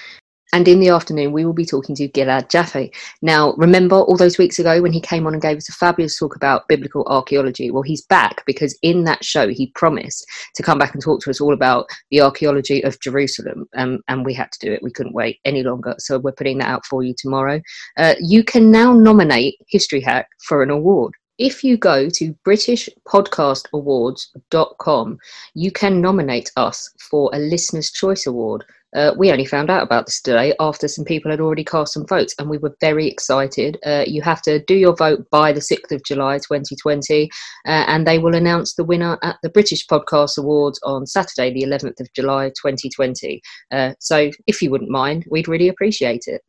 And 0.52 0.68
in 0.68 0.80
the 0.80 0.90
afternoon, 0.90 1.32
we 1.32 1.46
will 1.46 1.54
be 1.54 1.66
talking 1.66 1.96
to 1.96 2.08
Gilad 2.08 2.50
Jaffe. 2.50 2.92
Now, 3.22 3.54
remember 3.58 3.98
all 3.98 4.18
those 4.18 4.40
weeks 4.40 4.58
ago 4.58 4.82
when 4.82 4.92
he 4.92 5.00
came 5.00 5.28
on 5.28 5.34
and 5.34 5.42
gave 5.42 5.58
us 5.58 5.70
a 5.70 5.74
fabulous 5.74 6.18
talk 6.18 6.36
about 6.36 6.68
biblical 6.68 7.06
archaeology? 7.06 7.70
Well, 7.70 7.84
he's 7.84 8.06
back 8.06 8.44
because 8.46 8.78
in 8.82 9.04
that 9.04 9.24
show, 9.24 9.48
he 9.48 9.72
promised 9.76 10.26
to 10.56 10.64
come 10.64 10.80
back 10.80 10.94
and 10.94 11.04
talk 11.04 11.22
to 11.22 11.30
us 11.30 11.40
all 11.40 11.54
about 11.54 11.88
the 12.10 12.22
archaeology 12.22 12.84
of 12.84 13.00
Jerusalem. 13.00 13.70
Um, 13.76 14.00
and 14.08 14.26
we 14.26 14.34
had 14.34 14.52
to 14.54 14.60
do 14.60 14.74
it. 14.74 14.82
We 14.82 14.92
couldn't 14.92 15.14
wait 15.14 15.40
any 15.46 15.62
longer. 15.62 15.94
So 16.00 16.18
we're 16.18 16.32
putting 16.32 16.58
that 16.60 16.70
out 16.70 16.86
for 16.86 17.04
you 17.04 17.14
tomorrow. 17.16 17.62
Uh, 17.98 18.16
you 18.20 18.44
can 18.44 18.72
now 18.72 18.94
nominate 18.94 19.56
History 19.68 20.02
Hack 20.02 20.30
for 20.40 20.64
an 20.64 20.72
award. 20.72 21.14
If 21.40 21.64
you 21.64 21.78
go 21.78 22.10
to 22.10 22.36
BritishPodcastAwards.com, 22.46 25.18
you 25.54 25.72
can 25.72 26.02
nominate 26.02 26.52
us 26.58 26.92
for 27.00 27.32
a 27.34 27.40
Listener's 27.40 27.92
Choice 27.92 28.28
Award. 28.28 28.66
Uh, 28.96 29.14
we 29.18 29.32
only 29.32 29.46
found 29.46 29.70
out 29.70 29.84
about 29.84 30.06
this 30.06 30.22
today 30.22 30.54
after 30.60 30.88
some 30.88 31.06
people 31.06 31.30
had 31.30 31.40
already 31.40 31.64
cast 31.64 31.94
some 31.94 32.08
votes, 32.08 32.34
and 32.40 32.50
we 32.50 32.58
were 32.58 32.76
very 32.82 33.08
excited. 33.08 33.78
Uh, 33.86 34.04
you 34.08 34.22
have 34.22 34.42
to 34.42 34.64
do 34.64 34.76
your 34.76 34.96
vote 34.96 35.26
by 35.30 35.52
the 35.52 35.60
6th 35.60 35.92
of 35.92 36.04
July 36.04 36.38
2020, 36.38 37.30
uh, 37.68 37.70
and 37.88 38.08
they 38.08 38.18
will 38.18 38.36
announce 38.36 38.74
the 38.74 38.84
winner 38.84 39.18
at 39.22 39.38
the 39.44 39.50
British 39.50 39.86
Podcast 39.88 40.38
Awards 40.38 40.80
on 40.84 41.06
Saturday, 41.06 41.54
the 41.54 41.64
11th 41.64 42.00
of 42.00 42.12
July 42.16 42.50
2020. 42.50 43.42
Uh, 43.72 43.94
so, 44.00 44.32
if 44.48 44.62
you 44.62 44.72
wouldn't 44.72 44.90
mind, 44.90 45.26
we'd 45.30 45.48
really 45.48 45.68
appreciate 45.68 46.24
it. 46.26 46.42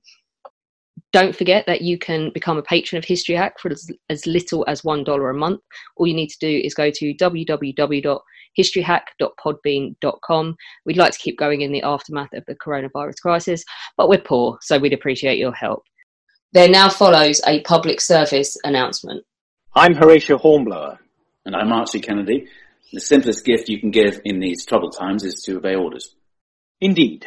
Don't 1.12 1.34
forget 1.34 1.66
that 1.66 1.82
you 1.82 1.99
can 1.99 2.30
become 2.32 2.57
a 2.57 2.62
patron 2.62 2.99
of 2.99 3.05
History 3.05 3.34
Hack 3.34 3.59
for 3.59 3.70
as, 3.70 3.91
as 4.09 4.26
little 4.26 4.64
as 4.68 4.82
$1 4.82 5.30
a 5.30 5.34
month. 5.34 5.61
All 5.97 6.07
you 6.07 6.14
need 6.14 6.28
to 6.28 6.38
do 6.41 6.61
is 6.64 6.72
go 6.72 6.91
to 6.91 7.14
www.historyhack.podbean.com. 8.59 10.57
We'd 10.84 10.96
like 10.96 11.12
to 11.12 11.18
keep 11.18 11.38
going 11.38 11.61
in 11.62 11.72
the 11.72 11.82
aftermath 11.82 12.32
of 12.34 12.44
the 12.46 12.55
coronavirus 12.55 13.20
crisis, 13.22 13.64
but 13.96 14.09
we're 14.09 14.20
poor, 14.20 14.59
so 14.62 14.78
we'd 14.78 14.92
appreciate 14.92 15.38
your 15.38 15.53
help. 15.53 15.82
There 16.53 16.68
now 16.68 16.88
follows 16.88 17.40
a 17.46 17.62
public 17.62 18.01
service 18.01 18.57
announcement. 18.64 19.24
I'm 19.74 19.94
Horatio 19.94 20.36
Hornblower. 20.36 20.98
And 21.46 21.57
I'm 21.57 21.72
Archie 21.72 22.01
Kennedy. 22.01 22.48
The 22.92 23.01
simplest 23.01 23.44
gift 23.44 23.68
you 23.68 23.80
can 23.80 23.90
give 23.90 24.20
in 24.24 24.40
these 24.40 24.66
troubled 24.66 24.96
times 24.98 25.24
is 25.24 25.42
to 25.44 25.57
obey 25.57 25.76
orders. 25.76 26.14
Indeed. 26.80 27.26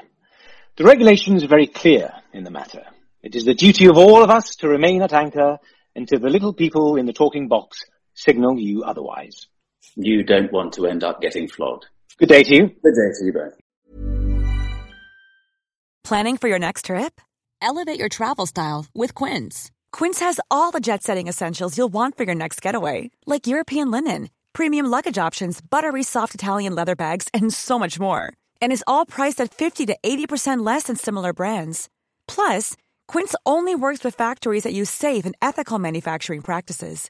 The 0.75 0.83
regulations 0.83 1.43
are 1.43 1.47
very 1.47 1.67
clear 1.67 2.11
in 2.33 2.43
the 2.43 2.51
matter. 2.51 2.83
It 3.21 3.35
is 3.35 3.45
the 3.45 3.53
duty 3.53 3.85
of 3.85 3.97
all 3.97 4.23
of 4.23 4.29
us 4.29 4.55
to 4.57 4.67
remain 4.67 5.01
at 5.01 5.13
anchor 5.13 5.57
until 5.95 6.19
the 6.19 6.29
little 6.29 6.53
people 6.53 6.97
in 6.97 7.05
the 7.05 7.13
talking 7.13 7.47
box 7.47 7.79
signal 8.13 8.59
you 8.59 8.83
otherwise. 8.83 9.47
You 9.95 10.23
don't 10.23 10.51
want 10.51 10.73
to 10.73 10.87
end 10.87 11.03
up 11.03 11.21
getting 11.21 11.47
flogged. 11.47 11.85
Good 12.17 12.29
day 12.29 12.43
to 12.43 12.55
you. 12.55 12.67
Good 12.83 12.95
day 12.95 13.11
to 13.19 13.25
you 13.25 13.33
both. 13.33 13.53
Planning 16.03 16.37
for 16.37 16.49
your 16.49 16.59
next 16.59 16.85
trip? 16.85 17.21
Elevate 17.61 17.97
your 17.97 18.09
travel 18.09 18.45
style 18.45 18.85
with 18.93 19.15
Quince. 19.15 19.71
Quince 19.93 20.19
has 20.19 20.39
all 20.51 20.71
the 20.71 20.81
jet 20.81 21.01
setting 21.01 21.27
essentials 21.27 21.77
you'll 21.77 21.93
want 21.93 22.17
for 22.17 22.23
your 22.23 22.35
next 22.35 22.61
getaway, 22.61 23.09
like 23.25 23.47
European 23.47 23.89
linen, 23.89 24.29
premium 24.51 24.85
luggage 24.85 25.17
options, 25.17 25.61
buttery 25.61 26.03
soft 26.03 26.35
Italian 26.35 26.75
leather 26.75 26.95
bags, 26.95 27.29
and 27.33 27.53
so 27.53 27.79
much 27.79 27.99
more. 27.99 28.33
And 28.61 28.73
is 28.73 28.83
all 28.85 29.05
priced 29.05 29.39
at 29.39 29.53
50 29.53 29.85
to 29.87 29.97
80% 30.03 30.65
less 30.65 30.83
than 30.83 30.97
similar 30.97 31.31
brands. 31.31 31.87
Plus, 32.27 32.75
Quince 33.07 33.33
only 33.45 33.75
works 33.75 34.03
with 34.03 34.15
factories 34.15 34.63
that 34.63 34.73
use 34.73 34.89
safe 34.89 35.25
and 35.25 35.35
ethical 35.41 35.79
manufacturing 35.79 36.41
practices. 36.41 37.09